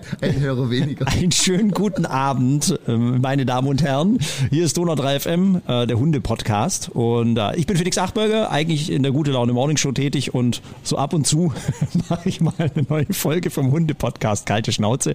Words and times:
ein 0.20 0.40
Hörer 0.40 0.70
weniger. 0.70 1.06
Einen 1.06 1.32
schönen 1.32 1.70
guten 1.70 2.06
Abend, 2.06 2.78
ähm, 2.86 3.20
meine 3.20 3.46
Damen 3.46 3.68
und 3.68 3.82
Herren. 3.82 4.18
Hier 4.50 4.64
ist 4.64 4.76
Donau 4.76 4.94
3 4.94 5.20
FM, 5.20 5.62
äh, 5.66 5.86
der 5.86 5.98
Hunde-Podcast. 5.98 6.90
Und 6.90 7.38
äh, 7.38 7.56
ich 7.56 7.66
bin 7.66 7.76
Felix 7.76 7.98
Achberger, 7.98 8.50
eigentlich 8.50 8.90
in 8.90 9.02
der 9.02 9.12
Gute 9.12 9.32
Laune 9.32 9.52
Morning 9.52 9.76
Show 9.76 9.92
tätig 9.92 10.34
und 10.34 10.62
so 10.82 10.96
ab 10.96 11.14
und 11.14 11.26
zu 11.26 11.52
mache 12.08 12.28
ich 12.28 12.40
mal 12.40 12.54
eine 12.58 12.86
neue 12.88 13.12
Folge 13.12 13.50
vom 13.50 13.70
Hunde-Podcast, 13.70 14.46
kalte 14.46 14.72
Schnauze. 14.72 15.14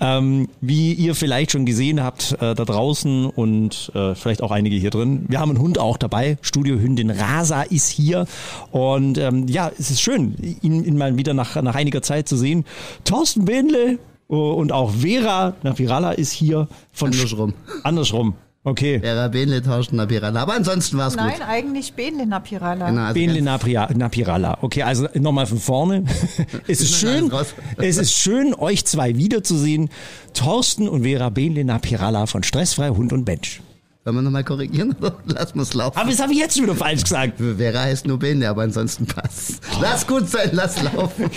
Ähm, 0.00 0.48
wie 0.60 0.92
ihr 0.92 1.14
vielleicht 1.14 1.52
schon 1.52 1.66
gesehen 1.66 2.02
habt 2.02 2.32
äh, 2.40 2.54
da 2.54 2.64
draußen 2.64 3.26
und 3.26 3.92
vielleicht 4.14 4.42
auch 4.42 4.50
einige 4.50 4.76
hier 4.76 4.90
drin. 4.90 5.26
Wir 5.28 5.40
haben 5.40 5.50
einen 5.50 5.60
Hund 5.60 5.78
auch 5.78 5.96
dabei. 5.96 6.38
Studiohündin 6.42 7.10
Rasa 7.10 7.62
ist 7.62 7.88
hier. 7.88 8.26
Und 8.70 9.18
ähm, 9.18 9.46
ja, 9.48 9.70
es 9.78 9.90
ist 9.90 10.00
schön, 10.00 10.34
ihn, 10.62 10.96
mal 10.96 11.16
wieder 11.16 11.34
nach, 11.34 11.60
nach 11.62 11.74
einiger 11.74 12.02
Zeit 12.02 12.28
zu 12.28 12.36
sehen. 12.36 12.64
Thorsten 13.04 13.44
Bähnle 13.44 13.98
und 14.36 14.72
auch 14.72 14.92
Vera 14.92 15.54
Napirala 15.62 16.12
ist 16.12 16.30
hier. 16.32 16.68
Von 16.92 17.12
Andersrum. 17.12 17.54
Andersrum. 17.82 18.34
Okay. 18.62 19.00
Vera 19.00 19.28
Benle, 19.28 19.62
Thorsten 19.62 19.96
Napirala. 19.96 20.42
Aber 20.42 20.52
ansonsten 20.52 20.98
war 20.98 21.08
es 21.08 21.16
gut. 21.16 21.26
Nein, 21.26 21.40
eigentlich 21.42 21.94
Benle 21.94 22.26
Napirala. 22.26 22.90
Genau, 22.90 23.02
also 23.02 23.14
Benle 23.14 23.40
Napirala. 23.42 24.58
Okay, 24.60 24.82
also 24.82 25.08
nochmal 25.14 25.46
von 25.46 25.58
vorne. 25.58 26.04
es 26.68 26.80
ist 26.82 26.94
schön, 26.94 27.32
es 27.78 27.96
ist 27.96 28.12
schön, 28.12 28.54
euch 28.54 28.84
zwei 28.84 29.16
wiederzusehen. 29.16 29.88
Thorsten 30.34 30.88
und 30.88 31.04
Vera 31.04 31.30
Benle 31.30 31.64
Napirala 31.64 32.26
von 32.26 32.42
Stressfrei 32.42 32.90
Hund 32.90 33.14
und 33.14 33.26
Mensch. 33.26 33.62
Wollen 34.04 34.16
wir 34.16 34.22
nochmal 34.22 34.44
korrigieren 34.44 34.94
oder 35.00 35.16
lassen 35.26 35.54
wir 35.54 35.62
es 35.62 35.74
laufen? 35.74 35.98
Aber 35.98 36.10
das 36.10 36.20
habe 36.20 36.32
ich 36.32 36.38
jetzt 36.38 36.54
schon 36.54 36.64
wieder 36.64 36.76
falsch 36.76 37.02
gesagt. 37.02 37.38
Vera 37.38 37.80
heißt 37.80 38.06
nur 38.06 38.18
Benle, 38.18 38.48
aber 38.48 38.62
ansonsten 38.62 39.06
passt. 39.06 39.60
Lass 39.80 40.06
gut 40.06 40.28
sein, 40.28 40.50
lass 40.52 40.82
laufen. 40.82 41.30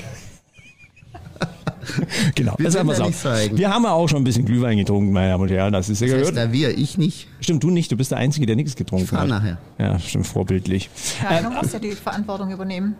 Genau, 2.36 2.55
Wir 2.58 2.66
das 2.70 2.73
wir 2.76 2.94
ja 2.98 3.12
so. 3.12 3.58
Wir 3.58 3.70
haben 3.73 3.84
ja 3.84 3.92
auch 3.92 4.08
schon 4.08 4.22
ein 4.22 4.23
bisschen 4.23 4.46
Glühwein 4.46 4.78
getrunken, 4.78 5.12
meine 5.14 5.30
Damen 5.32 5.44
und 5.44 5.50
Herren. 5.52 5.73
Das 5.73 5.90
ist 5.90 6.02
ja 6.02 6.08
Das 6.08 6.16
heißt, 6.18 6.32
gehört. 6.34 6.50
da 6.50 6.54
wir, 6.54 6.78
ich 6.78 6.98
nicht. 6.98 7.28
Stimmt, 7.40 7.64
du 7.64 7.70
nicht. 7.70 7.92
Du 7.92 7.98
bist 7.98 8.12
der 8.12 8.17
Einzige, 8.20 8.45
der 8.45 8.56
nichts 8.56 8.75
getrunken 8.75 9.08
fahr 9.08 9.22
hat. 9.22 9.28
nachher. 9.30 9.58
Ja, 9.78 10.00
stimmt, 10.00 10.28
vorbildlich. 10.28 10.90
Ja, 11.22 11.30
einer 11.30 11.50
muss 11.50 11.72
ja 11.73 11.80
die 11.80 11.92
Verantwortung 11.92 12.52
übernehmen. 12.52 12.95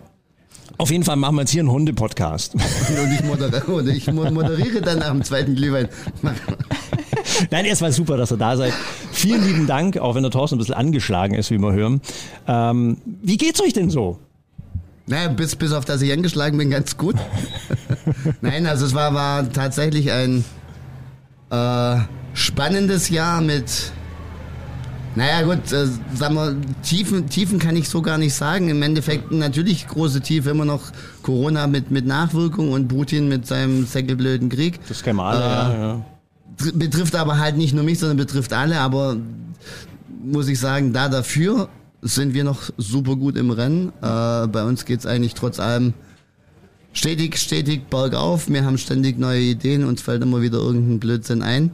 Auf 0.78 0.90
jeden 0.90 1.04
Fall 1.04 1.16
machen 1.16 1.36
wir 1.36 1.42
jetzt 1.42 1.50
hier 1.50 1.60
einen 1.60 1.70
Hunde-Podcast. 1.70 2.54
Und 2.54 3.12
ich 3.12 3.22
moderiere, 3.22 3.90
ich 3.92 4.06
mo- 4.12 4.30
moderiere 4.30 4.80
dann 4.80 4.98
nach 4.98 5.10
dem 5.10 5.22
zweiten 5.22 5.54
Glühwein. 5.54 5.88
Nein, 7.50 7.64
erstmal 7.64 7.92
super, 7.92 8.16
dass 8.16 8.32
ihr 8.32 8.36
da 8.38 8.56
seid. 8.56 8.72
Vielen 9.12 9.44
lieben 9.46 9.66
Dank, 9.66 9.98
auch 9.98 10.14
wenn 10.14 10.22
der 10.22 10.30
Thorsten 10.32 10.56
ein 10.56 10.58
bisschen 10.58 10.74
angeschlagen 10.74 11.34
ist, 11.34 11.50
wie 11.50 11.58
wir 11.58 11.72
hören. 11.72 12.00
Ähm, 12.46 12.96
wie 13.22 13.36
geht's 13.36 13.60
euch 13.62 13.72
denn 13.72 13.90
so? 13.90 14.18
Naja, 15.06 15.28
bis, 15.28 15.54
bis 15.54 15.72
auf 15.72 15.84
dass 15.84 16.00
ich 16.00 16.10
angeschlagen 16.12 16.56
bin, 16.56 16.70
ganz 16.70 16.96
gut. 16.96 17.16
Nein, 18.40 18.66
also 18.66 18.86
es 18.86 18.94
war, 18.94 19.14
war 19.14 19.50
tatsächlich 19.52 20.10
ein 20.12 20.44
äh, 21.50 21.96
spannendes 22.34 23.08
Jahr 23.08 23.40
mit, 23.40 23.92
naja 25.16 25.42
gut, 25.42 25.72
äh, 25.72 25.86
sagen 26.14 26.34
wir, 26.34 26.56
Tiefen, 26.82 27.28
Tiefen 27.28 27.58
kann 27.58 27.76
ich 27.76 27.88
so 27.88 28.02
gar 28.02 28.18
nicht 28.18 28.34
sagen. 28.34 28.68
Im 28.68 28.82
Endeffekt 28.82 29.30
natürlich 29.32 29.86
große 29.86 30.20
Tiefe, 30.20 30.50
immer 30.50 30.64
noch 30.64 30.82
Corona 31.22 31.66
mit, 31.66 31.90
mit 31.90 32.06
Nachwirkung 32.06 32.72
und 32.72 32.88
Putin 32.88 33.28
mit 33.28 33.46
seinem 33.46 33.86
säckelblöden 33.86 34.48
Krieg. 34.48 34.80
Das 34.88 35.02
kennen 35.02 35.18
wir 35.18 35.24
alle, 35.24 35.40
Äh, 35.40 35.48
ja, 35.48 35.78
ja. 35.78 36.04
Tr- 36.58 36.76
betrifft 36.78 37.14
aber 37.16 37.38
halt 37.38 37.56
nicht 37.56 37.74
nur 37.74 37.84
mich, 37.84 37.98
sondern 37.98 38.16
betrifft 38.16 38.52
alle. 38.52 38.80
Aber 38.80 39.16
muss 40.24 40.48
ich 40.48 40.58
sagen, 40.58 40.92
da 40.92 41.08
dafür 41.08 41.68
sind 42.02 42.34
wir 42.34 42.44
noch 42.44 42.70
super 42.76 43.16
gut 43.16 43.36
im 43.36 43.50
Rennen. 43.50 43.88
Äh, 44.02 44.46
bei 44.48 44.64
uns 44.64 44.84
geht's 44.84 45.06
eigentlich 45.06 45.34
trotz 45.34 45.58
allem 45.60 45.94
stetig, 46.94 47.36
stetig 47.36 47.88
bergauf. 47.90 48.48
Wir 48.48 48.64
haben 48.64 48.78
ständig 48.78 49.18
neue 49.18 49.40
Ideen, 49.40 49.84
uns 49.84 50.00
fällt 50.00 50.22
immer 50.22 50.40
wieder 50.40 50.58
irgendein 50.58 51.00
Blödsinn 51.00 51.42
ein. 51.42 51.70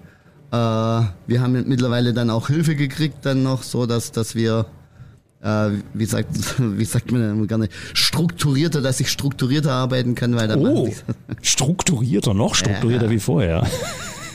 Äh, 0.50 0.56
wir 0.56 1.40
haben 1.40 1.52
mittlerweile 1.68 2.12
dann 2.12 2.30
auch 2.30 2.48
Hilfe 2.48 2.74
gekriegt, 2.74 3.18
dann 3.22 3.44
noch 3.44 3.62
so, 3.62 3.86
dass, 3.86 4.10
dass 4.10 4.34
wir 4.34 4.66
äh, 5.42 5.70
wie 5.94 6.04
sagt, 6.04 6.28
wie 6.58 6.84
sagt 6.84 7.12
man 7.12 7.20
denn 7.20 7.30
immer 7.30 7.46
gerne, 7.46 7.68
strukturierter, 7.94 8.82
dass 8.82 9.00
ich 9.00 9.10
strukturierter 9.10 9.72
arbeiten 9.72 10.14
kann, 10.14 10.34
weil 10.36 10.48
da 10.48 10.56
Oh, 10.56 10.90
strukturierter, 11.42 12.34
noch 12.34 12.54
strukturierter 12.56 13.10
wie 13.10 13.20
vorher. 13.20 13.66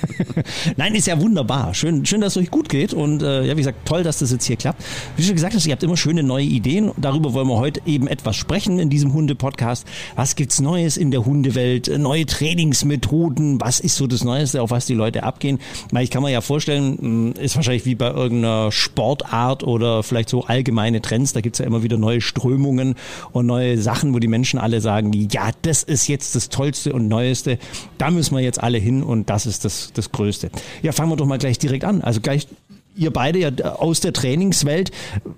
Nein, 0.77 0.95
ist 0.95 1.07
ja 1.07 1.19
wunderbar. 1.19 1.73
Schön, 1.73 2.05
schön, 2.05 2.21
dass 2.21 2.35
es 2.35 2.41
euch 2.41 2.51
gut 2.51 2.69
geht 2.69 2.93
und 2.93 3.21
äh, 3.21 3.45
ja, 3.45 3.53
wie 3.53 3.61
gesagt, 3.61 3.85
toll, 3.85 4.03
dass 4.03 4.19
das 4.19 4.31
jetzt 4.31 4.45
hier 4.45 4.55
klappt. 4.55 4.83
Wie 5.17 5.23
schon 5.23 5.35
gesagt 5.35 5.53
hast, 5.55 5.65
ihr 5.65 5.71
habt 5.71 5.83
immer 5.83 5.97
schöne 5.97 6.23
neue 6.23 6.45
Ideen. 6.45 6.91
Darüber 6.97 7.33
wollen 7.33 7.47
wir 7.47 7.57
heute 7.57 7.81
eben 7.85 8.07
etwas 8.07 8.35
sprechen 8.35 8.79
in 8.79 8.89
diesem 8.89 9.13
Hunde-Podcast. 9.13 9.85
Was 10.15 10.35
gibt's 10.35 10.59
Neues 10.59 10.97
in 10.97 11.11
der 11.11 11.25
Hundewelt? 11.25 11.87
Äh, 11.87 11.97
Neue 11.97 12.25
Trainingsmethoden? 12.25 13.59
Was 13.61 13.79
ist 13.79 13.95
so 13.95 14.07
das 14.07 14.23
Neueste, 14.23 14.61
auf 14.61 14.71
was 14.71 14.85
die 14.85 14.93
Leute 14.93 15.23
abgehen? 15.23 15.59
Weil 15.91 16.03
ich 16.03 16.11
kann 16.11 16.21
mir 16.23 16.31
ja 16.31 16.41
vorstellen, 16.41 17.33
mh, 17.35 17.39
ist 17.39 17.55
wahrscheinlich 17.55 17.85
wie 17.85 17.95
bei 17.95 18.11
irgendeiner 18.11 18.71
Sportart 18.71 19.63
oder 19.63 20.03
vielleicht 20.03 20.29
so 20.29 20.43
allgemeine 20.45 21.01
Trends. 21.01 21.33
Da 21.33 21.41
gibt's 21.41 21.59
ja 21.59 21.65
immer 21.65 21.83
wieder 21.83 21.97
neue 21.97 22.21
Strömungen 22.21 22.95
und 23.31 23.45
neue 23.45 23.77
Sachen, 23.77 24.13
wo 24.13 24.19
die 24.19 24.27
Menschen 24.27 24.59
alle 24.59 24.81
sagen, 24.81 25.11
ja, 25.31 25.49
das 25.61 25.83
ist 25.83 26.07
jetzt 26.07 26.35
das 26.35 26.49
Tollste 26.49 26.93
und 26.93 27.07
Neueste. 27.07 27.57
Da 27.97 28.11
müssen 28.11 28.35
wir 28.35 28.43
jetzt 28.43 28.61
alle 28.61 28.77
hin 28.77 29.03
und 29.03 29.29
das 29.29 29.45
ist 29.45 29.65
das, 29.65 29.91
das 29.97 30.11
Größte. 30.11 30.49
Ja, 30.81 30.91
fangen 30.91 31.11
wir 31.11 31.15
doch 31.15 31.25
mal 31.25 31.37
gleich 31.37 31.57
direkt 31.57 31.83
an. 31.83 32.01
Also 32.01 32.21
gleich 32.21 32.47
ihr 32.95 33.11
beide 33.11 33.39
ja 33.39 33.49
aus 33.49 33.99
der 33.99 34.13
Trainingswelt. 34.13 34.91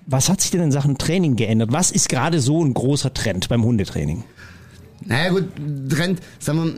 Was 0.05 0.29
hat 0.29 0.41
sich 0.41 0.51
denn 0.51 0.61
in 0.61 0.71
Sachen 0.71 0.97
Training 0.97 1.35
geändert? 1.35 1.71
Was 1.71 1.91
ist 1.91 2.09
gerade 2.09 2.39
so 2.39 2.63
ein 2.63 2.73
großer 2.73 3.13
Trend 3.13 3.49
beim 3.49 3.63
Hundetraining? 3.63 4.23
Naja 5.05 5.29
gut, 5.29 5.45
Trend, 5.89 6.19
sagen 6.39 6.63
wir, 6.63 6.73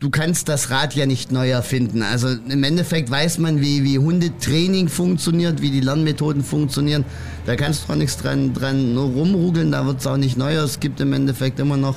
du 0.00 0.10
kannst 0.10 0.48
das 0.48 0.70
Rad 0.70 0.94
ja 0.94 1.06
nicht 1.06 1.32
neu 1.32 1.50
erfinden. 1.50 2.02
Also 2.02 2.28
im 2.28 2.62
Endeffekt 2.64 3.10
weiß 3.10 3.38
man, 3.38 3.60
wie, 3.60 3.84
wie 3.84 3.98
Hundetraining 3.98 4.88
funktioniert, 4.88 5.60
wie 5.62 5.70
die 5.70 5.80
Lernmethoden 5.80 6.42
funktionieren. 6.42 7.04
Da 7.46 7.56
kannst 7.56 7.88
du 7.88 7.92
auch 7.92 7.96
nichts 7.96 8.16
dran, 8.16 8.54
dran 8.54 8.94
nur 8.94 9.06
rumrugeln, 9.06 9.72
da 9.72 9.86
wird's 9.86 10.06
auch 10.06 10.16
nicht 10.16 10.36
neuer. 10.36 10.64
Es 10.64 10.80
gibt 10.80 11.00
im 11.00 11.12
Endeffekt 11.12 11.58
immer 11.58 11.76
noch 11.76 11.96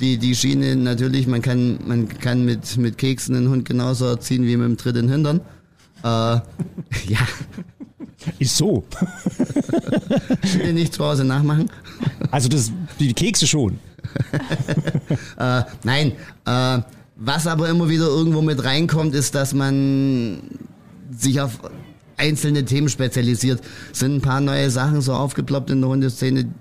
die, 0.00 0.18
die 0.18 0.34
Schiene, 0.34 0.76
natürlich, 0.76 1.26
man 1.26 1.42
kann, 1.42 1.78
man 1.86 2.08
kann 2.08 2.44
mit, 2.44 2.76
mit 2.76 2.98
Keksen 2.98 3.36
einen 3.36 3.48
Hund 3.48 3.68
genauso 3.68 4.06
erziehen 4.06 4.44
wie 4.46 4.56
mit 4.56 4.66
dem 4.66 4.76
dritten 4.76 5.08
Hintern. 5.08 5.40
Äh, 6.02 6.06
ja, 7.06 7.20
Ist 8.38 8.56
so. 8.56 8.84
bitte 10.42 10.72
nicht 10.72 10.94
zu 10.94 11.04
Hause 11.04 11.24
nachmachen. 11.24 11.70
Also 12.30 12.48
das, 12.48 12.72
die 12.98 13.12
Kekse 13.12 13.46
schon. 13.46 13.78
Äh, 15.38 15.62
nein, 15.84 16.12
äh, 16.44 16.78
was 17.16 17.46
aber 17.46 17.68
immer 17.68 17.88
wieder 17.88 18.06
irgendwo 18.06 18.42
mit 18.42 18.62
reinkommt, 18.62 19.14
ist, 19.14 19.34
dass 19.34 19.54
man 19.54 20.38
sich 21.10 21.40
auf 21.40 21.60
einzelne 22.16 22.64
Themen 22.64 22.88
spezialisiert. 22.88 23.62
Es 23.92 24.00
sind 24.00 24.16
ein 24.16 24.20
paar 24.20 24.40
neue 24.40 24.70
Sachen 24.70 25.00
so 25.00 25.14
aufgeploppt 25.14 25.70
in 25.70 25.80
der 25.80 25.90
Hundeszene, 25.90 26.52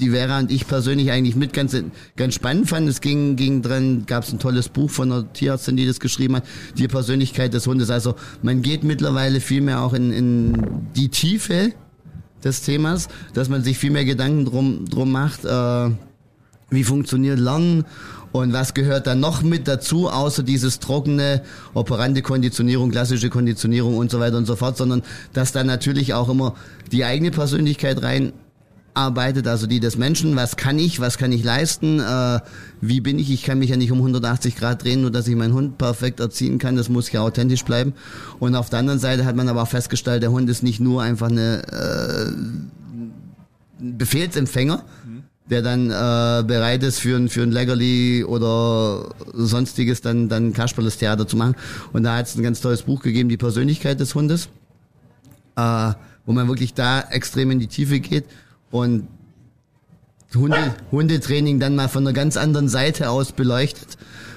die 0.00 0.10
Vera 0.10 0.38
und 0.38 0.50
ich 0.50 0.66
persönlich 0.66 1.10
eigentlich 1.10 1.36
mit 1.36 1.52
ganz, 1.52 1.76
ganz 2.16 2.34
spannend 2.34 2.68
fanden. 2.68 2.88
Es 2.88 3.00
ging, 3.00 3.36
ging 3.36 3.62
dran, 3.62 4.04
gab 4.06 4.24
es 4.24 4.32
ein 4.32 4.38
tolles 4.38 4.68
Buch 4.68 4.90
von 4.90 5.12
einer 5.12 5.32
Tierärztin, 5.32 5.76
die 5.76 5.86
das 5.86 6.00
geschrieben 6.00 6.36
hat, 6.36 6.44
die 6.76 6.88
Persönlichkeit 6.88 7.54
des 7.54 7.66
Hundes. 7.66 7.90
Also 7.90 8.14
man 8.42 8.62
geht 8.62 8.84
mittlerweile 8.84 9.40
viel 9.40 9.60
mehr 9.60 9.82
auch 9.82 9.94
in, 9.94 10.12
in 10.12 10.86
die 10.94 11.08
Tiefe 11.08 11.72
des 12.44 12.62
Themas, 12.62 13.08
dass 13.34 13.48
man 13.48 13.62
sich 13.62 13.78
viel 13.78 13.90
mehr 13.90 14.04
Gedanken 14.04 14.44
drum, 14.44 14.84
drum 14.88 15.10
macht, 15.10 15.44
äh, 15.44 15.90
wie 16.70 16.84
funktioniert 16.84 17.38
Lernen 17.38 17.84
und 18.32 18.52
was 18.52 18.74
gehört 18.74 19.06
da 19.06 19.14
noch 19.14 19.42
mit 19.42 19.66
dazu, 19.66 20.08
außer 20.08 20.42
dieses 20.42 20.80
trockene, 20.80 21.42
operante 21.74 22.22
Konditionierung, 22.22 22.90
klassische 22.90 23.30
Konditionierung 23.30 23.96
und 23.96 24.10
so 24.10 24.20
weiter 24.20 24.36
und 24.36 24.46
so 24.46 24.54
fort, 24.54 24.76
sondern 24.76 25.02
dass 25.32 25.52
da 25.52 25.64
natürlich 25.64 26.14
auch 26.14 26.28
immer 26.28 26.54
die 26.92 27.04
eigene 27.04 27.30
Persönlichkeit 27.30 28.02
rein 28.02 28.32
arbeitet, 28.94 29.46
also 29.46 29.66
die 29.66 29.80
des 29.80 29.96
Menschen, 29.96 30.34
was 30.36 30.56
kann 30.56 30.78
ich, 30.78 31.00
was 31.00 31.18
kann 31.18 31.32
ich 31.32 31.44
leisten, 31.44 32.00
äh, 32.00 32.40
wie 32.80 33.00
bin 33.00 33.18
ich, 33.18 33.30
ich 33.30 33.42
kann 33.44 33.58
mich 33.58 33.70
ja 33.70 33.76
nicht 33.76 33.92
um 33.92 33.98
180 33.98 34.56
Grad 34.56 34.82
drehen, 34.82 35.02
nur 35.02 35.10
dass 35.10 35.28
ich 35.28 35.36
meinen 35.36 35.54
Hund 35.54 35.78
perfekt 35.78 36.20
erziehen 36.20 36.58
kann, 36.58 36.76
das 36.76 36.88
muss 36.88 37.10
ja 37.12 37.20
authentisch 37.20 37.64
bleiben. 37.64 37.94
Und 38.38 38.54
auf 38.54 38.70
der 38.70 38.80
anderen 38.80 38.98
Seite 38.98 39.24
hat 39.24 39.36
man 39.36 39.48
aber 39.48 39.62
auch 39.62 39.68
festgestellt, 39.68 40.22
der 40.22 40.32
Hund 40.32 40.50
ist 40.50 40.62
nicht 40.62 40.80
nur 40.80 41.02
einfach 41.02 41.28
eine 41.28 41.62
äh, 41.68 42.32
Befehlsempfänger, 43.80 44.84
der 45.48 45.62
dann 45.62 45.86
äh, 45.86 46.44
bereit 46.44 46.82
ist 46.82 46.98
für 46.98 47.16
ein, 47.16 47.28
für 47.28 47.42
ein 47.42 47.52
Leckerli 47.52 48.24
oder 48.24 49.14
sonstiges 49.32 50.00
dann, 50.00 50.28
dann 50.28 50.52
Kasperles 50.52 50.98
Theater 50.98 51.26
zu 51.26 51.36
machen. 51.36 51.54
Und 51.92 52.02
da 52.02 52.16
hat 52.16 52.26
es 52.26 52.36
ein 52.36 52.42
ganz 52.42 52.60
tolles 52.60 52.82
Buch 52.82 53.02
gegeben, 53.02 53.28
die 53.28 53.36
Persönlichkeit 53.36 54.00
des 54.00 54.14
Hundes, 54.14 54.48
äh, 55.56 55.92
wo 56.26 56.32
man 56.32 56.48
wirklich 56.48 56.74
da 56.74 57.00
extrem 57.00 57.50
in 57.52 57.60
die 57.60 57.68
Tiefe 57.68 58.00
geht 58.00 58.24
und 58.70 59.08
Hunde, 60.34 60.74
Hundetraining 60.92 61.58
dann 61.58 61.74
mal 61.74 61.88
von 61.88 62.06
einer 62.06 62.12
ganz 62.12 62.36
anderen 62.36 62.68
Seite 62.68 63.08
aus 63.08 63.32
beleuchtet, 63.32 63.96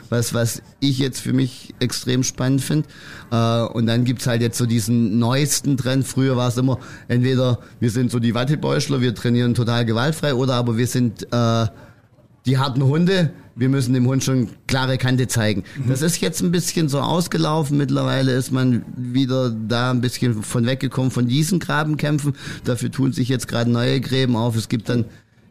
was, 0.09 0.33
was 0.33 0.61
ich 0.79 0.99
jetzt 0.99 1.19
für 1.19 1.33
mich 1.33 1.73
extrem 1.79 2.23
spannend 2.23 2.61
finde. 2.61 2.87
Äh, 3.29 3.63
und 3.73 3.87
dann 3.87 4.05
gibt's 4.05 4.25
halt 4.25 4.41
jetzt 4.41 4.57
so 4.57 4.65
diesen 4.65 5.19
neuesten 5.19 5.75
Trend. 5.75 6.07
Früher 6.07 6.37
war 6.37 6.47
es 6.47 6.57
immer, 6.57 6.79
entweder 7.09 7.59
wir 7.81 7.91
sind 7.91 8.09
so 8.09 8.19
die 8.19 8.33
Wattebäuschler, 8.33 9.01
wir 9.01 9.13
trainieren 9.13 9.53
total 9.53 9.85
gewaltfrei, 9.85 10.33
oder 10.33 10.55
aber 10.55 10.77
wir 10.77 10.87
sind 10.87 11.23
äh, 11.31 11.65
die 12.45 12.57
harten 12.57 12.83
Hunde, 12.83 13.31
wir 13.55 13.69
müssen 13.69 13.93
dem 13.93 14.07
Hund 14.07 14.23
schon 14.23 14.49
klare 14.67 14.97
Kante 14.97 15.27
zeigen. 15.27 15.63
Mhm. 15.77 15.89
Das 15.89 16.01
ist 16.01 16.21
jetzt 16.21 16.41
ein 16.41 16.51
bisschen 16.51 16.89
so 16.89 16.99
ausgelaufen. 16.99 17.77
Mittlerweile 17.77 18.33
ist 18.33 18.51
man 18.51 18.83
wieder 18.95 19.51
da 19.51 19.91
ein 19.91 20.01
bisschen 20.01 20.41
von 20.41 20.65
weggekommen 20.65 21.11
von 21.11 21.27
diesen 21.27 21.59
Grabenkämpfen. 21.59 22.33
Dafür 22.63 22.91
tun 22.91 23.13
sich 23.13 23.29
jetzt 23.29 23.47
gerade 23.47 23.69
neue 23.69 23.99
Gräben 24.01 24.35
auf. 24.35 24.55
Es 24.55 24.69
gibt 24.69 24.89
dann 24.89 25.05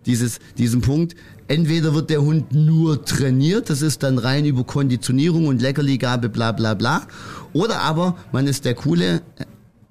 dieses, 0.07 0.39
diesen 0.57 0.81
Punkt. 0.81 1.15
Entweder 1.47 1.95
wird 1.95 2.11
der 2.11 2.23
Hund 2.23 2.53
nur 2.53 3.05
trainiert, 3.05 3.71
das 3.71 3.83
ist 3.83 4.03
dann 4.05 4.19
rein 4.19 4.45
über 4.45 4.65
Konditionierung 4.65 5.49
und 5.49 5.61
Leckerligabe, 5.61 6.29
bla 6.29 6.53
bla 6.53 6.75
bla. 6.75 7.03
Oder 7.53 7.81
aber 7.81 8.17
man 8.33 8.47
ist 8.47 8.65
der 8.65 8.75
Coole 8.75 9.23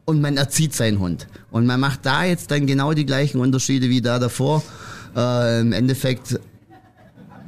und 0.06 0.22
man 0.22 0.38
erzieht 0.38 0.74
seinen 0.74 1.00
Hund. 1.00 1.28
Und 1.52 1.66
man 1.66 1.80
macht 1.80 2.06
da 2.06 2.24
jetzt 2.24 2.50
dann 2.52 2.66
genau 2.66 2.94
die 2.94 3.06
gleichen 3.06 3.40
Unterschiede 3.40 3.90
wie 3.90 4.02
da 4.02 4.20
davor. 4.20 4.64
Äh, 5.16 5.62
Im 5.62 5.74
Endeffekt 5.74 6.40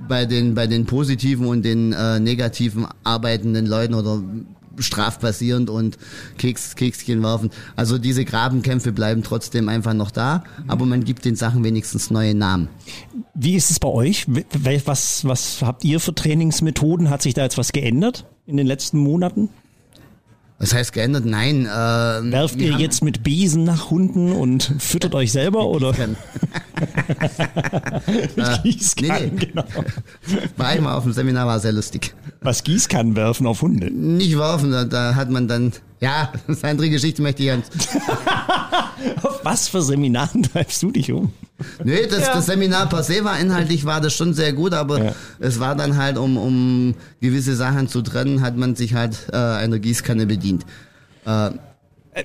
bei 0.08 0.26
den, 0.26 0.56
bei 0.56 0.68
den 0.68 0.86
positiven 0.86 1.48
und 1.48 1.64
den 1.64 1.94
äh, 1.94 2.20
negativen 2.20 2.88
arbeitenden 3.04 3.66
Leuten 3.66 3.94
oder 3.94 4.22
strafbasierend 4.78 5.70
und 5.70 5.98
Keks, 6.38 6.76
Kekschen 6.76 7.22
werfen. 7.24 7.50
Also 7.76 7.98
diese 7.98 8.26
Grabenkämpfe 8.26 8.92
bleiben 8.92 9.24
trotzdem 9.24 9.70
einfach 9.70 9.94
noch 9.94 10.12
da, 10.12 10.44
aber 10.68 10.86
man 10.86 11.04
gibt 11.04 11.26
den 11.26 11.36
Sachen 11.36 11.64
wenigstens 11.64 12.12
neue 12.12 12.36
Namen. 12.36 12.70
Wie 13.34 13.56
ist 13.56 13.72
es 13.72 13.80
bei 13.80 13.90
euch? 13.90 14.26
Was, 14.86 15.26
was 15.26 15.62
habt 15.62 15.84
ihr 15.84 16.00
für 16.00 16.16
Trainingsmethoden? 16.16 17.10
Hat 17.10 17.22
sich 17.22 17.34
da 17.34 17.44
jetzt 17.44 17.58
was 17.58 17.72
geändert 17.72 18.26
in 18.46 18.58
den 18.58 18.68
letzten 18.68 18.98
Monaten? 18.98 19.50
Was 20.62 20.74
heißt 20.76 20.94
geändert? 20.94 21.26
Nein. 21.26 21.66
Äh, 21.66 21.70
Werft 21.70 22.62
ihr 22.62 22.74
jetzt 22.74 23.04
mit 23.04 23.24
Besen 23.24 23.64
nach 23.64 23.90
Hunden 23.90 24.32
und 24.32 24.76
füttert 24.78 25.16
euch 25.16 25.32
selber 25.32 25.66
oder? 25.66 25.92
Gießkannen, 25.92 26.16
nee, 29.24 29.32
nee. 29.40 29.46
genau. 29.48 29.66
War 30.58 30.76
ich 30.76 30.82
mal 30.82 30.96
auf 30.96 31.04
dem 31.04 31.14
Seminar, 31.14 31.48
war 31.48 31.60
sehr 31.60 31.72
lustig. 31.72 32.14
Was 32.44 32.64
Gießkannen 32.64 33.16
werfen 33.16 33.46
auf 33.46 33.62
Hunde? 33.62 33.92
Nicht 33.92 34.36
werfen, 34.36 34.72
da, 34.72 34.84
da 34.84 35.14
hat 35.14 35.30
man 35.30 35.48
dann, 35.48 35.74
ja, 36.00 36.32
das 36.48 36.58
ist 36.58 36.64
eine 36.64 36.72
andere 36.72 36.90
Geschichte, 36.90 37.22
möchte 37.22 37.44
ich 37.44 37.50
ganz. 37.50 37.68
auf 39.22 39.42
was 39.44 39.68
für 39.68 39.84
Seminaren 39.84 40.42
treibst 40.52 40.82
du 40.82 40.90
dich 40.90 41.12
um? 41.12 41.32
Nee, 41.84 42.08
das, 42.08 42.22
ja. 42.22 42.34
das 42.34 42.48
Seminar 42.48 42.90
per 42.90 43.04
se 43.04 43.24
war 43.24 43.40
inhaltlich, 43.40 43.86
war 43.86 44.02
das 44.02 44.16
schon 44.16 44.34
sehr 44.34 44.54
gut, 44.54 44.74
aber 44.74 45.04
ja. 45.04 45.16
es 45.38 45.60
war 45.60 45.76
dann 45.76 45.98
halt, 45.98 46.18
um, 46.18 46.36
um 46.38 46.96
gewisse 47.20 47.56
Sachen 47.56 47.88
zu 47.88 48.02
trennen, 48.02 48.42
hat 48.42 48.58
man 48.58 48.76
sich 48.76 48.96
halt 48.96 49.28
äh, 49.32 49.38
einer 49.38 49.78
Gießkanne 49.78 50.26
bedient. 50.26 50.66
Äh, 51.26 51.52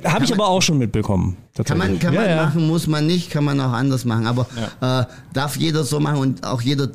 habe 0.04 0.24
ich 0.24 0.32
aber 0.32 0.48
auch 0.48 0.62
schon 0.62 0.78
mitbekommen. 0.78 1.36
Kann 1.62 1.76
man, 1.76 1.98
kann 1.98 2.14
ja, 2.14 2.20
man 2.22 2.30
ja. 2.30 2.44
machen, 2.46 2.66
muss 2.66 2.86
man 2.86 3.06
nicht, 3.06 3.30
kann 3.30 3.44
man 3.44 3.60
auch 3.60 3.72
anders 3.72 4.06
machen. 4.06 4.26
Aber 4.26 4.46
ja. 4.80 5.02
äh, 5.02 5.06
darf 5.34 5.56
jeder 5.56 5.84
so 5.84 6.00
machen 6.00 6.18
und 6.18 6.46
auch 6.46 6.62
jeder 6.62 6.88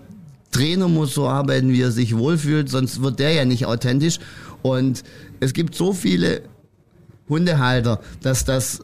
Trainer 0.52 0.88
muss 0.88 1.14
so 1.14 1.28
arbeiten, 1.28 1.72
wie 1.72 1.82
er 1.82 1.92
sich 1.92 2.18
wohlfühlt, 2.18 2.70
sonst 2.70 3.02
wird 3.02 3.20
der 3.20 3.32
ja 3.34 3.46
nicht 3.46 3.66
authentisch. 3.66 4.20
Und 4.62 5.04
es 5.40 5.54
gibt 5.54 5.76
so 5.76 5.94
viele 5.94 6.42
Hundehalter, 7.30 8.02
dass 8.22 8.46
das 8.46 8.82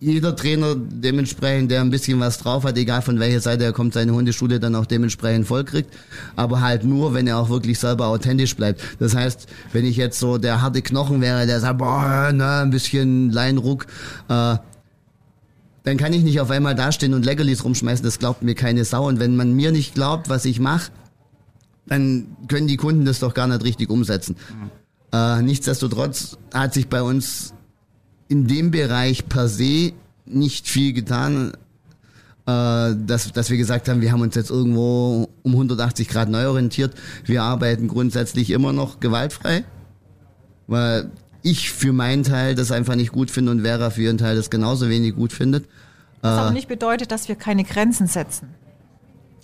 jeder 0.00 0.36
Trainer 0.36 0.74
dementsprechend, 0.76 1.70
der 1.70 1.80
ein 1.80 1.88
bisschen 1.88 2.20
was 2.20 2.38
drauf 2.38 2.64
hat, 2.64 2.76
egal 2.76 3.00
von 3.00 3.18
welcher 3.20 3.40
Seite 3.40 3.64
er 3.64 3.72
kommt, 3.72 3.94
seine 3.94 4.12
Hundeschule 4.12 4.60
dann 4.60 4.74
auch 4.74 4.84
dementsprechend 4.84 5.46
voll 5.46 5.64
kriegt. 5.64 5.94
Aber 6.36 6.60
halt 6.60 6.84
nur, 6.84 7.14
wenn 7.14 7.26
er 7.26 7.38
auch 7.38 7.48
wirklich 7.48 7.78
selber 7.78 8.08
authentisch 8.08 8.54
bleibt. 8.54 8.82
Das 8.98 9.14
heißt, 9.14 9.46
wenn 9.72 9.86
ich 9.86 9.96
jetzt 9.96 10.18
so 10.18 10.36
der 10.36 10.60
harte 10.60 10.82
Knochen 10.82 11.22
wäre, 11.22 11.46
der 11.46 11.60
sagt, 11.60 11.78
boah, 11.78 12.30
na, 12.34 12.60
ein 12.60 12.70
bisschen 12.70 13.30
Leinruck, 13.30 13.86
äh, 14.28 14.56
dann 15.84 15.98
kann 15.98 16.12
ich 16.12 16.24
nicht 16.24 16.40
auf 16.40 16.50
einmal 16.50 16.74
dastehen 16.74 17.14
und 17.14 17.24
Leckerlis 17.24 17.62
rumschmeißen, 17.62 18.04
das 18.04 18.18
glaubt 18.18 18.42
mir 18.42 18.54
keine 18.54 18.84
Sau. 18.84 19.06
Und 19.06 19.20
wenn 19.20 19.36
man 19.36 19.52
mir 19.52 19.70
nicht 19.70 19.94
glaubt, 19.94 20.28
was 20.28 20.46
ich 20.46 20.58
mache, 20.58 20.90
dann 21.86 22.26
können 22.48 22.66
die 22.66 22.78
Kunden 22.78 23.04
das 23.04 23.20
doch 23.20 23.34
gar 23.34 23.46
nicht 23.46 23.62
richtig 23.62 23.90
umsetzen. 23.90 24.36
Mhm. 24.50 24.70
Äh, 25.12 25.42
nichtsdestotrotz 25.42 26.38
hat 26.52 26.72
sich 26.72 26.88
bei 26.88 27.02
uns 27.02 27.52
in 28.28 28.46
dem 28.46 28.70
Bereich 28.70 29.28
per 29.28 29.46
se 29.48 29.92
nicht 30.24 30.66
viel 30.68 30.94
getan, 30.94 31.52
äh, 32.46 32.94
dass, 32.96 33.30
dass 33.32 33.50
wir 33.50 33.58
gesagt 33.58 33.88
haben, 33.90 34.00
wir 34.00 34.10
haben 34.10 34.22
uns 34.22 34.34
jetzt 34.34 34.50
irgendwo 34.50 35.28
um 35.42 35.52
180 35.52 36.08
Grad 36.08 36.30
neu 36.30 36.48
orientiert. 36.48 36.94
Wir 37.26 37.42
arbeiten 37.42 37.88
grundsätzlich 37.88 38.50
immer 38.50 38.72
noch 38.72 39.00
gewaltfrei, 39.00 39.64
weil 40.66 41.10
ich 41.44 41.70
für 41.70 41.92
meinen 41.92 42.24
Teil 42.24 42.54
das 42.54 42.72
einfach 42.72 42.96
nicht 42.96 43.12
gut 43.12 43.30
finde 43.30 43.52
und 43.52 43.60
Vera 43.62 43.90
für 43.90 44.02
ihren 44.02 44.18
Teil 44.18 44.34
das 44.34 44.50
genauso 44.50 44.88
wenig 44.88 45.14
gut 45.14 45.32
findet. 45.32 45.66
Was 46.22 46.38
aber 46.38 46.48
äh, 46.48 46.52
nicht 46.54 46.68
bedeutet, 46.68 47.12
dass 47.12 47.28
wir 47.28 47.36
keine 47.36 47.64
Grenzen 47.64 48.06
setzen. 48.06 48.48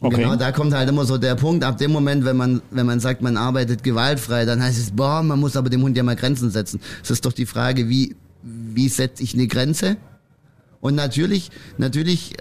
Okay. 0.00 0.16
Genau, 0.16 0.34
da 0.34 0.50
kommt 0.50 0.72
halt 0.72 0.88
immer 0.88 1.04
so 1.04 1.18
der 1.18 1.34
Punkt, 1.34 1.62
ab 1.62 1.76
dem 1.76 1.92
Moment, 1.92 2.24
wenn 2.24 2.36
man, 2.36 2.62
wenn 2.70 2.86
man 2.86 3.00
sagt, 3.00 3.20
man 3.20 3.36
arbeitet 3.36 3.82
gewaltfrei, 3.82 4.46
dann 4.46 4.62
heißt 4.62 4.78
es, 4.78 4.90
boah, 4.92 5.22
man 5.22 5.38
muss 5.38 5.56
aber 5.56 5.68
dem 5.68 5.82
Hund 5.82 5.94
ja 5.94 6.02
mal 6.02 6.16
Grenzen 6.16 6.50
setzen. 6.50 6.80
Es 7.02 7.10
ist 7.10 7.26
doch 7.26 7.34
die 7.34 7.44
Frage, 7.44 7.90
wie, 7.90 8.16
wie 8.42 8.88
setze 8.88 9.22
ich 9.22 9.34
eine 9.34 9.46
Grenze? 9.46 9.98
Und 10.80 10.94
natürlich, 10.94 11.50
natürlich 11.76 12.32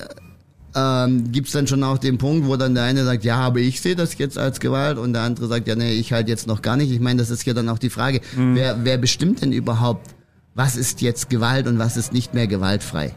ähm, 0.76 1.32
gibt 1.32 1.54
dann 1.54 1.68
schon 1.68 1.84
auch 1.84 1.98
den 1.98 2.18
Punkt, 2.18 2.48
wo 2.48 2.56
dann 2.56 2.76
der 2.76 2.84
eine 2.84 3.04
sagt, 3.04 3.24
ja, 3.24 3.38
aber 3.38 3.60
ich 3.60 3.82
sehe 3.82 3.96
das 3.96 4.18
jetzt 4.18 4.38
als 4.38 4.60
Gewalt 4.60 4.98
und 4.98 5.14
der 5.14 5.24
andere 5.24 5.48
sagt, 5.48 5.68
ja, 5.68 5.76
nee, 5.76 5.94
ich 5.94 6.14
halt 6.14 6.30
jetzt 6.30 6.48
noch 6.48 6.62
gar 6.62 6.78
nicht. 6.78 6.92
Ich 6.92 7.00
meine, 7.00 7.20
das 7.20 7.30
ist 7.30 7.46
ja 7.46 7.54
dann 7.54 7.70
auch 7.70 7.80
die 7.80 7.90
Frage, 7.90 8.22
mhm. 8.36 8.56
wer, 8.56 8.84
wer 8.84 8.98
bestimmt 8.98 9.42
denn 9.42 9.52
überhaupt, 9.52 10.16
was 10.56 10.76
ist 10.76 11.02
jetzt 11.02 11.30
Gewalt 11.30 11.68
und 11.68 11.80
was 11.80 11.98
ist 11.98 12.14
nicht 12.14 12.34
mehr 12.34 12.48
gewaltfrei? 12.48 13.14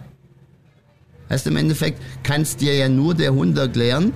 Heißt 1.28 1.46
im 1.46 1.56
Endeffekt, 1.56 2.00
kannst 2.22 2.60
dir 2.60 2.74
ja 2.74 2.88
nur 2.88 3.14
der 3.14 3.34
Hund 3.34 3.58
erklären, 3.58 4.12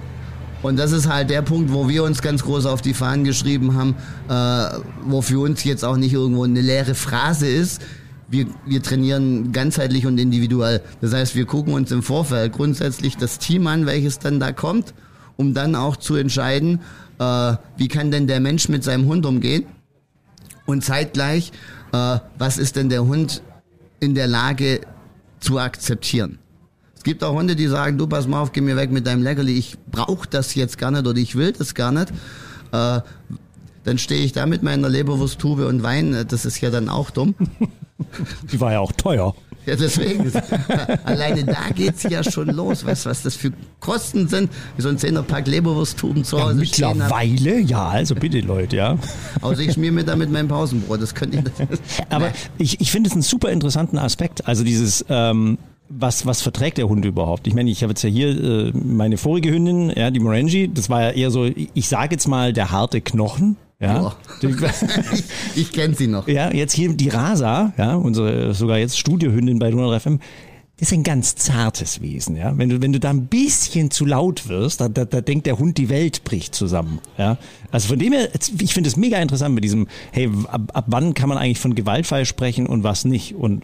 und 0.62 0.78
das 0.78 0.90
ist 0.92 1.08
halt 1.08 1.30
der 1.30 1.42
Punkt, 1.42 1.72
wo 1.72 1.88
wir 1.88 2.02
uns 2.02 2.22
ganz 2.22 2.42
groß 2.42 2.66
auf 2.66 2.82
die 2.82 2.94
Fahnen 2.94 3.24
geschrieben 3.24 3.74
haben, 3.74 3.94
äh, 4.28 4.80
wo 5.04 5.22
für 5.22 5.38
uns 5.38 5.62
jetzt 5.64 5.84
auch 5.84 5.96
nicht 5.96 6.12
irgendwo 6.12 6.44
eine 6.44 6.60
leere 6.60 6.94
Phrase 6.94 7.46
ist, 7.46 7.82
wir, 8.28 8.46
wir 8.64 8.82
trainieren 8.82 9.52
ganzheitlich 9.52 10.06
und 10.06 10.18
individuell. 10.18 10.82
Das 11.00 11.12
heißt, 11.12 11.36
wir 11.36 11.46
gucken 11.46 11.74
uns 11.74 11.90
im 11.90 12.02
Vorfeld 12.02 12.52
grundsätzlich 12.52 13.16
das 13.16 13.38
Team 13.38 13.66
an, 13.66 13.86
welches 13.86 14.18
dann 14.18 14.40
da 14.40 14.52
kommt, 14.52 14.94
um 15.36 15.54
dann 15.54 15.74
auch 15.74 15.96
zu 15.96 16.16
entscheiden, 16.16 16.80
äh, 17.18 17.54
wie 17.76 17.88
kann 17.88 18.10
denn 18.10 18.26
der 18.26 18.40
Mensch 18.40 18.68
mit 18.68 18.84
seinem 18.84 19.06
Hund 19.06 19.26
umgehen 19.26 19.66
und 20.64 20.84
zeitgleich, 20.84 21.52
äh, 21.92 22.18
was 22.38 22.58
ist 22.58 22.76
denn 22.76 22.88
der 22.88 23.06
Hund 23.06 23.42
in 24.00 24.14
der 24.14 24.26
Lage 24.26 24.80
zu 25.40 25.58
akzeptieren. 25.58 26.38
Es 26.96 27.02
gibt 27.02 27.22
auch 27.22 27.34
Hunde, 27.34 27.54
die 27.54 27.68
sagen, 27.68 27.98
du 27.98 28.06
pass 28.06 28.26
mal 28.26 28.40
auf, 28.40 28.52
geh 28.52 28.60
mir 28.60 28.76
weg 28.76 28.90
mit 28.90 29.06
deinem 29.06 29.22
Leckerli, 29.22 29.56
ich 29.56 29.78
brauche 29.90 30.28
das 30.28 30.54
jetzt 30.54 30.76
gar 30.78 30.90
nicht 30.90 31.06
oder 31.06 31.18
ich 31.18 31.36
will 31.36 31.52
das 31.52 31.74
gar 31.74 31.92
nicht. 31.92 32.10
Äh, 32.72 33.00
dann 33.84 33.98
stehe 33.98 34.22
ich 34.22 34.32
da 34.32 34.46
mit 34.46 34.64
meiner 34.64 34.88
Leberwursttube 34.88 35.68
und 35.68 35.84
weine, 35.84 36.24
das 36.24 36.44
ist 36.44 36.60
ja 36.60 36.70
dann 36.70 36.88
auch 36.88 37.10
dumm. 37.10 37.36
Die 38.52 38.60
war 38.60 38.72
ja 38.72 38.80
auch 38.80 38.92
teuer. 38.92 39.34
Ja, 39.66 39.74
deswegen. 39.74 40.30
alleine 41.04 41.44
da 41.44 41.70
geht's 41.74 42.04
ja 42.04 42.22
schon 42.22 42.48
los. 42.48 42.84
Weißt 42.84 43.04
du, 43.04 43.10
was 43.10 43.22
das 43.22 43.34
für 43.34 43.52
Kosten 43.80 44.28
sind? 44.28 44.50
Wie 44.76 44.82
so 44.82 44.88
ein 44.88 44.96
Zehnerpack 44.96 45.48
Leberwursttuben 45.48 46.22
zu 46.22 46.40
Hause 46.40 46.62
ja, 46.62 46.94
Mittlerweile, 46.94 47.58
ja, 47.58 47.88
also 47.88 48.14
bitte 48.14 48.40
Leute, 48.40 48.76
ja. 48.76 48.96
Außer 49.40 49.60
ich 49.60 49.72
schmier 49.72 49.90
mir 49.90 50.04
da 50.04 50.14
mit 50.14 50.30
meinem 50.30 50.46
Pausenbrot, 50.46 51.02
das 51.02 51.14
könnte 51.14 51.38
ich 51.38 51.68
nicht. 51.68 51.82
Aber 52.10 52.30
ich, 52.58 52.80
ich 52.80 52.92
finde 52.92 53.08
es 53.08 53.14
einen 53.14 53.22
super 53.22 53.50
interessanten 53.50 53.98
Aspekt. 53.98 54.46
Also 54.46 54.62
dieses, 54.62 55.04
ähm, 55.08 55.58
was, 55.88 56.26
was 56.26 56.42
verträgt 56.42 56.78
der 56.78 56.88
Hund 56.88 57.04
überhaupt? 57.04 57.48
Ich 57.48 57.54
meine, 57.54 57.70
ich 57.70 57.82
habe 57.82 57.90
jetzt 57.90 58.02
ja 58.02 58.08
hier 58.08 58.28
äh, 58.28 58.72
meine 58.72 59.16
vorige 59.16 59.50
Hündin, 59.50 59.90
ja, 59.90 60.12
die 60.12 60.20
Morangi, 60.20 60.72
das 60.72 60.90
war 60.90 61.02
ja 61.02 61.10
eher 61.10 61.30
so, 61.32 61.44
ich 61.44 61.88
sage 61.88 62.14
jetzt 62.14 62.28
mal 62.28 62.52
der 62.52 62.70
harte 62.70 63.00
Knochen. 63.00 63.56
Ja, 63.78 64.16
ich, 64.42 65.24
ich 65.54 65.72
kenne 65.72 65.94
sie 65.94 66.06
noch. 66.06 66.26
Ja, 66.28 66.50
jetzt 66.50 66.72
hier 66.72 66.92
die 66.94 67.10
Rasa, 67.10 67.74
ja, 67.76 67.94
unsere 67.94 68.54
sogar 68.54 68.78
jetzt 68.78 68.98
Studiohündin 68.98 69.58
bei 69.58 69.66
100 69.66 70.00
FM. 70.00 70.18
Das 70.78 70.88
ist 70.88 70.94
ein 70.94 71.04
ganz 71.04 71.36
zartes 71.36 72.02
Wesen, 72.02 72.36
ja. 72.36 72.56
Wenn 72.56 72.68
du, 72.68 72.82
wenn 72.82 72.92
du 72.92 73.00
da 73.00 73.10
ein 73.10 73.26
bisschen 73.26 73.90
zu 73.90 74.04
laut 74.04 74.48
wirst, 74.48 74.80
da, 74.80 74.88
da, 74.88 75.04
da 75.06 75.22
denkt 75.22 75.46
der 75.46 75.58
Hund, 75.58 75.78
die 75.78 75.88
Welt 75.88 76.24
bricht 76.24 76.54
zusammen, 76.54 77.00
ja. 77.18 77.38
Also 77.70 77.88
von 77.88 77.98
dem 77.98 78.12
her, 78.12 78.28
ich 78.60 78.72
finde 78.72 78.88
es 78.88 78.96
mega 78.96 79.18
interessant 79.18 79.54
mit 79.54 79.64
diesem, 79.64 79.88
hey, 80.12 80.30
ab, 80.48 80.70
ab 80.74 80.84
wann 80.88 81.14
kann 81.14 81.28
man 81.28 81.38
eigentlich 81.38 81.60
von 81.60 81.74
Gewaltfall 81.74 82.24
sprechen 82.24 82.66
und 82.66 82.82
was 82.82 83.04
nicht? 83.04 83.34
Und 83.34 83.62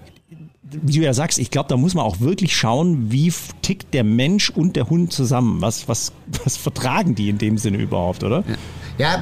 wie 0.63 0.93
du 0.93 1.05
ja 1.05 1.13
sagst, 1.13 1.39
ich 1.39 1.51
glaube, 1.51 1.69
da 1.69 1.77
muss 1.77 1.95
man 1.95 2.05
auch 2.05 2.21
wirklich 2.21 2.57
schauen, 2.57 3.11
wie 3.11 3.33
tickt 3.61 3.93
der 3.93 4.05
Mensch 4.05 4.51
und 4.51 4.77
der 4.77 4.89
Hund 4.89 5.13
zusammen. 5.13 5.61
Was, 5.61 5.89
was, 5.89 6.13
was 6.45 6.57
vertragen 6.57 7.15
die 7.15 7.29
in 7.29 7.39
dem 7.39 7.59
Sinne 7.59 7.79
überhaupt, 7.79 8.25
oder? 8.25 8.45
Ja. 8.49 8.57
Ja, 8.99 9.21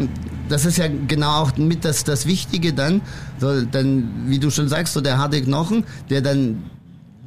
das 0.48 0.64
ist 0.64 0.78
ja 0.78 0.86
genau 1.06 1.42
auch 1.42 1.56
mit 1.56 1.84
das, 1.84 2.04
das 2.04 2.26
Wichtige 2.26 2.72
dann, 2.72 3.02
so, 3.38 3.62
dann, 3.62 4.26
wie 4.26 4.38
du 4.38 4.50
schon 4.50 4.68
sagst, 4.68 4.94
so 4.94 5.00
der 5.00 5.18
harte 5.18 5.40
Knochen, 5.40 5.84
der 6.08 6.20
dann 6.20 6.64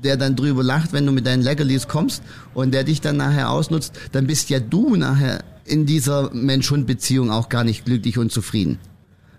der 0.04 0.18
dann 0.18 0.36
drüber 0.36 0.64
lacht, 0.64 0.94
wenn 0.94 1.06
du 1.06 1.12
mit 1.12 1.26
deinen 1.26 1.42
Leckerlis 1.42 1.88
kommst 1.88 2.24
und 2.54 2.74
der 2.74 2.84
dich 2.84 3.02
dann 3.02 3.18
nachher 3.18 3.50
ausnutzt, 3.50 3.94
dann 4.12 4.28
bist 4.28 4.50
ja 4.50 4.60
du 4.60 4.96
nachher 4.96 5.44
in 5.66 5.86
dieser 5.86 6.30
Mensch-Hund-Beziehung 6.34 7.32
auch 7.32 7.50
gar 7.50 7.64
nicht 7.64 7.86
glücklich 7.86 8.18
und 8.18 8.32
zufrieden. 8.32 8.80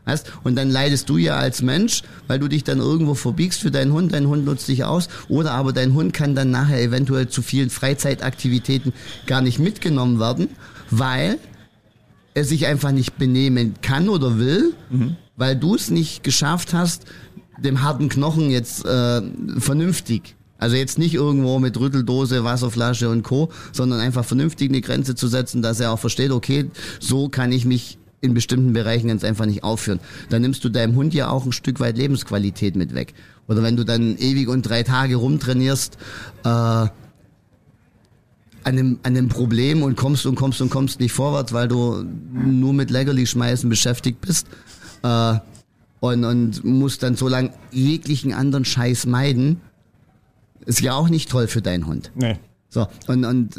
Weißt? 0.07 0.33
Und 0.43 0.57
dann 0.57 0.71
leidest 0.71 1.09
du 1.09 1.17
ja 1.17 1.37
als 1.37 1.63
Mensch, 1.63 2.03
weil 2.27 2.39
du 2.39 2.49
dich 2.49 2.65
dann 2.65 2.79
irgendwo 2.79 3.15
verbiegst 3.15 3.61
für 3.61 3.71
deinen 3.71 3.93
Hund, 3.93 4.13
dein 4.13 4.27
Hund 4.27 4.45
nutzt 4.45 4.69
dich 4.69 4.85
aus, 4.85 5.09
oder 5.29 5.53
aber 5.53 5.73
dein 5.73 5.95
Hund 5.95 6.13
kann 6.13 6.35
dann 6.35 6.51
nachher 6.51 6.81
eventuell 6.83 7.29
zu 7.29 7.41
vielen 7.41 7.71
Freizeitaktivitäten 7.71 8.93
gar 9.27 9.41
nicht 9.41 9.59
mitgenommen 9.59 10.21
werden, 10.21 10.49
weil 10.91 11.39
er 12.35 12.45
sich 12.45 12.67
einfach 12.67 12.93
nicht 12.93 13.17
benehmen 13.17 13.75
kann 13.81 14.09
oder 14.09 14.39
will, 14.39 14.75
mhm. 14.91 15.17
weil 15.37 15.57
du 15.57 15.75
es 15.75 15.91
nicht 15.91 16.23
geschafft 16.25 16.75
hast, 16.75 17.05
dem 17.59 17.83
harten 17.83 18.09
Knochen 18.09 18.51
jetzt 18.51 18.85
äh, 18.85 19.23
vernünftig 19.59 20.37
also 20.65 20.77
jetzt 20.77 20.99
nicht 20.99 21.13
irgendwo 21.15 21.59
mit 21.59 21.79
Rütteldose, 21.79 22.43
Wasserflasche 22.43 23.11
und 23.11 23.23
Co., 23.23 23.51
sondern 23.73 24.01
einfach 24.01 24.25
vernünftig 24.25 24.71
eine 24.71 24.81
Grenze 24.81 25.15
zu 25.15 25.29
setzen, 25.29 25.61
dass 25.61 25.79
er 25.79 25.93
auch 25.93 25.99
versteht, 25.99 26.31
okay, 26.31 26.71
so 27.01 27.29
kann 27.29 27.53
ich 27.53 27.67
mich 27.67 27.99
in 28.23 28.33
bestimmten 28.33 28.73
Bereichen 28.73 29.09
ganz 29.09 29.25
einfach 29.25 29.45
nicht 29.45 29.63
aufführen. 29.63 30.01
Dann 30.31 30.41
nimmst 30.41 30.65
du 30.65 30.71
deinem 30.71 30.95
Hund 30.95 31.13
ja 31.13 31.29
auch 31.29 31.45
ein 31.45 31.53
Stück 31.53 31.81
weit 31.81 31.99
Lebensqualität 31.99 32.77
mit 32.77 32.95
weg. 32.95 33.13
Oder 33.47 33.63
wenn 33.63 33.77
du 33.77 33.85
dann 33.85 34.17
ewig 34.17 34.49
und 34.49 34.63
drei 34.63 34.83
Tage 34.83 35.17
rumtrainierst, 35.17 35.99
äh, 36.45 36.87
an 38.65 38.79
einem, 38.79 38.99
an 39.03 39.17
einem 39.17 39.29
Problem 39.29 39.83
und 39.83 39.97
kommst 39.97 40.27
und 40.27 40.35
kommst 40.35 40.61
und 40.61 40.71
kommst 40.71 41.01
nicht 41.01 41.13
vorwärts, 41.13 41.53
weil 41.53 41.69
du 41.69 42.05
nur 42.33 42.73
mit 42.73 42.91
Leckerli 42.91 43.27
schmeißen 43.27 43.69
beschäftigt 43.69 44.21
bist 44.21 44.47
äh, 45.03 45.35
und, 46.01 46.25
und 46.25 46.65
musst 46.65 47.03
dann 47.03 47.17
so 47.17 47.29
lange 47.29 47.51
jeglichen 47.71 48.33
anderen 48.33 48.65
Scheiß 48.65 49.07
meiden, 49.07 49.61
ist 50.67 50.81
ja 50.81 50.95
auch 50.95 51.09
nicht 51.09 51.31
toll 51.31 51.47
für 51.47 51.63
deinen 51.63 51.87
Hund. 51.87 52.11
Nee. 52.15 52.39
So, 52.71 52.89
und, 53.07 53.25
und 53.25 53.51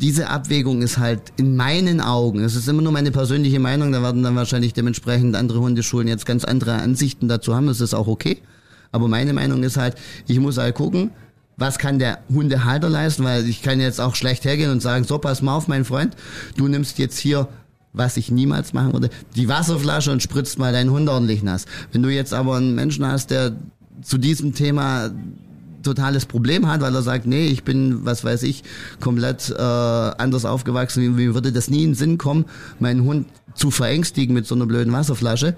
diese 0.00 0.28
Abwägung 0.28 0.82
ist 0.82 0.98
halt 0.98 1.20
in 1.36 1.54
meinen 1.54 2.00
Augen, 2.00 2.40
es 2.40 2.56
ist 2.56 2.68
immer 2.68 2.82
nur 2.82 2.90
meine 2.90 3.12
persönliche 3.12 3.60
Meinung, 3.60 3.92
da 3.92 4.02
werden 4.02 4.24
dann 4.24 4.34
wahrscheinlich 4.34 4.72
dementsprechend 4.72 5.36
andere 5.36 5.60
Hundeschulen 5.60 6.08
jetzt 6.08 6.26
ganz 6.26 6.44
andere 6.44 6.74
Ansichten 6.74 7.28
dazu 7.28 7.54
haben, 7.54 7.68
das 7.68 7.80
ist 7.80 7.94
auch 7.94 8.08
okay. 8.08 8.38
Aber 8.90 9.06
meine 9.06 9.32
Meinung 9.32 9.62
ist 9.62 9.76
halt, 9.76 9.96
ich 10.26 10.40
muss 10.40 10.58
halt 10.58 10.74
gucken, 10.74 11.10
was 11.56 11.78
kann 11.78 11.98
der 11.98 12.18
Hundehalter 12.32 12.88
leisten, 12.88 13.24
weil 13.24 13.48
ich 13.48 13.62
kann 13.62 13.80
jetzt 13.80 14.00
auch 14.00 14.14
schlecht 14.14 14.44
hergehen 14.44 14.70
und 14.70 14.80
sagen, 14.80 15.04
so 15.04 15.18
pass 15.18 15.42
mal 15.42 15.54
auf, 15.54 15.68
mein 15.68 15.84
Freund, 15.84 16.16
du 16.56 16.68
nimmst 16.68 16.98
jetzt 16.98 17.18
hier 17.18 17.48
was 17.94 18.16
ich 18.16 18.30
niemals 18.30 18.72
machen 18.72 18.92
würde, 18.92 19.08
die 19.36 19.48
Wasserflasche 19.48 20.10
und 20.10 20.22
spritzt 20.22 20.58
mal 20.58 20.72
deinen 20.72 20.90
Hund 20.90 21.08
ordentlich 21.08 21.42
nass. 21.42 21.64
Wenn 21.92 22.02
du 22.02 22.10
jetzt 22.10 22.34
aber 22.34 22.56
einen 22.56 22.74
Menschen 22.74 23.06
hast, 23.06 23.30
der 23.30 23.52
zu 24.02 24.18
diesem 24.18 24.52
Thema 24.52 25.10
totales 25.82 26.26
Problem 26.26 26.66
hat, 26.66 26.80
weil 26.80 26.94
er 26.94 27.02
sagt, 27.02 27.26
nee, 27.26 27.46
ich 27.46 27.62
bin, 27.62 28.04
was 28.04 28.24
weiß 28.24 28.42
ich, 28.42 28.64
komplett 29.00 29.50
äh, 29.50 29.62
anders 29.62 30.44
aufgewachsen, 30.44 31.16
wie 31.16 31.34
würde 31.34 31.52
das 31.52 31.70
nie 31.70 31.84
in 31.84 31.90
den 31.90 31.94
Sinn 31.94 32.18
kommen, 32.18 32.46
meinen 32.80 33.04
Hund 33.04 33.28
zu 33.54 33.70
verängstigen 33.70 34.34
mit 34.34 34.46
so 34.46 34.54
einer 34.54 34.66
blöden 34.66 34.92
Wasserflasche. 34.92 35.54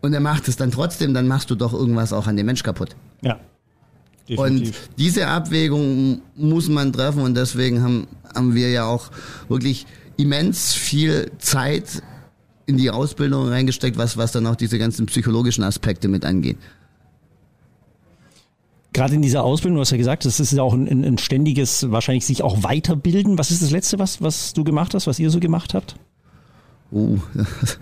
Und 0.00 0.12
er 0.12 0.20
macht 0.20 0.48
es 0.48 0.56
dann 0.56 0.70
trotzdem, 0.70 1.14
dann 1.14 1.28
machst 1.28 1.50
du 1.50 1.54
doch 1.54 1.72
irgendwas 1.72 2.12
auch 2.12 2.26
an 2.26 2.36
dem 2.36 2.46
Mensch 2.46 2.62
kaputt. 2.62 2.96
Ja. 3.22 3.38
Definitiv. 4.28 4.68
Und 4.68 4.98
diese 4.98 5.26
Abwägung 5.26 6.22
muss 6.34 6.68
man 6.68 6.92
treffen 6.92 7.22
und 7.22 7.36
deswegen 7.36 7.82
haben, 7.82 8.06
haben 8.34 8.54
wir 8.54 8.70
ja 8.70 8.86
auch 8.86 9.10
wirklich 9.48 9.86
immens 10.16 10.72
viel 10.72 11.30
Zeit 11.38 12.02
in 12.66 12.78
die 12.78 12.90
Ausbildung 12.90 13.48
reingesteckt, 13.48 13.98
was, 13.98 14.16
was 14.16 14.32
dann 14.32 14.46
auch 14.46 14.56
diese 14.56 14.78
ganzen 14.78 15.06
psychologischen 15.06 15.64
Aspekte 15.64 16.08
mit 16.08 16.24
angeht 16.24 16.56
gerade 18.94 19.14
in 19.14 19.20
dieser 19.20 19.44
Ausbildung, 19.44 19.76
du 19.76 19.80
hast 19.82 19.90
ja 19.90 19.98
gesagt, 19.98 20.24
das 20.24 20.40
ist 20.40 20.52
ja 20.52 20.62
auch 20.62 20.72
ein, 20.72 21.04
ein, 21.04 21.18
ständiges, 21.18 21.90
wahrscheinlich 21.90 22.24
sich 22.24 22.42
auch 22.42 22.62
weiterbilden. 22.62 23.36
Was 23.36 23.50
ist 23.50 23.60
das 23.60 23.70
Letzte, 23.70 23.98
was, 23.98 24.22
was 24.22 24.54
du 24.54 24.64
gemacht 24.64 24.94
hast, 24.94 25.06
was 25.06 25.18
ihr 25.18 25.28
so 25.30 25.40
gemacht 25.40 25.74
habt? 25.74 25.96
Oh, 26.94 27.18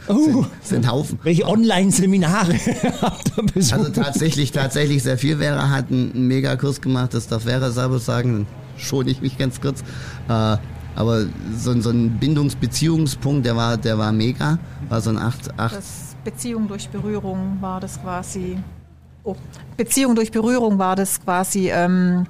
oh. 0.08 0.14
Sind, 0.14 0.46
sind 0.62 0.90
Haufen. 0.90 1.18
Welche 1.22 1.46
Online-Seminare 1.46 2.54
habt 3.02 3.32
ihr 3.36 3.42
besucht? 3.44 3.78
Also 3.78 3.90
tatsächlich, 3.90 4.52
tatsächlich 4.52 5.02
sehr 5.02 5.18
viel. 5.18 5.36
Vera 5.36 5.68
hat 5.68 5.90
einen, 5.90 6.12
einen 6.12 6.28
Megakurs 6.28 6.80
gemacht, 6.80 7.12
das 7.12 7.26
darf 7.26 7.42
Vera 7.42 7.70
selber 7.70 7.98
sagen, 7.98 8.46
schone 8.78 9.10
ich 9.10 9.20
mich 9.20 9.36
ganz 9.36 9.60
kurz. 9.60 9.82
Äh, 10.30 10.56
aber 10.94 11.26
so, 11.54 11.78
so 11.82 11.90
ein 11.90 12.18
Bindungsbeziehungspunkt, 12.18 13.44
der 13.44 13.54
war, 13.54 13.76
der 13.76 13.98
war 13.98 14.12
mega. 14.12 14.58
War 14.88 15.02
so 15.02 15.10
ein 15.10 15.18
8, 15.18 15.58
8. 15.58 15.76
Das 15.76 16.16
Beziehung 16.24 16.66
durch 16.66 16.88
Berührung 16.88 17.58
war 17.60 17.80
das 17.80 18.00
quasi 18.00 18.56
oh, 19.24 19.36
Beziehung 19.76 20.14
durch 20.14 20.30
Berührung 20.30 20.78
war 20.78 20.96
das 20.96 21.20
quasi. 21.22 21.70
Ähm, 21.70 22.26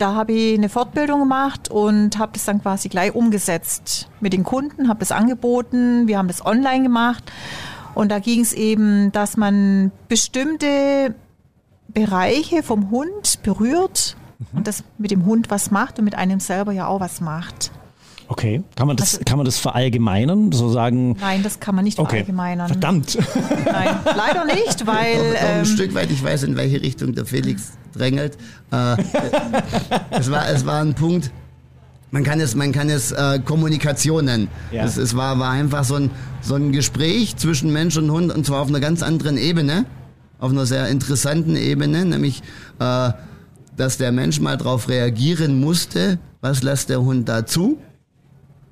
da 0.00 0.14
habe 0.14 0.32
ich 0.32 0.54
eine 0.56 0.68
Fortbildung 0.68 1.20
gemacht 1.20 1.70
und 1.70 2.18
habe 2.18 2.32
das 2.32 2.46
dann 2.46 2.62
quasi 2.62 2.88
gleich 2.88 3.14
umgesetzt 3.14 4.08
mit 4.20 4.32
den 4.32 4.44
Kunden, 4.44 4.88
habe 4.88 5.00
das 5.00 5.12
angeboten, 5.12 6.08
wir 6.08 6.16
haben 6.16 6.28
das 6.28 6.44
online 6.44 6.82
gemacht 6.82 7.30
und 7.94 8.10
da 8.10 8.18
ging 8.18 8.40
es 8.40 8.52
eben, 8.52 9.12
dass 9.12 9.36
man 9.36 9.92
bestimmte 10.08 11.14
Bereiche 11.88 12.62
vom 12.62 12.90
Hund 12.90 13.42
berührt 13.42 14.16
mhm. 14.38 14.58
und 14.58 14.66
das 14.66 14.84
mit 14.96 15.10
dem 15.10 15.26
Hund 15.26 15.50
was 15.50 15.70
macht 15.70 15.98
und 15.98 16.04
mit 16.04 16.14
einem 16.14 16.40
selber 16.40 16.72
ja 16.72 16.86
auch 16.86 17.00
was 17.00 17.20
macht. 17.20 17.70
Okay, 18.30 18.62
kann 18.76 18.86
man 18.86 18.96
das, 18.96 19.14
also, 19.14 19.24
kann 19.24 19.38
man 19.38 19.44
das 19.44 19.58
verallgemeinern, 19.58 20.52
so 20.52 20.70
sagen? 20.70 21.16
Nein, 21.20 21.42
das 21.42 21.58
kann 21.58 21.74
man 21.74 21.82
nicht 21.82 21.98
okay. 21.98 22.10
verallgemeinern. 22.10 22.68
Verdammt. 22.68 23.18
Nein, 23.66 23.96
leider 24.04 24.44
nicht, 24.44 24.86
weil. 24.86 25.16
Noch, 25.16 25.32
noch 25.32 25.48
ein 25.48 25.58
ähm, 25.58 25.64
Stück 25.64 25.94
weit, 25.96 26.12
ich 26.12 26.22
weiß, 26.22 26.44
in 26.44 26.54
welche 26.54 26.80
Richtung 26.80 27.12
der 27.12 27.26
Felix 27.26 27.72
drängelt. 27.92 28.38
Äh, 28.70 28.96
es, 30.10 30.30
war, 30.30 30.48
es 30.48 30.64
war 30.64 30.80
ein 30.80 30.94
Punkt, 30.94 31.32
man 32.12 32.22
kann 32.22 32.38
es, 32.38 32.54
man 32.54 32.70
kann 32.70 32.88
es 32.88 33.10
äh, 33.10 33.40
Kommunikation 33.40 34.26
nennen. 34.26 34.48
Ja. 34.70 34.84
Es, 34.84 34.96
es 34.96 35.16
war, 35.16 35.40
war 35.40 35.50
einfach 35.50 35.82
so 35.82 35.96
ein, 35.96 36.12
so 36.40 36.54
ein 36.54 36.70
Gespräch 36.70 37.34
zwischen 37.36 37.72
Mensch 37.72 37.96
und 37.96 38.12
Hund 38.12 38.32
und 38.32 38.46
zwar 38.46 38.60
auf 38.60 38.68
einer 38.68 38.78
ganz 38.78 39.02
anderen 39.02 39.38
Ebene, 39.38 39.86
auf 40.38 40.52
einer 40.52 40.66
sehr 40.66 40.86
interessanten 40.86 41.56
Ebene, 41.56 42.04
nämlich, 42.04 42.44
äh, 42.78 43.10
dass 43.76 43.98
der 43.98 44.12
Mensch 44.12 44.38
mal 44.38 44.56
darauf 44.56 44.88
reagieren 44.88 45.58
musste, 45.58 46.20
was 46.40 46.62
lässt 46.62 46.90
der 46.90 47.02
Hund 47.02 47.28
dazu 47.28 47.76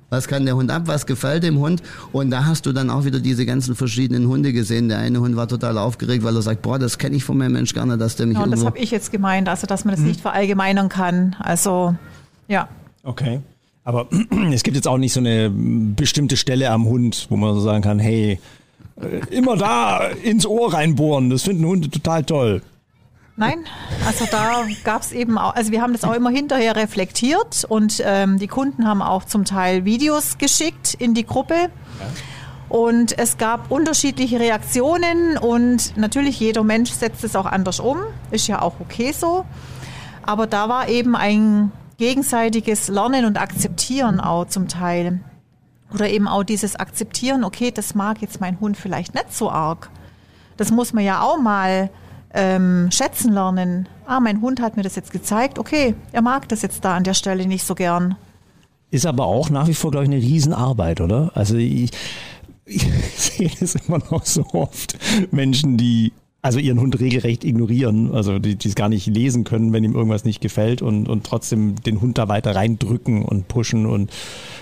was 0.09 0.27
kann 0.27 0.45
der 0.45 0.55
Hund 0.55 0.71
ab, 0.71 0.83
was 0.85 1.05
gefällt 1.05 1.43
dem 1.43 1.59
Hund. 1.59 1.81
Und 2.11 2.31
da 2.31 2.45
hast 2.45 2.65
du 2.65 2.71
dann 2.71 2.89
auch 2.89 3.05
wieder 3.05 3.19
diese 3.19 3.45
ganzen 3.45 3.75
verschiedenen 3.75 4.27
Hunde 4.27 4.53
gesehen. 4.53 4.89
Der 4.89 4.99
eine 4.99 5.19
Hund 5.19 5.35
war 5.35 5.47
total 5.47 5.77
aufgeregt, 5.77 6.23
weil 6.23 6.35
er 6.35 6.41
sagt, 6.41 6.61
boah, 6.61 6.79
das 6.79 6.97
kenne 6.97 7.15
ich 7.15 7.23
von 7.23 7.37
meinem 7.37 7.53
Mensch 7.53 7.73
gerne, 7.73 7.97
dass 7.97 8.15
der 8.15 8.25
mich 8.25 8.37
ja, 8.37 8.43
und 8.43 8.51
das 8.51 8.65
habe 8.65 8.77
ich 8.77 8.91
jetzt 8.91 9.11
gemeint, 9.11 9.47
also 9.47 9.67
dass 9.67 9.85
man 9.85 9.93
das 9.93 10.01
hm. 10.01 10.07
nicht 10.07 10.21
verallgemeinern 10.21 10.89
kann. 10.89 11.35
Also, 11.39 11.95
ja. 12.47 12.67
Okay. 13.03 13.41
Aber 13.83 14.07
es 14.51 14.63
gibt 14.63 14.75
jetzt 14.75 14.87
auch 14.87 14.97
nicht 14.97 15.13
so 15.13 15.19
eine 15.19 15.51
bestimmte 15.51 16.37
Stelle 16.37 16.69
am 16.71 16.85
Hund, 16.85 17.27
wo 17.29 17.37
man 17.37 17.53
so 17.55 17.61
sagen 17.61 17.83
kann, 17.83 17.99
hey, 17.99 18.39
äh, 19.01 19.35
immer 19.35 19.57
da 19.57 20.07
ins 20.23 20.45
Ohr 20.45 20.73
reinbohren, 20.73 21.29
das 21.29 21.43
finden 21.43 21.65
Hunde 21.65 21.89
total 21.89 22.23
toll. 22.23 22.61
Nein, 23.39 23.63
also 24.05 24.25
da 24.29 24.65
gab 24.83 25.01
es 25.01 25.13
eben 25.13 25.37
auch, 25.37 25.55
also 25.55 25.71
wir 25.71 25.81
haben 25.81 25.93
das 25.93 26.03
auch 26.03 26.13
immer 26.13 26.29
hinterher 26.29 26.75
reflektiert 26.75 27.63
und 27.63 28.03
ähm, 28.05 28.37
die 28.37 28.47
Kunden 28.47 28.85
haben 28.85 29.01
auch 29.01 29.23
zum 29.23 29.45
Teil 29.45 29.85
Videos 29.85 30.37
geschickt 30.37 30.93
in 30.93 31.13
die 31.13 31.25
Gruppe. 31.25 31.53
Ja. 31.55 31.69
Und 32.67 33.17
es 33.17 33.37
gab 33.37 33.71
unterschiedliche 33.71 34.41
Reaktionen 34.41 35.37
und 35.37 35.95
natürlich 35.95 36.37
jeder 36.41 36.65
Mensch 36.65 36.91
setzt 36.91 37.23
es 37.23 37.37
auch 37.37 37.45
anders 37.45 37.79
um, 37.79 37.99
ist 38.29 38.47
ja 38.47 38.61
auch 38.61 38.81
okay 38.81 39.13
so. 39.13 39.45
Aber 40.23 40.45
da 40.45 40.67
war 40.67 40.89
eben 40.89 41.15
ein 41.15 41.71
gegenseitiges 41.95 42.89
Lernen 42.89 43.23
und 43.23 43.39
Akzeptieren 43.39 44.19
auch 44.19 44.47
zum 44.47 44.67
Teil. 44.67 45.21
Oder 45.93 46.09
eben 46.09 46.27
auch 46.27 46.43
dieses 46.43 46.75
Akzeptieren, 46.75 47.45
okay, 47.45 47.71
das 47.71 47.95
mag 47.95 48.21
jetzt 48.21 48.41
mein 48.41 48.59
Hund 48.59 48.75
vielleicht 48.75 49.13
nicht 49.13 49.33
so 49.33 49.49
arg. 49.49 49.89
Das 50.57 50.71
muss 50.71 50.91
man 50.91 51.05
ja 51.05 51.21
auch 51.21 51.39
mal 51.39 51.89
ähm, 52.33 52.89
schätzen 52.91 53.33
lernen. 53.33 53.87
Ah, 54.05 54.19
mein 54.19 54.41
Hund 54.41 54.61
hat 54.61 54.77
mir 54.77 54.83
das 54.83 54.95
jetzt 54.95 55.11
gezeigt. 55.11 55.59
Okay, 55.59 55.95
er 56.11 56.21
mag 56.21 56.47
das 56.49 56.61
jetzt 56.61 56.85
da 56.85 56.95
an 56.95 57.03
der 57.03 57.13
Stelle 57.13 57.47
nicht 57.47 57.63
so 57.63 57.75
gern. 57.75 58.15
Ist 58.91 59.05
aber 59.05 59.25
auch 59.25 59.49
nach 59.49 59.67
wie 59.67 59.73
vor, 59.73 59.91
glaube 59.91 60.05
ich, 60.05 60.11
eine 60.11 60.21
Riesenarbeit, 60.21 61.01
oder? 61.01 61.31
Also 61.35 61.55
ich, 61.57 61.91
ich 62.65 62.87
sehe 63.15 63.51
das 63.59 63.75
immer 63.75 63.99
noch 64.11 64.25
so 64.25 64.45
oft. 64.53 64.97
Menschen, 65.31 65.77
die 65.77 66.11
also 66.41 66.59
ihren 66.59 66.79
Hund 66.79 66.99
regelrecht 66.99 67.43
ignorieren, 67.43 68.13
also 68.13 68.39
die, 68.39 68.55
die 68.55 68.69
es 68.69 68.75
gar 68.75 68.87
nicht 68.87 69.05
lesen 69.07 69.43
können, 69.43 69.73
wenn 69.73 69.83
ihm 69.83 69.93
irgendwas 69.93 70.23
nicht 70.23 70.39
gefällt 70.39 70.81
und, 70.81 71.09
und 71.09 71.25
trotzdem 71.25 71.75
den 71.83 71.99
Hund 71.99 72.17
da 72.17 72.29
weiter 72.29 72.55
reindrücken 72.55 73.23
und 73.23 73.49
pushen 73.49 73.85
und 73.85 74.09